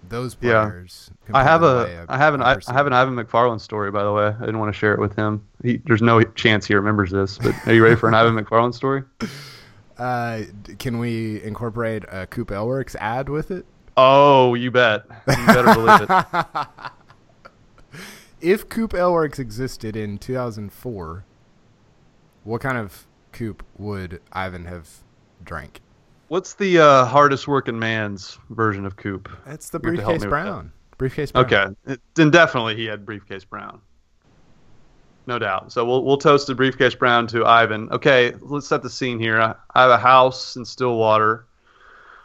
those 0.08 0.34
players. 0.34 1.10
Yeah. 1.28 1.36
I 1.36 1.42
have 1.42 1.62
a 1.62 2.06
I 2.08 2.16
have 2.16 2.34
an 2.34 2.42
I, 2.42 2.56
I 2.66 2.72
have 2.72 2.86
an. 2.86 2.92
Ivan 2.92 3.14
McFarlin 3.14 3.60
story 3.60 3.90
by 3.90 4.02
the 4.04 4.12
way. 4.12 4.26
I 4.26 4.40
didn't 4.40 4.58
want 4.58 4.72
to 4.72 4.78
share 4.78 4.94
it 4.94 5.00
with 5.00 5.14
him. 5.16 5.46
He, 5.62 5.78
there's 5.86 6.02
no 6.02 6.22
chance 6.22 6.66
he 6.66 6.74
remembers 6.74 7.10
this, 7.10 7.38
but 7.38 7.54
are 7.66 7.74
you 7.74 7.82
ready 7.82 7.96
for 7.96 8.08
an 8.08 8.14
Ivan 8.14 8.34
McFarlin 8.34 8.74
story? 8.74 9.02
Uh, 9.98 10.44
can 10.78 11.00
we 11.00 11.42
incorporate 11.42 12.04
a 12.06 12.24
Coop 12.28 12.52
Ale 12.52 12.68
Works 12.68 12.94
ad 13.00 13.28
with 13.28 13.50
it? 13.50 13.66
Oh, 13.96 14.54
you 14.54 14.70
bet. 14.70 15.02
You 15.26 15.46
better 15.46 15.74
believe 15.74 16.02
it. 16.08 16.66
If 18.40 18.68
Coop 18.68 18.94
Ale 18.94 19.12
Works 19.12 19.40
existed 19.40 19.96
in 19.96 20.18
2004, 20.18 21.24
what 22.44 22.60
kind 22.60 22.78
of 22.78 23.06
Coop 23.32 23.64
would 23.76 24.20
Ivan 24.32 24.66
have 24.66 24.88
drank? 25.42 25.80
What's 26.28 26.54
the 26.54 26.78
uh, 26.78 27.04
hardest 27.06 27.48
working 27.48 27.78
man's 27.78 28.38
version 28.50 28.84
of 28.86 28.96
Coop? 28.96 29.28
It's 29.46 29.70
the 29.70 29.80
You 29.82 29.90
have 29.90 29.96
to 29.96 30.02
help 30.02 30.12
briefcase 30.12 30.28
brown. 30.28 30.72
Briefcase 30.98 31.32
brown. 31.32 31.44
Okay, 31.46 31.66
It- 31.86 32.00
then 32.14 32.30
definitely 32.30 32.76
he 32.76 32.84
had 32.84 33.06
briefcase 33.06 33.44
brown. 33.44 33.80
No 35.26 35.38
doubt. 35.38 35.72
So 35.72 35.84
we'll 35.84 36.04
we'll 36.04 36.16
toast 36.16 36.46
the 36.46 36.54
briefcase 36.54 36.94
brown 36.94 37.26
to 37.28 37.44
Ivan. 37.44 37.90
Okay, 37.90 38.32
let's 38.40 38.66
set 38.66 38.82
the 38.82 38.88
scene 38.90 39.18
here. 39.18 39.38
I, 39.40 39.54
I 39.74 39.82
have 39.82 39.90
a 39.90 39.98
house 39.98 40.56
in 40.56 40.64
Stillwater. 40.64 41.44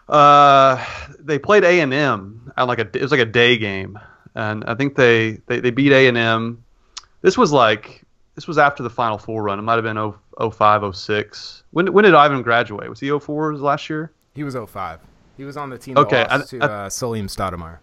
Uh, 0.08 0.84
they 1.20 1.38
played 1.40 1.64
A 1.64 1.82
and 1.82 1.94
M 1.94 2.52
like 2.58 2.80
a 2.80 2.88
it 2.94 3.02
was 3.02 3.12
like 3.12 3.20
a 3.20 3.26
day 3.26 3.58
game, 3.58 4.00
and 4.36 4.64
I 4.66 4.76
think 4.76 4.96
they 4.96 5.42
they, 5.48 5.60
they 5.60 5.72
beat 5.72 5.92
A 5.92 6.08
and 6.08 6.18
M. 6.18 6.64
This 7.22 7.38
was 7.38 7.52
like 7.52 8.03
this 8.36 8.48
was 8.48 8.58
after 8.58 8.84
the 8.84 8.90
Final 8.90 9.18
Four 9.18 9.44
run. 9.44 9.60
It 9.60 9.62
might 9.64 9.76
have 9.76 9.84
been 9.84 9.96
0, 9.96 10.20
05, 10.52 10.96
06. 10.96 11.64
When 11.72 11.92
when 11.94 12.04
did 12.04 12.16
Ivan 12.16 12.42
graduate? 12.42 12.90
Was 12.90 13.00
he 13.00 13.10
04 13.10 13.52
was 13.54 13.62
last 13.62 13.90
year? 13.90 14.12
He 14.36 14.44
was 14.44 14.56
05. 14.56 15.00
He 15.38 15.44
was 15.44 15.58
on 15.58 15.70
the 15.70 15.78
team 15.78 15.98
Okay, 15.98 16.26
I- 16.30 16.38
to 16.42 16.60
I- 16.60 16.66
uh, 16.66 16.90
Salim 16.90 17.28
Stoudamire. 17.28 17.78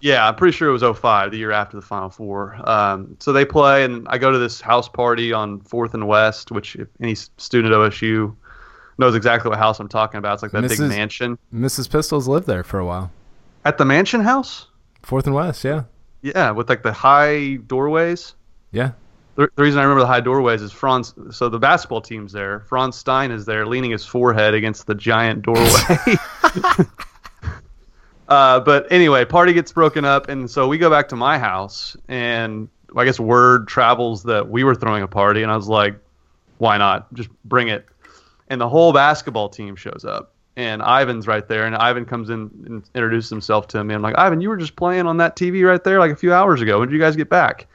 Yeah, 0.00 0.28
I'm 0.28 0.34
pretty 0.34 0.54
sure 0.54 0.68
it 0.68 0.72
was 0.72 0.82
05, 0.82 1.30
the 1.30 1.38
year 1.38 1.50
after 1.50 1.78
the 1.78 1.82
Final 1.82 2.10
Four. 2.10 2.56
Um, 2.68 3.16
so 3.20 3.32
they 3.32 3.46
play, 3.46 3.84
and 3.84 4.06
I 4.10 4.18
go 4.18 4.30
to 4.30 4.36
this 4.38 4.60
house 4.60 4.86
party 4.86 5.32
on 5.32 5.60
Fourth 5.60 5.94
and 5.94 6.06
West, 6.06 6.50
which 6.50 6.76
if 6.76 6.88
any 7.00 7.14
student 7.14 7.72
at 7.72 7.78
OSU 7.78 8.34
knows 8.98 9.14
exactly 9.14 9.48
what 9.48 9.58
house 9.58 9.80
I'm 9.80 9.88
talking 9.88 10.18
about. 10.18 10.34
It's 10.34 10.42
like 10.42 10.52
that 10.52 10.68
big 10.68 10.78
mansion 10.78 11.38
Mrs. 11.54 11.90
Pistols 11.90 12.28
lived 12.28 12.46
there 12.46 12.62
for 12.62 12.78
a 12.78 12.84
while. 12.84 13.10
at 13.64 13.78
the 13.78 13.84
mansion 13.86 14.20
house. 14.20 14.66
Fourth 15.02 15.24
and 15.26 15.34
West, 15.34 15.64
yeah. 15.64 15.84
Yeah, 16.20 16.50
with 16.50 16.68
like 16.68 16.82
the 16.82 16.92
high 16.92 17.54
doorways. 17.66 18.34
Yeah. 18.72 18.92
The, 19.36 19.50
the 19.56 19.62
reason 19.62 19.80
I 19.80 19.82
remember 19.82 20.02
the 20.02 20.06
high 20.06 20.20
doorways 20.20 20.62
is 20.62 20.72
Franz. 20.72 21.14
So 21.30 21.48
the 21.48 21.58
basketball 21.58 22.00
team's 22.00 22.32
there. 22.32 22.60
Franz 22.60 22.96
Stein 22.96 23.30
is 23.30 23.44
there, 23.44 23.66
leaning 23.66 23.90
his 23.90 24.06
forehead 24.06 24.54
against 24.54 24.86
the 24.86 24.94
giant 24.94 25.42
doorway. 25.42 25.60
uh, 28.28 28.60
but 28.60 28.90
anyway, 28.92 29.24
party 29.24 29.52
gets 29.52 29.72
broken 29.72 30.04
up, 30.04 30.28
and 30.28 30.48
so 30.48 30.68
we 30.68 30.78
go 30.78 30.88
back 30.88 31.08
to 31.08 31.16
my 31.16 31.38
house, 31.38 31.96
and 32.08 32.68
I 32.96 33.04
guess 33.04 33.18
word 33.18 33.66
travels 33.66 34.22
that 34.24 34.48
we 34.48 34.62
were 34.62 34.74
throwing 34.74 35.02
a 35.02 35.08
party, 35.08 35.42
and 35.42 35.50
I 35.50 35.56
was 35.56 35.68
like, 35.68 35.96
"Why 36.58 36.76
not? 36.78 37.12
Just 37.12 37.28
bring 37.44 37.68
it." 37.68 37.86
And 38.48 38.60
the 38.60 38.68
whole 38.68 38.92
basketball 38.92 39.48
team 39.48 39.74
shows 39.74 40.04
up, 40.06 40.32
and 40.54 40.80
Ivan's 40.80 41.26
right 41.26 41.48
there, 41.48 41.66
and 41.66 41.74
Ivan 41.74 42.04
comes 42.04 42.30
in 42.30 42.50
and 42.66 42.88
introduces 42.94 43.30
himself 43.30 43.66
to 43.68 43.82
me. 43.82 43.94
I'm 43.94 44.02
like, 44.02 44.16
"Ivan, 44.16 44.40
you 44.40 44.48
were 44.48 44.56
just 44.56 44.76
playing 44.76 45.06
on 45.06 45.16
that 45.16 45.34
TV 45.34 45.66
right 45.66 45.82
there 45.82 45.98
like 45.98 46.12
a 46.12 46.16
few 46.16 46.32
hours 46.32 46.60
ago. 46.60 46.78
When 46.78 46.88
did 46.88 46.94
you 46.94 47.00
guys 47.00 47.16
get 47.16 47.28
back?" 47.28 47.66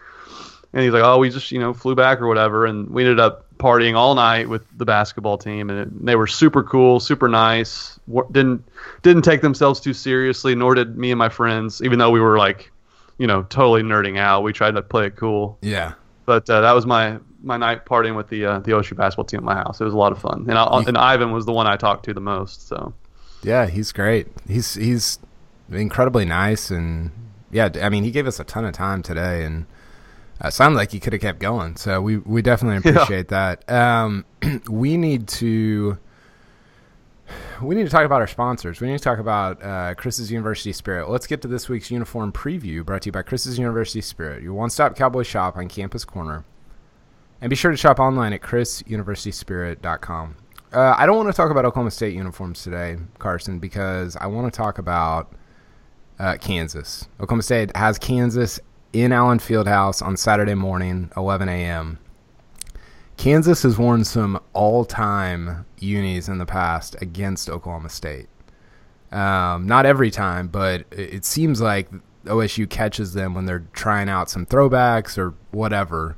And 0.73 0.83
he's 0.83 0.93
like, 0.93 1.03
"Oh, 1.03 1.17
we 1.17 1.29
just 1.29 1.51
you 1.51 1.59
know 1.59 1.73
flew 1.73 1.95
back 1.95 2.21
or 2.21 2.27
whatever," 2.27 2.65
and 2.65 2.89
we 2.89 3.03
ended 3.03 3.19
up 3.19 3.45
partying 3.57 3.95
all 3.95 4.15
night 4.15 4.47
with 4.47 4.63
the 4.77 4.85
basketball 4.85 5.37
team, 5.37 5.69
and 5.69 5.79
it, 5.79 6.05
they 6.05 6.15
were 6.15 6.27
super 6.27 6.63
cool, 6.63 6.99
super 6.99 7.27
nice. 7.27 7.99
Didn't 8.31 8.67
didn't 9.01 9.23
take 9.23 9.41
themselves 9.41 9.79
too 9.79 9.93
seriously, 9.93 10.55
nor 10.55 10.75
did 10.75 10.97
me 10.97 11.11
and 11.11 11.17
my 11.17 11.29
friends. 11.29 11.81
Even 11.81 11.99
though 11.99 12.11
we 12.11 12.19
were 12.19 12.37
like, 12.37 12.71
you 13.17 13.27
know, 13.27 13.43
totally 13.43 13.81
nerding 13.81 14.17
out, 14.19 14.43
we 14.43 14.53
tried 14.53 14.75
to 14.75 14.81
play 14.81 15.07
it 15.07 15.15
cool. 15.15 15.57
Yeah. 15.61 15.93
But 16.25 16.49
uh, 16.49 16.61
that 16.61 16.73
was 16.73 16.85
my 16.85 17.17
my 17.41 17.57
night 17.57 17.85
partying 17.85 18.15
with 18.15 18.29
the 18.29 18.45
uh, 18.45 18.59
the 18.59 18.71
OSU 18.71 18.95
basketball 18.95 19.25
team 19.25 19.39
at 19.39 19.43
my 19.43 19.55
house. 19.55 19.81
It 19.81 19.85
was 19.85 19.93
a 19.93 19.97
lot 19.97 20.11
of 20.11 20.19
fun, 20.19 20.45
and 20.47 20.57
I, 20.57 20.83
and 20.87 20.97
Ivan 20.97 21.31
was 21.31 21.45
the 21.45 21.53
one 21.53 21.65
I 21.65 21.77
talked 21.77 22.05
to 22.05 22.13
the 22.13 22.21
most. 22.21 22.67
So 22.67 22.93
Yeah, 23.41 23.65
he's 23.65 23.91
great. 23.91 24.27
He's 24.47 24.75
he's 24.75 25.19
incredibly 25.71 26.25
nice 26.25 26.71
and 26.71 27.11
yeah, 27.51 27.69
I 27.81 27.89
mean, 27.89 28.03
he 28.03 28.11
gave 28.11 28.27
us 28.27 28.39
a 28.39 28.43
ton 28.43 28.65
of 28.65 28.73
time 28.73 29.01
today 29.01 29.43
and 29.43 29.65
uh, 30.41 30.49
sounded 30.49 30.77
like 30.77 30.93
you 30.93 30.99
could 30.99 31.13
have 31.13 31.21
kept 31.21 31.39
going. 31.39 31.75
So 31.75 32.01
we 32.01 32.17
we 32.17 32.41
definitely 32.41 32.89
Yeah. 32.89 32.95
appreciate 32.97 33.27
that. 33.29 33.69
Um, 33.71 34.25
we 34.69 34.97
need 34.97 35.27
to 35.29 35.97
we 37.61 37.75
need 37.75 37.83
to 37.83 37.89
talk 37.89 38.05
about 38.05 38.21
our 38.21 38.27
sponsors. 38.27 38.81
We 38.81 38.87
need 38.87 38.97
to 38.97 39.03
talk 39.03 39.19
about 39.19 39.61
uh, 39.63 39.93
Chris's 39.95 40.31
University 40.31 40.71
Spirit. 40.73 41.09
Let's 41.09 41.27
get 41.27 41.41
to 41.43 41.47
this 41.47 41.69
week's 41.69 41.91
uniform 41.91 42.31
preview 42.31 42.83
brought 42.85 43.03
to 43.03 43.07
you 43.09 43.11
by 43.11 43.21
Chris's 43.21 43.59
University 43.59 44.01
Spirit, 44.01 44.41
your 44.41 44.53
one-stop 44.53 44.95
cowboy 44.95 45.23
shop 45.23 45.57
on 45.57 45.67
Campus 45.67 46.05
Corner. 46.05 46.43
And 47.41 47.49
be 47.49 47.55
sure 47.55 47.69
to 47.71 47.77
shop 47.77 47.99
online 47.99 48.33
at 48.33 48.41
chrisuniversityspirit.com. 48.41 50.35
Uh, 50.71 50.95
I 50.97 51.05
don't 51.05 51.17
want 51.17 51.27
to 51.29 51.33
talk 51.33 51.51
about 51.51 51.65
Oklahoma 51.65 51.91
State 51.91 52.13
uniforms 52.15 52.63
today, 52.63 52.97
Carson, 53.17 53.59
because 53.59 54.15
I 54.15 54.27
want 54.27 54.51
to 54.51 54.57
talk 54.57 54.77
about 54.77 55.31
uh, 56.19 56.37
Kansas. 56.37 57.07
Oklahoma 57.19 57.43
State 57.43 57.75
has 57.75 57.97
Kansas 57.97 58.59
in 58.93 59.11
Allen 59.11 59.39
Fieldhouse 59.39 60.01
on 60.01 60.17
Saturday 60.17 60.55
morning, 60.55 61.11
11 61.15 61.49
a.m. 61.49 61.99
Kansas 63.17 63.63
has 63.63 63.77
worn 63.77 64.03
some 64.03 64.39
all-time 64.53 65.65
unis 65.79 66.29
in 66.29 66.37
the 66.37 66.45
past 66.45 66.95
against 67.01 67.49
Oklahoma 67.49 67.89
State. 67.89 68.27
Um, 69.11 69.67
not 69.67 69.85
every 69.85 70.11
time, 70.11 70.47
but 70.47 70.85
it, 70.91 71.25
seems 71.25 71.59
like 71.59 71.89
OSU 72.25 72.69
catches 72.69 73.13
them 73.13 73.33
when 73.33 73.45
they're 73.45 73.65
trying 73.73 74.07
out 74.07 74.29
some 74.29 74.45
throwbacks 74.45 75.17
or 75.17 75.33
whatever. 75.51 76.15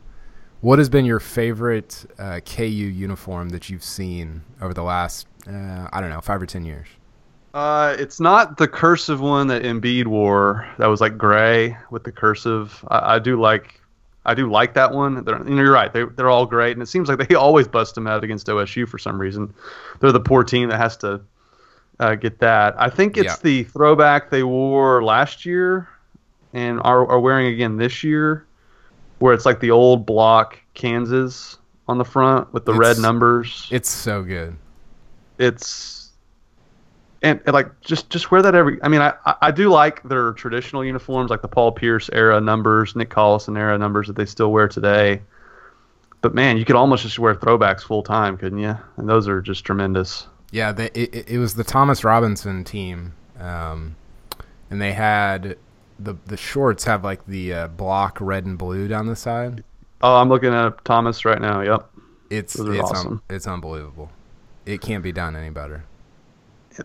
What 0.60 0.78
has 0.78 0.90
been 0.90 1.06
your 1.06 1.20
favorite 1.20 2.06
uh, 2.20 2.42
KU 2.42 2.64
uniform 2.64 3.50
that 3.50 3.70
you've 3.70 3.84
seen 3.84 4.44
over 4.62 4.74
the 4.74 4.84
last, 4.84 5.26
uh, 5.48 5.88
I 5.92 6.02
don't 6.02 6.10
know, 6.10 6.22
five 6.22 6.42
or 6.42 6.46
ten 6.46 6.66
years? 6.66 6.88
Uh, 7.54 7.96
it's 8.00 8.20
not 8.20 8.58
the 8.58 8.68
cursive 8.68 9.20
one 9.20 9.48
that 9.48 9.64
Embiid 9.64 10.08
wore. 10.08 10.68
That 10.78 10.88
was 10.88 11.02
like 11.02 11.18
gray 11.18 11.76
with 11.90 12.04
the 12.04 12.12
cursive. 12.12 12.84
I, 12.88 13.16
I 13.16 13.20
do 13.20 13.40
like, 13.40 13.80
I 14.26 14.34
do 14.34 14.50
like 14.50 14.74
that 14.76 14.94
one. 14.94 15.24
They're, 15.26 15.38
you 15.40 15.56
know, 15.56 15.62
you're 15.64 15.74
right. 15.74 15.92
They 15.92 16.06
they're 16.06 16.30
all 16.30 16.46
great, 16.46 16.74
and 16.74 16.82
it 16.82 16.86
seems 16.88 17.10
like 17.10 17.28
they 17.28 17.36
always 17.48 17.68
bust 17.68 17.96
them 17.96 18.08
out 18.08 18.24
against 18.24 18.48
OSU 18.48 18.88
for 18.88 18.98
some 18.98 19.20
reason. 19.20 19.54
They're 20.00 20.12
the 20.14 20.20
poor 20.20 20.44
team 20.44 20.70
that 20.70 20.78
has 20.78 20.96
to 20.98 21.22
uh, 22.00 22.16
get 22.16 22.40
that. 22.40 22.74
I 22.80 22.90
think 22.90 23.18
it's 23.18 23.26
Yeah. 23.26 23.36
the 23.42 23.64
throwback 23.66 24.30
they 24.30 24.44
wore 24.44 25.04
last 25.04 25.46
year, 25.46 25.90
and 26.54 26.80
are 26.84 27.06
are 27.08 27.20
wearing 27.20 27.48
again 27.48 27.76
this 27.78 28.02
year, 28.04 28.46
where 29.20 29.34
it's 29.34 29.46
like 29.46 29.60
the 29.60 29.72
old 29.72 30.06
block 30.06 30.58
Kansas 30.74 31.58
on 31.90 31.98
the 31.98 32.06
front 32.06 32.54
with 32.54 32.64
the 32.64 32.74
red 32.74 32.98
numbers 33.00 33.68
It's 33.72 33.90
so 33.90 34.24
good. 34.24 34.56
it's 35.38 36.01
and, 37.22 37.40
and, 37.46 37.54
like 37.54 37.80
just 37.82 38.10
just 38.10 38.32
wear 38.32 38.42
that 38.42 38.56
every 38.56 38.80
i 38.84 38.88
mean 38.88 39.02
I, 39.02 39.14
I 39.42 39.52
do 39.52 39.70
like 39.70 40.02
their 40.04 40.34
traditional 40.34 40.84
uniforms 40.84 41.30
like 41.30 41.42
the 41.42 41.48
paul 41.48 41.72
pierce 41.72 42.10
era 42.14 42.40
numbers 42.42 42.96
nick 42.96 43.10
collison 43.10 43.58
era 43.58 43.78
numbers 43.78 44.08
that 44.08 44.16
they 44.16 44.26
still 44.26 44.52
wear 44.52 44.68
today 44.68 45.22
but 46.22 46.34
man 46.34 46.58
you 46.58 46.66
could 46.66 46.76
almost 46.76 47.04
just 47.04 47.20
wear 47.20 47.36
throwbacks 47.36 47.82
full 47.82 48.04
time 48.04 48.38
couldn't 48.38 48.60
you 48.60 48.76
and 48.98 49.08
those 49.10 49.28
are 49.28 49.42
just 49.42 49.64
tremendous 49.66 50.28
Yeah, 50.52 50.72
they, 50.74 50.88
it, 50.94 51.30
it- 51.32 51.38
was 51.40 51.56
the 51.56 51.64
Thomas 51.64 52.04
Robinson 52.04 52.64
team, 52.66 53.14
um, 53.40 53.96
and 54.70 54.82
they 54.82 54.92
had 54.92 55.58
the 56.00 56.16
the 56.26 56.36
shorts 56.38 56.84
have 56.84 57.04
like 57.06 57.26
the 57.26 57.54
uh, 57.54 57.68
block 57.70 58.18
red 58.20 58.46
and 58.46 58.58
blue 58.58 58.88
down 58.88 59.06
the 59.08 59.16
side. 59.16 59.64
oh 60.02 60.16
i'm 60.16 60.28
looking 60.30 60.54
at 60.54 60.84
thomas 60.84 61.24
right 61.26 61.40
now 61.42 61.62
yep 61.62 61.90
It's 62.30 62.56
it's 62.60 62.92
un- 62.92 63.22
it's 63.30 63.48
unbelievable. 63.48 64.10
It 64.66 64.82
can't 64.82 65.04
be 65.04 65.12
done 65.12 65.36
any 65.36 65.50
better. 65.52 65.86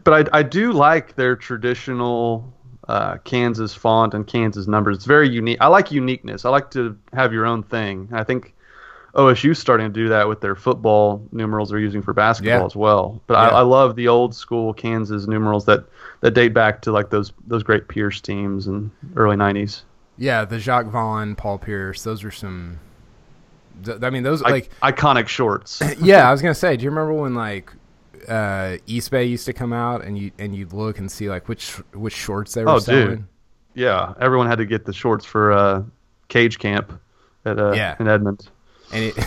But 0.04 0.28
I, 0.32 0.38
I 0.38 0.42
do 0.42 0.72
like 0.72 1.14
their 1.16 1.36
traditional 1.36 2.52
uh, 2.88 3.16
Kansas 3.18 3.74
font 3.74 4.14
and 4.14 4.26
Kansas 4.26 4.66
numbers. 4.66 4.96
It's 4.96 5.06
very 5.06 5.28
unique. 5.28 5.58
I 5.60 5.66
like 5.68 5.90
uniqueness. 5.90 6.44
I 6.44 6.50
like 6.50 6.70
to 6.72 6.96
have 7.12 7.32
your 7.32 7.46
own 7.46 7.62
thing. 7.62 8.08
I 8.12 8.22
think 8.24 8.54
OSU's 9.14 9.58
starting 9.58 9.86
to 9.86 9.92
do 9.92 10.08
that 10.10 10.28
with 10.28 10.40
their 10.40 10.54
football 10.54 11.22
numerals 11.32 11.70
they're 11.70 11.78
using 11.78 12.02
for 12.02 12.12
basketball 12.12 12.60
Yeah. 12.60 12.66
as 12.66 12.76
well. 12.76 13.20
But 13.26 13.34
Yeah. 13.34 13.56
I, 13.56 13.58
I 13.58 13.62
love 13.62 13.96
the 13.96 14.08
old 14.08 14.34
school 14.34 14.72
Kansas 14.74 15.26
numerals 15.26 15.64
that, 15.66 15.84
that 16.20 16.32
date 16.32 16.52
back 16.54 16.82
to 16.82 16.92
like 16.92 17.10
those 17.10 17.32
those 17.46 17.62
great 17.62 17.88
Pierce 17.88 18.20
teams 18.20 18.66
in 18.66 18.90
early 19.16 19.36
'90s. 19.36 19.82
Yeah, 20.18 20.44
the 20.44 20.58
Jacques 20.58 20.86
Vaughn, 20.86 21.34
Paul 21.34 21.58
Pierce, 21.58 22.02
those 22.02 22.24
are 22.24 22.30
some. 22.30 22.78
I 24.02 24.08
mean, 24.10 24.22
those 24.22 24.40
Like 24.42 24.70
like 24.82 24.96
iconic 24.96 25.28
shorts. 25.28 25.82
yeah. 26.00 26.28
I 26.28 26.32
was 26.32 26.40
gonna 26.40 26.54
say, 26.54 26.76
do 26.76 26.84
you 26.84 26.90
remember 26.90 27.12
when 27.12 27.34
like 27.34 27.72
uh, 28.28 28.78
Eastbay 28.86 29.28
used 29.28 29.46
to 29.46 29.52
come 29.52 29.72
out 29.72 30.04
and 30.04 30.18
you 30.18 30.30
and 30.38 30.54
you'd 30.54 30.72
look 30.72 30.98
and 30.98 31.10
see 31.10 31.28
like 31.28 31.48
which 31.48 31.72
which 31.94 32.14
shorts 32.14 32.54
they 32.54 32.64
were 32.64 32.70
Oh, 32.70 32.80
dude. 32.80 33.24
yeah, 33.74 34.14
everyone 34.20 34.46
had 34.46 34.58
to 34.58 34.66
get 34.66 34.84
the 34.84 34.92
shorts 34.92 35.24
for 35.24 35.52
uh, 35.52 35.82
Cage 36.28 36.58
Camp 36.58 36.92
at 37.44 37.58
uh, 37.58 37.72
Yeah. 37.72 37.96
in 38.00 38.08
Edmond. 38.08 38.48
And 38.92 39.04
it, 39.04 39.14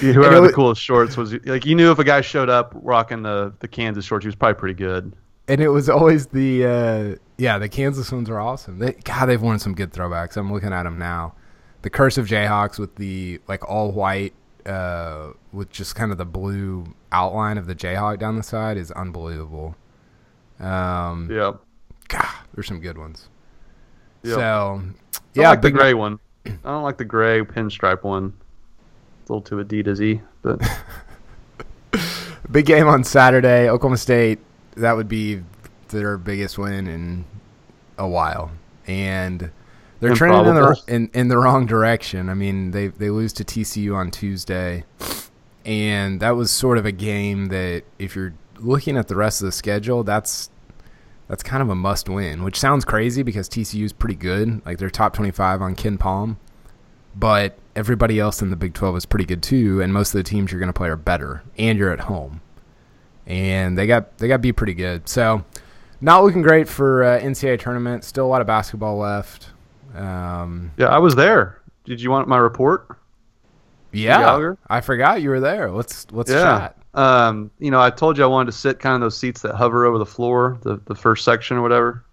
Whoever 0.00 0.22
And 0.26 0.34
it 0.36 0.40
had 0.42 0.48
the 0.50 0.52
coolest 0.54 0.80
shorts 0.80 1.16
was 1.18 1.34
like 1.44 1.66
you 1.66 1.74
knew 1.74 1.90
if 1.90 1.98
a 1.98 2.04
guy 2.04 2.22
showed 2.22 2.48
up 2.48 2.72
rocking 2.74 3.22
the 3.22 3.52
the 3.58 3.68
Kansas 3.68 4.04
shorts, 4.06 4.24
he 4.24 4.28
was 4.28 4.34
probably 4.34 4.58
pretty 4.58 4.74
good. 4.74 5.12
and 5.48 5.60
it 5.60 5.68
was 5.68 5.90
always 5.90 6.26
the 6.28 6.64
uh, 6.64 7.16
yeah 7.36 7.58
the 7.58 7.68
Kansas 7.68 8.10
ones 8.10 8.30
are 8.30 8.40
awesome. 8.40 8.78
They, 8.78 8.92
God, 9.04 9.26
they've 9.26 9.40
worn 9.40 9.58
some 9.58 9.74
good 9.74 9.92
throwbacks. 9.92 10.36
I'm 10.38 10.50
looking 10.52 10.72
at 10.72 10.84
them 10.84 10.98
now. 10.98 11.34
The 11.82 11.90
Curse 11.90 12.16
of 12.16 12.26
Jayhawks 12.26 12.78
with 12.78 12.96
the 12.96 13.38
like 13.48 13.68
all 13.68 13.92
white 13.92 14.32
uh, 14.66 15.32
with 15.52 15.70
just 15.70 15.94
kind 15.94 16.12
of 16.12 16.18
the 16.18 16.24
blue 16.26 16.86
outline 17.12 17.56
of 17.58 17.66
the 17.66 17.74
Jayhawk 17.74 18.18
down 18.18 18.36
the 18.36 18.42
side 18.42 18.76
is 18.76 18.90
unbelievable. 18.92 19.76
Um, 20.60 21.28
Yeah, 21.30 21.52
God, 22.08 22.26
there's 22.54 22.66
some 22.66 22.80
good 22.80 22.98
ones. 22.98 23.28
yeah. 24.22 24.34
So 24.34 24.82
I 25.14 25.18
yeah, 25.34 25.50
like 25.50 25.62
the 25.62 25.70
gray 25.70 25.94
one. 25.94 26.18
I 26.46 26.50
don't 26.64 26.82
like 26.82 26.98
the 26.98 27.04
gray 27.04 27.40
pinstripe 27.42 28.02
one. 28.04 28.32
It's 29.22 29.30
a 29.30 29.34
little 29.34 29.42
too 29.42 29.56
Adidas-y, 29.64 30.22
but 30.42 30.60
Big 32.50 32.66
game 32.66 32.86
on 32.86 33.02
Saturday. 33.02 33.68
Oklahoma 33.68 33.96
State. 33.96 34.38
That 34.76 34.92
would 34.96 35.08
be 35.08 35.42
their 35.88 36.16
biggest 36.18 36.58
win 36.58 36.86
in 36.86 37.24
a 37.98 38.06
while, 38.06 38.50
and 38.86 39.50
they're 40.00 40.14
trending 40.14 40.46
in 40.46 40.54
the 40.54 40.82
in, 40.88 41.10
in 41.14 41.28
the 41.28 41.38
wrong 41.38 41.66
direction. 41.66 42.28
I 42.28 42.34
mean, 42.34 42.70
they 42.70 42.88
they 42.88 43.10
lose 43.10 43.32
to 43.34 43.44
TCU 43.44 43.94
on 43.94 44.10
Tuesday, 44.10 44.84
and 45.64 46.20
that 46.20 46.30
was 46.30 46.50
sort 46.50 46.78
of 46.78 46.86
a 46.86 46.92
game 46.92 47.46
that 47.46 47.84
if 47.98 48.14
you're 48.14 48.34
looking 48.58 48.96
at 48.96 49.08
the 49.08 49.16
rest 49.16 49.40
of 49.40 49.46
the 49.46 49.52
schedule, 49.52 50.04
that's 50.04 50.50
that's 51.28 51.42
kind 51.42 51.62
of 51.62 51.70
a 51.70 51.74
must 51.74 52.08
win. 52.08 52.42
Which 52.42 52.58
sounds 52.58 52.84
crazy 52.84 53.22
because 53.22 53.48
TCU 53.48 53.84
is 53.84 53.92
pretty 53.92 54.16
good, 54.16 54.64
like 54.66 54.78
they're 54.78 54.90
top 54.90 55.14
twenty 55.14 55.30
five 55.30 55.62
on 55.62 55.74
KenPom, 55.74 56.36
but 57.14 57.58
everybody 57.74 58.18
else 58.18 58.40
in 58.42 58.50
the 58.50 58.56
Big 58.56 58.72
12 58.72 58.96
is 58.96 59.06
pretty 59.06 59.26
good 59.26 59.42
too, 59.42 59.82
and 59.82 59.92
most 59.92 60.14
of 60.14 60.18
the 60.18 60.28
teams 60.28 60.50
you're 60.50 60.58
going 60.58 60.68
to 60.68 60.72
play 60.72 60.88
are 60.88 60.96
better, 60.96 61.42
and 61.58 61.78
you're 61.78 61.92
at 61.92 62.00
home, 62.00 62.40
and 63.26 63.76
they 63.78 63.86
got 63.86 64.18
they 64.18 64.28
got 64.28 64.40
beat 64.40 64.52
pretty 64.52 64.74
good. 64.74 65.08
So, 65.08 65.44
not 66.00 66.24
looking 66.24 66.42
great 66.42 66.68
for 66.68 67.04
uh, 67.04 67.20
NCAA 67.20 67.60
tournament. 67.60 68.04
Still 68.04 68.26
a 68.26 68.28
lot 68.28 68.40
of 68.40 68.46
basketball 68.46 68.98
left. 68.98 69.50
Um, 69.96 70.72
yeah, 70.76 70.86
I 70.86 70.98
was 70.98 71.14
there. 71.14 71.60
Did 71.84 72.00
you 72.00 72.10
want 72.10 72.28
my 72.28 72.38
report? 72.38 72.98
yeah, 73.92 74.52
I 74.68 74.80
forgot 74.80 75.22
you 75.22 75.30
were 75.30 75.40
there. 75.40 75.70
Let's 75.70 76.06
let's 76.10 76.30
yeah. 76.30 76.58
chat. 76.58 76.76
Um, 76.94 77.50
you 77.58 77.70
know, 77.70 77.80
I 77.80 77.90
told 77.90 78.18
you 78.18 78.24
I 78.24 78.26
wanted 78.26 78.50
to 78.52 78.56
sit 78.56 78.78
kind 78.78 78.94
of 78.94 79.00
those 79.00 79.16
seats 79.16 79.42
that 79.42 79.54
hover 79.54 79.86
over 79.86 79.98
the 79.98 80.06
floor, 80.06 80.58
the 80.62 80.80
the 80.86 80.94
first 80.94 81.24
section 81.24 81.56
or 81.56 81.62
whatever. 81.62 82.04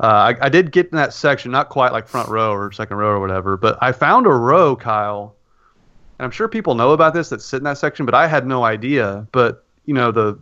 Uh, 0.00 0.34
I, 0.40 0.46
I 0.46 0.48
did 0.48 0.72
get 0.72 0.86
in 0.86 0.96
that 0.96 1.12
section, 1.12 1.52
not 1.52 1.68
quite 1.68 1.92
like 1.92 2.08
front 2.08 2.28
row 2.28 2.52
or 2.52 2.72
second 2.72 2.96
row 2.96 3.10
or 3.10 3.20
whatever, 3.20 3.56
but 3.56 3.78
I 3.80 3.92
found 3.92 4.26
a 4.26 4.30
row, 4.30 4.74
Kyle, 4.74 5.36
and 6.18 6.24
I'm 6.24 6.32
sure 6.32 6.48
people 6.48 6.74
know 6.74 6.90
about 6.90 7.14
this 7.14 7.28
that 7.28 7.40
sit 7.40 7.58
in 7.58 7.64
that 7.64 7.78
section, 7.78 8.04
but 8.04 8.14
I 8.14 8.26
had 8.26 8.46
no 8.46 8.64
idea. 8.64 9.26
But 9.30 9.64
you 9.84 9.94
know, 9.94 10.10
the 10.10 10.38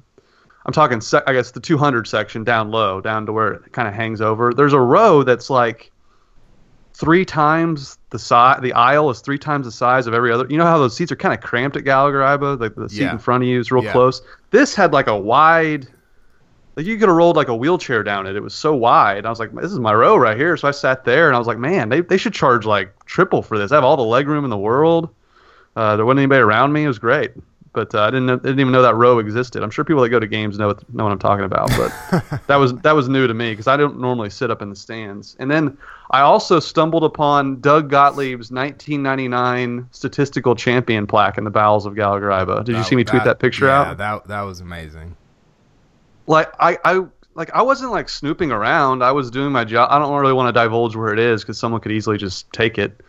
I'm 0.64 0.72
talking, 0.72 1.00
sec- 1.00 1.24
I 1.26 1.32
guess, 1.32 1.50
the 1.50 1.60
200 1.60 2.06
section 2.06 2.44
down 2.44 2.70
low, 2.70 3.00
down 3.00 3.26
to 3.26 3.32
where 3.32 3.54
it 3.54 3.72
kind 3.72 3.88
of 3.88 3.94
hangs 3.94 4.20
over. 4.20 4.54
There's 4.54 4.72
a 4.72 4.80
row 4.80 5.22
that's 5.22 5.50
like 5.50 5.91
three 6.94 7.24
times 7.24 7.98
the 8.10 8.18
size. 8.18 8.60
The 8.62 8.72
aisle 8.74 9.10
is 9.10 9.20
three 9.20 9.38
times 9.38 9.66
the 9.66 9.72
size 9.72 10.06
of 10.06 10.14
every 10.14 10.30
other. 10.32 10.46
You 10.48 10.58
know 10.58 10.64
how 10.66 10.78
those 10.78 10.96
seats 10.96 11.10
are 11.12 11.16
kind 11.16 11.34
of 11.34 11.40
cramped 11.40 11.76
at 11.76 11.84
Gallagher 11.84 12.20
Iba, 12.20 12.60
like 12.60 12.74
the 12.74 12.88
seat 12.88 13.02
Yeah. 13.02 13.12
in 13.12 13.18
front 13.18 13.42
of 13.44 13.48
you 13.48 13.58
is 13.60 13.72
real 13.72 13.84
Yeah. 13.84 13.92
close. 13.92 14.22
This 14.50 14.74
had 14.74 14.92
like 14.92 15.06
a 15.06 15.16
wide. 15.16 15.88
Like 16.76 16.86
you 16.86 16.96
could 16.98 17.08
have 17.08 17.16
rolled 17.16 17.36
like 17.36 17.48
a 17.48 17.54
wheelchair 17.56 18.02
down 18.02 18.26
it. 18.26 18.34
It 18.34 18.42
was 18.42 18.54
so 18.54 18.74
wide. 18.74 19.26
I 19.26 19.30
was 19.30 19.38
like, 19.38 19.52
this 19.54 19.70
is 19.72 19.78
my 19.78 19.92
row 19.92 20.16
right 20.16 20.36
here. 20.36 20.56
So 20.56 20.68
I 20.68 20.70
sat 20.70 21.04
there 21.04 21.26
and 21.26 21.36
I 21.36 21.38
was 21.38 21.46
like, 21.46 21.58
man, 21.58 21.90
they, 21.90 22.00
they 22.00 22.16
should 22.16 22.32
charge 22.32 22.64
like 22.64 22.94
triple 23.04 23.42
for 23.42 23.58
this. 23.58 23.72
I 23.72 23.74
have 23.74 23.84
all 23.84 23.96
the 23.98 24.02
leg 24.02 24.26
room 24.26 24.44
in 24.44 24.50
the 24.50 24.56
world. 24.56 25.10
Uh, 25.76 25.96
there 25.96 26.06
wasn't 26.06 26.20
anybody 26.20 26.40
around 26.40 26.72
me. 26.72 26.84
It 26.84 26.88
was 26.88 26.98
great. 26.98 27.32
But 27.74 27.94
uh, 27.94 28.02
I 28.02 28.10
didn't 28.10 28.26
know, 28.26 28.36
didn't 28.36 28.60
even 28.60 28.72
know 28.72 28.82
that 28.82 28.96
row 28.96 29.18
existed. 29.18 29.62
I'm 29.62 29.70
sure 29.70 29.82
people 29.84 30.02
that 30.02 30.10
go 30.10 30.20
to 30.20 30.26
games 30.26 30.58
know 30.58 30.68
what, 30.68 30.94
know 30.94 31.04
what 31.04 31.12
I'm 31.12 31.18
talking 31.18 31.44
about. 31.44 31.70
But 31.70 32.40
that 32.46 32.56
was 32.56 32.74
that 32.74 32.94
was 32.94 33.08
new 33.08 33.26
to 33.26 33.32
me 33.32 33.52
because 33.52 33.66
I 33.66 33.78
don't 33.78 33.98
normally 33.98 34.28
sit 34.28 34.50
up 34.50 34.60
in 34.60 34.68
the 34.68 34.76
stands. 34.76 35.36
And 35.38 35.50
then 35.50 35.78
I 36.10 36.20
also 36.20 36.60
stumbled 36.60 37.02
upon 37.02 37.60
Doug 37.60 37.90
Gottlieb's 37.90 38.50
1999 38.50 39.88
statistical 39.90 40.54
champion 40.54 41.06
plaque 41.06 41.38
in 41.38 41.44
the 41.44 41.50
bowels 41.50 41.86
of 41.86 41.94
Gallagher 41.94 42.28
Iba. 42.28 42.64
Did 42.64 42.76
you 42.76 42.82
see 42.82 42.96
me 42.96 43.04
tweet 43.04 43.24
that, 43.24 43.38
picture 43.38 43.66
yeah, 43.66 43.80
out? 43.80 43.86
Yeah, 43.86 43.94
that 43.94 44.28
that 44.28 44.42
was 44.42 44.60
amazing. 44.60 45.16
like 46.26 46.52
I, 46.60 46.78
I 46.84 47.06
like 47.34 47.50
I 47.54 47.62
wasn't 47.62 47.92
like 47.92 48.10
snooping 48.10 48.52
around. 48.52 49.02
I 49.02 49.12
was 49.12 49.30
doing 49.30 49.52
my 49.52 49.64
job. 49.64 49.88
I 49.90 49.98
don't 49.98 50.12
really 50.20 50.34
want 50.34 50.54
to 50.54 50.60
divulge 50.60 50.94
where 50.94 51.12
it 51.12 51.18
is 51.18 51.42
because 51.42 51.58
someone 51.58 51.80
could 51.80 51.92
easily 51.92 52.18
just 52.18 52.52
take 52.52 52.76
it. 52.76 53.00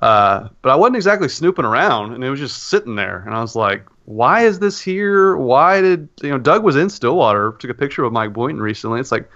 Uh, 0.00 0.48
but 0.60 0.70
I 0.70 0.76
wasn't 0.76 0.96
exactly 0.96 1.28
snooping 1.28 1.64
around, 1.64 2.12
and 2.12 2.22
it 2.22 2.28
was 2.28 2.40
just 2.40 2.64
sitting 2.64 2.96
there. 2.96 3.22
And 3.24 3.34
I 3.34 3.40
was 3.40 3.56
like, 3.56 3.86
"Why 4.04 4.42
is 4.44 4.58
this 4.58 4.80
here? 4.80 5.36
Why 5.36 5.80
did 5.80 6.08
you 6.22 6.30
know?" 6.30 6.38
Doug 6.38 6.62
was 6.64 6.76
in 6.76 6.88
Stillwater, 6.90 7.52
took 7.58 7.70
a 7.70 7.74
picture 7.74 8.04
of 8.04 8.12
Mike 8.12 8.32
Boynton 8.32 8.62
recently. 8.62 9.00
It's 9.00 9.12
like, 9.12 9.28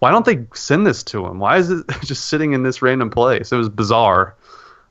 why 0.00 0.10
don't 0.10 0.24
they 0.24 0.44
send 0.54 0.86
this 0.86 1.02
to 1.04 1.26
him? 1.26 1.38
Why 1.38 1.56
is 1.58 1.70
it 1.70 1.84
just 2.02 2.26
sitting 2.26 2.52
in 2.52 2.62
this 2.62 2.82
random 2.82 3.10
place? 3.10 3.52
It 3.52 3.56
was 3.56 3.68
bizarre. 3.68 4.34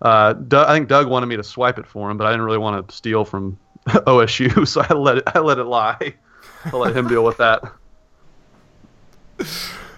Uh, 0.01 0.33
Doug, 0.33 0.67
I 0.67 0.73
think 0.73 0.89
Doug 0.89 1.07
wanted 1.07 1.25
me 1.27 1.37
to 1.37 1.43
swipe 1.43 1.79
it 1.79 1.87
for 1.87 2.11
him, 2.11 2.17
but 2.17 2.27
I 2.27 2.31
didn't 2.31 2.45
really 2.45 2.57
want 2.57 2.87
to 2.87 2.95
steal 2.95 3.25
from 3.25 3.57
OSU, 3.87 4.67
so 4.67 4.85
I 4.87 4.93
let 4.93 5.17
it. 5.19 5.23
I 5.33 5.39
let 5.39 5.57
it 5.57 5.63
lie. 5.65 6.13
I'll 6.65 6.79
let 6.79 6.95
him 6.95 7.07
deal 7.07 7.23
with 7.23 7.37
that. 7.37 7.63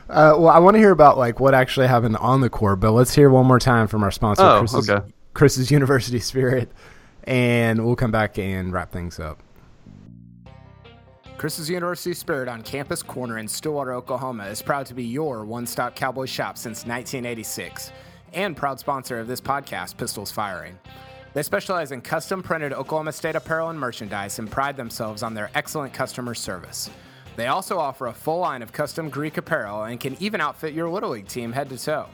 Uh, 0.09 0.33
well, 0.37 0.49
I 0.49 0.59
want 0.59 0.75
to 0.75 0.79
hear 0.79 0.91
about 0.91 1.17
like 1.17 1.39
what 1.39 1.53
actually 1.53 1.87
happened 1.87 2.17
on 2.17 2.41
the 2.41 2.49
court, 2.49 2.79
but 2.79 2.91
let's 2.91 3.13
hear 3.13 3.29
one 3.29 3.45
more 3.45 3.59
time 3.59 3.87
from 3.87 4.03
our 4.03 4.11
sponsor, 4.11 4.43
Oh, 4.43 4.59
Chris's, 4.59 4.89
okay. 4.89 5.05
Chris's 5.33 5.69
University 5.71 6.19
Spirit, 6.19 6.71
and 7.25 7.85
we'll 7.85 7.95
come 7.95 8.11
back 8.11 8.37
and 8.37 8.73
wrap 8.73 8.91
things 8.91 9.19
up. 9.19 9.41
Chris's 11.37 11.69
University 11.69 12.13
Spirit 12.13 12.49
on 12.49 12.61
Campus 12.63 13.01
Corner 13.01 13.37
in 13.37 13.47
Stillwater, 13.47 13.93
Oklahoma 13.93 14.47
is 14.47 14.61
proud 14.61 14.85
to 14.87 14.93
be 14.93 15.05
your 15.05 15.45
one 15.45 15.65
stop 15.65 15.95
cowboy 15.95 16.25
shop 16.25 16.57
since 16.57 16.79
1986 16.85 17.93
and 18.33 18.57
proud 18.57 18.79
sponsor 18.79 19.19
of 19.19 19.27
this 19.27 19.39
podcast, 19.39 19.95
Pistols 19.95 20.31
Firing. 20.31 20.77
They 21.33 21.43
specialize 21.43 21.91
in 21.91 22.01
custom 22.01 22.43
printed 22.43 22.73
Oklahoma 22.73 23.13
State 23.13 23.35
apparel 23.35 23.69
and 23.69 23.79
merchandise 23.79 24.39
and 24.39 24.49
pride 24.49 24.75
themselves 24.75 25.23
on 25.23 25.33
their 25.33 25.49
excellent 25.55 25.93
customer 25.93 26.33
service. 26.33 26.89
They 27.35 27.47
also 27.47 27.79
offer 27.79 28.07
a 28.07 28.13
full 28.13 28.39
line 28.39 28.61
of 28.61 28.73
custom 28.73 29.09
Greek 29.09 29.37
apparel 29.37 29.83
and 29.83 29.99
can 29.99 30.21
even 30.21 30.41
outfit 30.41 30.73
your 30.73 30.89
Little 30.89 31.11
League 31.11 31.27
team 31.27 31.53
head 31.53 31.69
to 31.69 31.77
toe. 31.77 32.07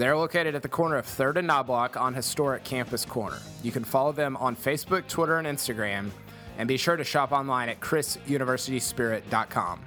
They're 0.00 0.16
located 0.16 0.54
at 0.54 0.62
the 0.62 0.68
corner 0.68 0.96
of 0.96 1.04
3rd 1.04 1.36
and 1.36 1.46
Knobloch 1.46 2.00
on 2.00 2.14
historic 2.14 2.64
Campus 2.64 3.04
Corner. 3.04 3.38
You 3.62 3.70
can 3.70 3.84
follow 3.84 4.12
them 4.12 4.34
on 4.38 4.56
Facebook, 4.56 5.06
Twitter, 5.08 5.36
and 5.36 5.46
Instagram, 5.46 6.08
and 6.56 6.66
be 6.66 6.78
sure 6.78 6.96
to 6.96 7.04
shop 7.04 7.32
online 7.32 7.68
at 7.68 7.80
chrisuniversityspirit.com. 7.80 9.80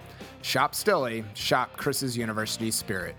Shop 0.43 0.75
Stilly, 0.75 1.25
shop 1.33 1.75
Chris's 1.77 2.15
University 2.15 2.69
Spirit. 2.69 3.15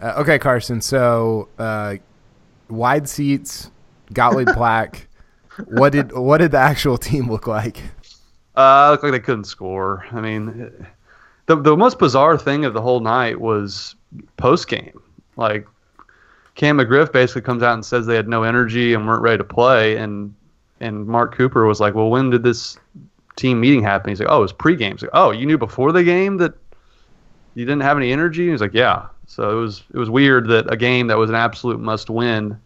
Uh, 0.00 0.14
okay, 0.18 0.38
Carson. 0.38 0.80
So, 0.80 1.48
uh, 1.58 1.96
wide 2.68 3.08
seats, 3.08 3.72
Gottlieb 4.12 4.50
Black. 4.54 5.08
what 5.64 5.90
did 5.90 6.12
what 6.12 6.38
did 6.38 6.52
the 6.52 6.58
actual 6.58 6.96
team 6.96 7.28
look 7.28 7.48
like? 7.48 7.82
Uh, 8.54 8.90
looked 8.92 9.02
like 9.02 9.10
they 9.10 9.18
couldn't 9.18 9.46
score. 9.46 10.06
I 10.12 10.20
mean, 10.20 10.70
the 11.46 11.56
the 11.56 11.76
most 11.76 11.98
bizarre 11.98 12.38
thing 12.38 12.64
of 12.64 12.72
the 12.72 12.80
whole 12.80 13.00
night 13.00 13.40
was 13.40 13.96
post 14.36 14.68
game. 14.68 15.00
Like 15.36 15.66
Cam 16.54 16.78
McGriff 16.78 17.12
basically 17.12 17.42
comes 17.42 17.62
out 17.62 17.74
and 17.74 17.84
says 17.84 18.06
they 18.06 18.16
had 18.16 18.28
no 18.28 18.42
energy 18.42 18.94
and 18.94 19.06
weren't 19.06 19.22
ready 19.22 19.38
to 19.38 19.44
play, 19.44 19.96
and 19.96 20.34
and 20.80 21.06
Mark 21.06 21.34
Cooper 21.34 21.66
was 21.66 21.80
like, 21.80 21.94
"Well, 21.94 22.10
when 22.10 22.30
did 22.30 22.42
this 22.42 22.78
team 23.36 23.60
meeting 23.60 23.82
happen?" 23.82 24.10
He's 24.10 24.20
like, 24.20 24.30
"Oh, 24.30 24.38
it 24.38 24.42
was 24.42 24.52
pregame." 24.52 24.92
He's 24.92 25.02
like, 25.02 25.10
"Oh, 25.14 25.30
you 25.30 25.46
knew 25.46 25.58
before 25.58 25.92
the 25.92 26.04
game 26.04 26.36
that 26.38 26.54
you 27.54 27.64
didn't 27.64 27.82
have 27.82 27.96
any 27.96 28.12
energy?" 28.12 28.50
He's 28.50 28.60
like, 28.60 28.74
"Yeah." 28.74 29.06
So 29.26 29.50
it 29.50 29.60
was 29.60 29.84
it 29.94 29.98
was 29.98 30.10
weird 30.10 30.48
that 30.48 30.72
a 30.72 30.76
game 30.76 31.06
that 31.06 31.18
was 31.18 31.30
an 31.30 31.36
absolute 31.36 31.78
must 31.80 32.10
win 32.10 32.58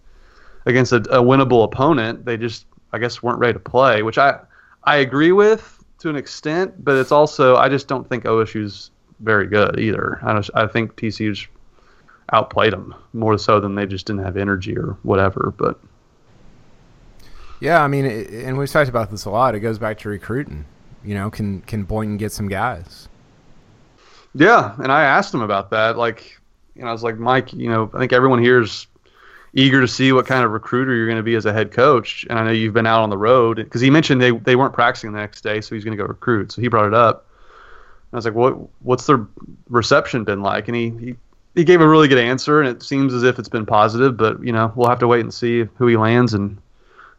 against 0.66 0.92
a, 0.92 0.96
a 0.96 1.22
winnable 1.22 1.64
opponent, 1.64 2.24
they 2.24 2.36
just 2.36 2.66
I 2.92 2.98
guess 2.98 3.22
weren't 3.22 3.38
ready 3.38 3.54
to 3.54 3.58
play, 3.58 4.02
which 4.02 4.18
I 4.18 4.38
I 4.84 4.96
agree 4.96 5.32
with 5.32 5.82
to 5.98 6.10
an 6.10 6.16
extent, 6.16 6.84
but 6.84 6.96
it's 6.96 7.12
also 7.12 7.56
I 7.56 7.68
just 7.68 7.88
don't 7.88 8.08
think 8.08 8.24
OSU's 8.24 8.90
very 9.20 9.46
good 9.46 9.78
either. 9.78 10.18
I 10.22 10.34
just, 10.36 10.50
I 10.54 10.66
think 10.66 10.96
TCU's 10.96 11.46
outplayed 12.32 12.72
them 12.72 12.94
more 13.12 13.36
so 13.38 13.60
than 13.60 13.74
they 13.74 13.86
just 13.86 14.06
didn't 14.06 14.24
have 14.24 14.36
energy 14.36 14.76
or 14.76 14.96
whatever. 15.02 15.54
But 15.56 15.78
yeah, 17.60 17.82
I 17.82 17.88
mean, 17.88 18.04
it, 18.04 18.30
and 18.30 18.58
we've 18.58 18.70
talked 18.70 18.88
about 18.88 19.10
this 19.10 19.24
a 19.24 19.30
lot. 19.30 19.54
It 19.54 19.60
goes 19.60 19.78
back 19.78 19.98
to 20.00 20.08
recruiting. 20.08 20.64
You 21.04 21.14
know, 21.14 21.30
can 21.30 21.60
can 21.62 21.84
Boynton 21.84 22.16
get 22.16 22.32
some 22.32 22.48
guys? 22.48 23.08
Yeah, 24.34 24.74
and 24.82 24.90
I 24.90 25.04
asked 25.04 25.32
him 25.32 25.42
about 25.42 25.70
that. 25.70 25.96
Like, 25.96 26.40
you 26.74 26.82
know, 26.82 26.88
I 26.88 26.92
was 26.92 27.02
like, 27.02 27.18
Mike, 27.18 27.52
you 27.52 27.68
know, 27.68 27.90
I 27.94 27.98
think 27.98 28.12
everyone 28.12 28.42
here's 28.42 28.86
eager 29.54 29.80
to 29.80 29.86
see 29.86 30.12
what 30.12 30.26
kind 30.26 30.44
of 30.44 30.50
recruiter 30.50 30.94
you're 30.94 31.06
going 31.06 31.16
to 31.16 31.22
be 31.22 31.36
as 31.36 31.46
a 31.46 31.52
head 31.52 31.70
coach. 31.70 32.26
And 32.28 32.38
I 32.38 32.44
know 32.44 32.50
you've 32.50 32.74
been 32.74 32.86
out 32.86 33.02
on 33.02 33.10
the 33.10 33.16
road 33.16 33.58
because 33.58 33.80
he 33.80 33.88
mentioned 33.88 34.20
they, 34.20 34.32
they 34.32 34.56
weren't 34.56 34.74
practicing 34.74 35.12
the 35.12 35.18
next 35.18 35.42
day, 35.42 35.60
so 35.60 35.74
he's 35.74 35.84
going 35.84 35.96
to 35.96 36.02
go 36.02 36.08
recruit. 36.08 36.50
So 36.50 36.60
he 36.60 36.68
brought 36.68 36.86
it 36.86 36.94
up. 36.94 37.26
I 38.14 38.16
was 38.16 38.24
like, 38.24 38.34
what 38.34 38.56
what's 38.82 39.06
the 39.06 39.26
reception 39.68 40.24
been 40.24 40.42
like? 40.42 40.68
And 40.68 40.76
he, 40.76 40.90
he 40.90 41.16
he 41.54 41.64
gave 41.64 41.80
a 41.80 41.88
really 41.88 42.08
good 42.08 42.18
answer, 42.18 42.60
and 42.60 42.68
it 42.68 42.82
seems 42.82 43.14
as 43.14 43.22
if 43.22 43.38
it's 43.38 43.48
been 43.48 43.66
positive. 43.66 44.16
But 44.16 44.42
you 44.42 44.52
know, 44.52 44.72
we'll 44.74 44.88
have 44.88 44.98
to 45.00 45.08
wait 45.08 45.20
and 45.20 45.32
see 45.32 45.64
who 45.76 45.86
he 45.86 45.96
lands 45.96 46.34
and 46.34 46.58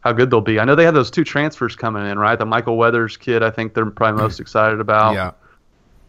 how 0.00 0.12
good 0.12 0.30
they'll 0.30 0.40
be. 0.40 0.60
I 0.60 0.64
know 0.64 0.74
they 0.74 0.84
have 0.84 0.94
those 0.94 1.10
two 1.10 1.24
transfers 1.24 1.74
coming 1.74 2.06
in, 2.06 2.18
right? 2.18 2.38
The 2.38 2.46
Michael 2.46 2.76
Weathers 2.76 3.16
kid, 3.16 3.42
I 3.42 3.50
think 3.50 3.74
they're 3.74 3.86
probably 3.86 4.22
most 4.22 4.40
excited 4.40 4.80
about. 4.80 5.14
Yeah. 5.14 5.32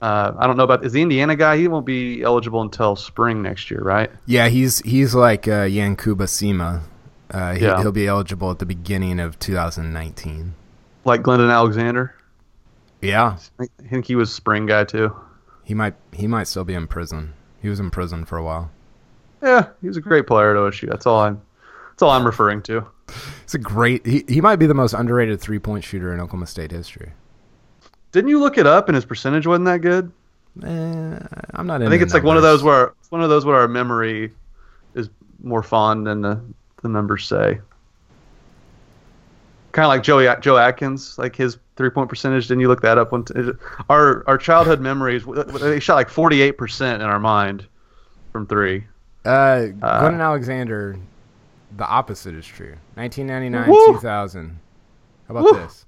Uh, 0.01 0.35
I 0.37 0.45
don't 0.45 0.57
know 0.57 0.63
about 0.63 0.85
is 0.85 0.91
the 0.91 1.01
Indiana 1.01 1.35
guy. 1.35 1.57
He 1.57 1.67
won't 1.67 1.85
be 1.85 2.21
eligible 2.21 2.61
until 2.61 2.95
spring 2.95 3.41
next 3.41 3.71
year, 3.71 3.81
right? 3.81 4.11
Yeah, 4.27 4.49
he's 4.49 4.79
he's 4.79 5.15
like 5.15 5.47
uh, 5.47 5.65
Yankuba 5.65 6.27
Sima. 6.27 6.83
Uh, 7.31 7.53
he, 7.55 7.65
Yeah. 7.65 7.81
He'll 7.81 7.91
be 7.91 8.07
eligible 8.07 8.51
at 8.51 8.59
the 8.59 8.65
beginning 8.65 9.19
of 9.19 9.39
2019. 9.39 10.53
Like 11.03 11.23
Glendon 11.23 11.49
Alexander. 11.49 12.13
Yeah, 13.01 13.37
I 13.59 13.67
think 13.89 14.05
he 14.05 14.15
was 14.15 14.33
spring 14.33 14.65
guy 14.65 14.83
too. 14.83 15.15
he 15.63 15.73
might 15.73 15.95
he 16.13 16.27
might 16.27 16.47
still 16.47 16.63
be 16.63 16.73
in 16.73 16.87
prison. 16.87 17.33
He 17.61 17.69
was 17.69 17.79
in 17.79 17.89
prison 17.91 18.25
for 18.25 18.37
a 18.37 18.43
while. 18.43 18.71
Yeah, 19.41 19.67
he 19.81 19.87
was 19.87 19.97
a 19.97 20.01
great 20.01 20.25
player 20.27 20.51
at 20.51 20.57
OSU. 20.57 20.89
That's 20.89 21.05
all 21.05 21.19
I'm. 21.19 21.41
That's 21.91 22.01
all 22.01 22.09
I'm 22.11 22.25
referring 22.25 22.61
to. 22.63 22.85
It's 23.43 23.53
a 23.53 23.59
great. 23.59 24.05
He, 24.05 24.23
he 24.27 24.41
might 24.41 24.57
be 24.57 24.65
the 24.67 24.73
most 24.73 24.93
underrated 24.93 25.39
three 25.39 25.59
point 25.59 25.83
shooter 25.83 26.13
in 26.13 26.19
Oklahoma 26.19 26.47
State 26.47 26.71
history. 26.71 27.11
Didn't 28.11 28.29
you 28.29 28.39
look 28.39 28.57
it 28.57 28.65
up 28.65 28.89
and 28.89 28.95
his 28.95 29.05
percentage 29.05 29.45
wasn't 29.45 29.65
that 29.65 29.81
good? 29.81 30.11
Eh, 30.63 31.19
I'm 31.53 31.67
not. 31.67 31.81
I 31.83 31.89
think 31.89 32.01
it's 32.01 32.13
like 32.13 32.23
one 32.23 32.37
of 32.37 32.43
those 32.43 32.63
where 32.63 32.93
it's 32.99 33.11
one 33.11 33.21
of 33.21 33.29
those 33.29 33.45
where 33.45 33.57
our 33.57 33.67
memory 33.67 34.31
is 34.95 35.09
more 35.43 35.61
fond 35.61 36.07
than 36.07 36.21
the, 36.21 36.41
the 36.81 36.89
numbers 36.89 37.25
say. 37.25 37.59
Kind 39.71 39.85
of 39.85 39.89
like 39.89 40.01
Joey 40.03 40.27
Joe 40.41 40.57
Atkins, 40.57 41.17
like 41.19 41.35
his 41.35 41.57
three 41.77 41.89
point 41.89 42.09
percentage. 42.09 42.47
Didn't 42.47 42.61
you 42.61 42.67
look 42.67 42.81
that 42.81 42.97
up? 42.97 43.11
One 43.11 43.23
t- 43.23 43.33
our 43.89 44.23
our 44.27 44.37
childhood 44.37 44.81
memories 44.81 45.23
they 45.61 45.79
shot 45.79 45.95
like 45.95 46.09
forty 46.09 46.41
eight 46.41 46.57
percent 46.57 47.01
in 47.01 47.07
our 47.07 47.19
mind 47.19 47.65
from 48.31 48.47
three. 48.47 48.85
Uh, 49.25 49.29
Uh, 49.81 49.99
Glendon 49.99 50.21
Alexander, 50.21 50.97
the 51.77 51.85
opposite 51.87 52.35
is 52.35 52.45
true. 52.45 52.75
Nineteen 52.95 53.27
ninety 53.27 53.49
nine, 53.49 53.67
two 53.67 53.99
thousand. 54.01 54.59
How 55.27 55.35
about 55.35 55.43
Woo! 55.43 55.59
this? 55.59 55.85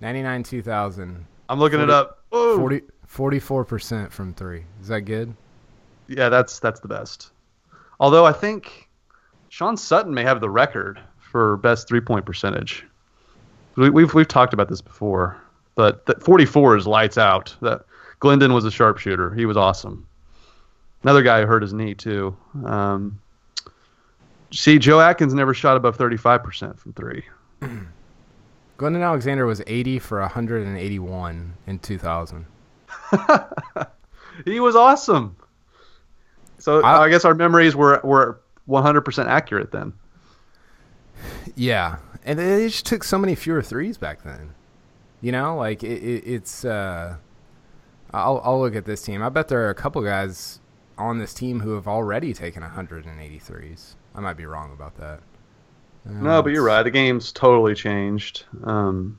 99, 0.00 0.42
2000. 0.42 1.26
I'm 1.48 1.58
looking 1.58 1.80
it 1.80 1.88
up. 1.90 2.22
Whoa. 2.30 2.56
40, 2.58 2.82
44% 3.08 4.10
from 4.10 4.34
three. 4.34 4.64
Is 4.80 4.88
that 4.88 5.02
good? 5.02 5.34
Yeah, 6.06 6.28
that's 6.28 6.58
that's 6.58 6.80
the 6.80 6.88
best. 6.88 7.32
Although 7.98 8.24
I 8.26 8.32
think 8.32 8.88
Sean 9.48 9.76
Sutton 9.76 10.12
may 10.14 10.22
have 10.22 10.40
the 10.40 10.50
record 10.50 11.00
for 11.18 11.56
best 11.58 11.88
three 11.88 12.00
point 12.00 12.24
percentage. 12.26 12.84
We, 13.76 13.90
we've 13.90 14.12
we've 14.14 14.28
talked 14.28 14.52
about 14.54 14.68
this 14.68 14.80
before, 14.80 15.36
but 15.74 16.06
that 16.06 16.22
44 16.22 16.76
is 16.76 16.86
lights 16.86 17.18
out. 17.18 17.54
That 17.62 17.82
Glendon 18.20 18.52
was 18.54 18.64
a 18.64 18.70
sharpshooter. 18.70 19.34
He 19.34 19.46
was 19.46 19.56
awesome. 19.56 20.06
Another 21.02 21.22
guy 21.22 21.40
who 21.42 21.46
hurt 21.46 21.62
his 21.62 21.72
knee 21.72 21.94
too. 21.94 22.36
Um, 22.64 23.20
see, 24.50 24.78
Joe 24.78 25.00
Atkins 25.00 25.34
never 25.34 25.54
shot 25.54 25.76
above 25.76 25.96
35 25.96 26.42
percent 26.42 26.78
from 26.78 26.92
three. 26.94 27.24
Glendon 28.78 29.02
Alexander 29.02 29.46
was 29.46 29.62
80 29.66 29.98
for 30.00 30.20
181 30.20 31.54
in 31.66 31.78
2000. 31.78 32.46
He 34.44 34.60
was 34.60 34.76
awesome. 34.76 35.36
So 36.58 36.82
I- 36.82 37.04
I, 37.04 37.08
guess 37.08 37.24
our 37.24 37.34
memories 37.34 37.74
were 37.74 38.00
were 38.04 38.40
100 38.66 39.00
percent 39.02 39.28
accurate 39.28 39.72
then. 39.72 39.92
Yeah, 41.54 41.96
and 42.26 42.38
they 42.38 42.66
just 42.68 42.84
took 42.84 43.02
so 43.04 43.16
many 43.18 43.34
fewer 43.34 43.62
threes 43.62 43.96
back 43.96 44.22
then. 44.22 44.54
You 45.22 45.32
know, 45.32 45.56
like 45.56 45.82
it, 45.82 46.02
it, 46.02 46.24
it's. 46.26 46.64
Uh, 46.64 47.16
I'll 48.12 48.40
I'll 48.44 48.60
look 48.60 48.74
at 48.76 48.84
this 48.84 49.00
team. 49.02 49.22
I 49.22 49.28
bet 49.30 49.48
there 49.48 49.66
are 49.66 49.70
a 49.70 49.74
couple 49.74 50.02
guys 50.02 50.60
on 50.98 51.18
this 51.18 51.32
team 51.34 51.60
who 51.60 51.72
have 51.74 51.86
already 51.88 52.32
taken 52.34 52.62
183s. 52.62 53.94
I 54.14 54.20
might 54.20 54.36
be 54.36 54.46
wrong 54.46 54.72
about 54.72 54.96
that. 54.96 55.20
Uh, 56.08 56.12
No, 56.12 56.42
but 56.42 56.52
you're 56.52 56.62
right. 56.64 56.82
The 56.82 56.90
game's 56.90 57.32
totally 57.32 57.74
changed. 57.74 58.44
Um, 58.64 59.18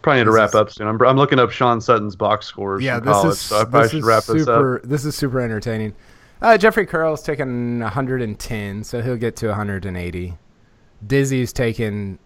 probably 0.00 0.20
need 0.20 0.24
to 0.24 0.30
wrap 0.32 0.50
is- 0.50 0.54
up 0.54 0.70
soon. 0.70 0.86
I'm, 0.86 1.00
I'm 1.02 1.16
looking 1.16 1.38
up 1.38 1.50
Sean 1.50 1.80
Sutton's 1.80 2.16
box 2.16 2.46
scores 2.46 2.82
Yeah, 2.82 2.98
this 3.00 3.12
college, 3.12 3.32
is 3.32 3.40
so 3.40 3.56
I 3.60 3.64
probably 3.64 3.80
this 3.82 3.90
should 3.90 3.98
is 3.98 4.04
wrap 4.04 4.24
this 4.24 4.42
up. 4.42 4.58
super. 4.58 4.80
This 4.84 5.04
is 5.04 5.14
super 5.14 5.40
entertaining. 5.40 5.94
Uh, 6.40 6.56
Jeffrey 6.58 6.86
Carroll's 6.86 7.22
taken 7.22 7.80
110, 7.80 8.84
so 8.84 9.00
he'll 9.02 9.16
get 9.16 9.36
to 9.36 9.48
180. 9.48 10.34
Dizzy's 11.06 11.52
taken 11.52 12.18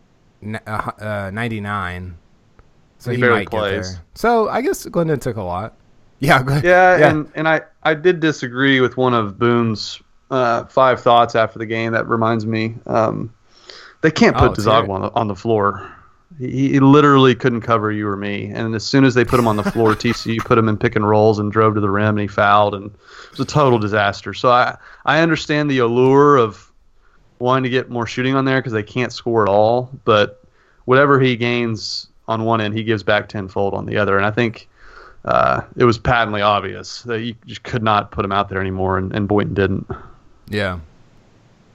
uh, 0.67 0.91
uh, 1.01 1.31
99, 1.33 2.17
so 2.99 3.11
He 3.11 3.17
he, 3.17 3.23
might 3.23 3.49
plays. 3.49 3.89
get 3.89 3.95
there. 3.97 4.03
So 4.15 4.49
I 4.49 4.61
guess 4.61 4.85
Glendon 4.87 5.19
took 5.21 5.37
a 5.37 5.43
lot. 5.43 5.75
Yeah, 6.19 6.43
Yeah, 6.65 6.97
Yeah. 6.97 7.11
and 7.11 7.31
and 7.35 7.47
I 7.47 7.61
I 7.83 7.93
did 7.93 8.21
disagree 8.21 8.81
with 8.81 8.97
one 8.97 9.13
of 9.13 9.39
Boone's 9.39 10.01
uh, 10.31 10.65
five 10.65 11.01
thoughts 11.03 11.35
after 11.35 11.59
the 11.59 11.67
game. 11.67 11.93
That 11.93 12.09
reminds 12.09 12.47
me, 12.47 12.75
um, 12.87 13.35
they 14.01 14.11
can't 14.11 14.35
Oh, 14.37 14.41
put 14.41 14.49
let's 14.53 14.65
hear 14.65 14.73
Dziagwa 14.73 14.85
it. 14.85 14.91
on 14.91 15.01
the, 15.03 15.11
on 15.15 15.29
the 15.29 15.35
floor. 15.37 15.93
He, 16.39 16.71
he 16.71 16.81
literally 16.81 17.35
couldn't 17.35 17.61
cover 17.61 17.93
you 17.93 18.09
or 18.09 18.17
me. 18.17 18.47
And 18.47 18.75
as 18.75 18.83
soon 18.85 19.05
as 19.05 19.13
they 19.15 19.27
put 19.27 19.39
him 19.39 19.47
on 19.47 19.57
the 19.57 19.63
floor, 19.63 19.95
TCU 19.95 20.39
put 20.39 20.57
him 20.57 20.71
in 20.71 20.79
pick 20.79 20.97
and 20.97 21.07
rolls 21.07 21.39
and 21.39 21.53
drove 21.53 21.75
to 21.75 21.81
the 21.81 21.91
rim 21.91 22.09
and 22.17 22.21
he 22.21 22.27
fouled 22.29 22.75
and 22.75 22.87
it 22.87 23.31
was 23.33 23.41
a 23.41 23.45
total 23.45 23.79
disaster. 23.79 24.33
So 24.33 24.49
I 24.51 24.75
I 25.05 25.21
understand 25.21 25.71
the 25.71 25.79
allure 25.81 26.39
of 26.39 26.73
wanting 27.39 27.65
to 27.65 27.71
get 27.71 27.91
more 27.91 28.07
shooting 28.07 28.35
on 28.35 28.45
there 28.45 28.61
because 28.61 28.73
they 28.73 28.83
can't 28.83 29.13
score 29.13 29.43
at 29.43 29.49
all. 29.49 29.91
But 30.05 30.43
whatever 30.85 31.21
he 31.21 31.37
gains 31.37 32.09
on 32.29 32.45
one 32.45 32.61
end, 32.61 32.75
he 32.75 32.85
gives 32.85 33.03
back 33.03 33.29
tenfold 33.29 33.75
on 33.75 33.87
the 33.87 33.97
other. 33.99 34.17
And 34.17 34.27
I 34.27 34.31
think 34.31 34.69
uh, 35.25 35.63
it 35.77 35.85
was 35.85 35.99
patently 35.99 36.43
obvious 36.43 37.03
that 37.03 37.21
you 37.21 37.35
just 37.47 37.63
could 37.63 37.83
not 37.83 38.11
put 38.11 38.25
him 38.25 38.33
out 38.33 38.49
there 38.49 38.61
anymore, 38.61 38.97
and, 38.99 39.13
and 39.15 39.29
Boynton 39.29 39.55
didn't. 39.55 39.87
Yeah. 40.49 40.81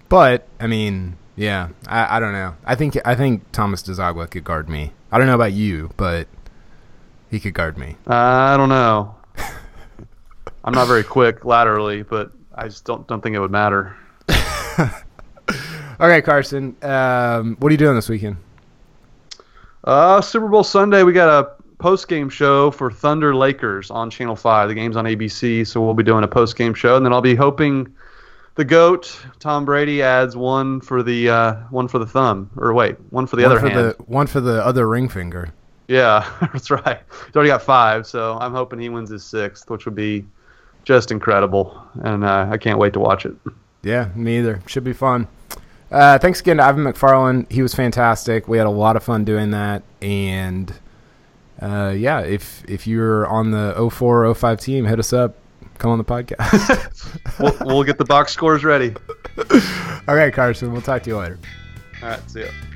But 0.09 0.47
I 0.59 0.67
mean, 0.67 1.17
yeah, 1.35 1.69
I, 1.87 2.17
I 2.17 2.19
don't 2.19 2.33
know. 2.33 2.55
I 2.65 2.75
think 2.75 2.97
I 3.05 3.15
think 3.15 3.51
Thomas 3.51 3.83
Dziagwa 3.83 4.29
could 4.29 4.43
guard 4.43 4.69
me. 4.69 4.91
I 5.11 5.17
don't 5.17 5.27
know 5.27 5.35
about 5.35 5.53
you, 5.53 5.91
but 5.97 6.27
he 7.29 7.39
could 7.39 7.53
guard 7.53 7.77
me. 7.77 7.97
I 8.07 8.55
don't 8.57 8.69
know. 8.69 9.15
I'm 10.63 10.73
not 10.73 10.87
very 10.87 11.03
quick 11.03 11.45
laterally, 11.45 12.03
but 12.03 12.31
I 12.53 12.67
just 12.67 12.85
don't 12.85 13.07
don't 13.07 13.21
think 13.21 13.35
it 13.35 13.39
would 13.39 13.51
matter. 13.51 13.95
Okay, 16.01 16.19
Carson. 16.23 16.75
Um, 16.81 17.57
what 17.59 17.69
are 17.69 17.73
you 17.73 17.77
doing 17.77 17.93
this 17.95 18.09
weekend? 18.09 18.37
Uh, 19.83 20.19
Super 20.19 20.47
Bowl 20.47 20.63
Sunday, 20.63 21.03
we 21.03 21.13
got 21.13 21.29
a 21.29 21.51
post 21.77 22.07
game 22.07 22.27
show 22.27 22.71
for 22.71 22.91
Thunder 22.91 23.35
Lakers 23.35 23.91
on 23.91 24.09
Channel 24.09 24.35
Five. 24.35 24.69
The 24.69 24.73
game's 24.73 24.97
on 24.97 25.05
ABC, 25.05 25.65
so 25.67 25.79
we'll 25.79 25.93
be 25.93 26.01
doing 26.01 26.23
a 26.23 26.27
post 26.27 26.55
game 26.57 26.73
show, 26.73 26.97
and 26.97 27.05
then 27.05 27.13
I'll 27.13 27.21
be 27.21 27.35
hoping 27.35 27.93
the 28.55 28.65
goat 28.65 29.15
Tom 29.39 29.63
Brady 29.63 30.01
adds 30.01 30.35
one 30.35 30.81
for 30.81 31.03
the 31.03 31.29
uh, 31.29 31.53
one 31.69 31.87
for 31.87 31.99
the 31.99 32.07
thumb, 32.07 32.49
or 32.57 32.73
wait, 32.73 32.95
one 33.11 33.27
for 33.27 33.35
the 33.35 33.43
one 33.43 33.51
other 33.51 33.59
for 33.59 33.69
hand. 33.69 33.89
the 33.91 34.03
one 34.05 34.25
for 34.25 34.41
the 34.41 34.65
other 34.65 34.87
ring 34.87 35.07
finger. 35.07 35.53
Yeah, 35.87 36.27
that's 36.51 36.71
right. 36.71 36.99
He's 37.27 37.35
already 37.35 37.49
got 37.49 37.61
five, 37.61 38.07
so 38.07 38.39
I'm 38.39 38.53
hoping 38.53 38.79
he 38.79 38.89
wins 38.89 39.11
his 39.11 39.23
sixth, 39.23 39.69
which 39.69 39.85
would 39.85 39.95
be 39.95 40.25
just 40.83 41.11
incredible, 41.11 41.79
and 42.03 42.23
uh, 42.23 42.47
I 42.49 42.57
can't 42.57 42.79
wait 42.79 42.93
to 42.93 42.99
watch 42.99 43.27
it. 43.27 43.35
Yeah, 43.83 44.09
me 44.15 44.39
either. 44.39 44.61
Should 44.65 44.83
be 44.83 44.93
fun. 44.93 45.27
Uh, 45.91 46.17
thanks 46.17 46.39
again 46.39 46.57
to 46.57 46.63
Ivan 46.63 46.83
McFarlin. 46.85 47.51
He 47.51 47.61
was 47.61 47.73
fantastic. 47.73 48.47
We 48.47 48.57
had 48.57 48.65
a 48.67 48.71
lot 48.71 48.95
of 48.95 49.03
fun 49.03 49.25
doing 49.25 49.51
that, 49.51 49.83
and 50.01 50.73
uh, 51.61 51.93
yeah, 51.95 52.21
if 52.21 52.63
if 52.67 52.87
you're 52.87 53.27
on 53.27 53.51
the 53.51 53.89
04 53.91 54.33
05 54.33 54.59
team, 54.59 54.85
hit 54.85 54.99
us 54.99 55.11
up. 55.11 55.35
Come 55.77 55.91
on 55.91 55.97
the 55.97 56.03
podcast. 56.05 57.07
We'll, 57.39 57.55
we'll 57.61 57.83
get 57.83 57.97
the 57.97 58.05
box 58.05 58.33
scores 58.33 58.63
ready. 58.63 58.93
All 60.07 60.15
right, 60.15 60.31
Carson. 60.31 60.71
We'll 60.71 60.81
talk 60.81 61.01
to 61.03 61.09
you 61.09 61.17
later. 61.17 61.39
All 62.03 62.09
right, 62.09 62.29
see 62.29 62.41
ya. 62.41 62.45
Ya. 62.45 62.70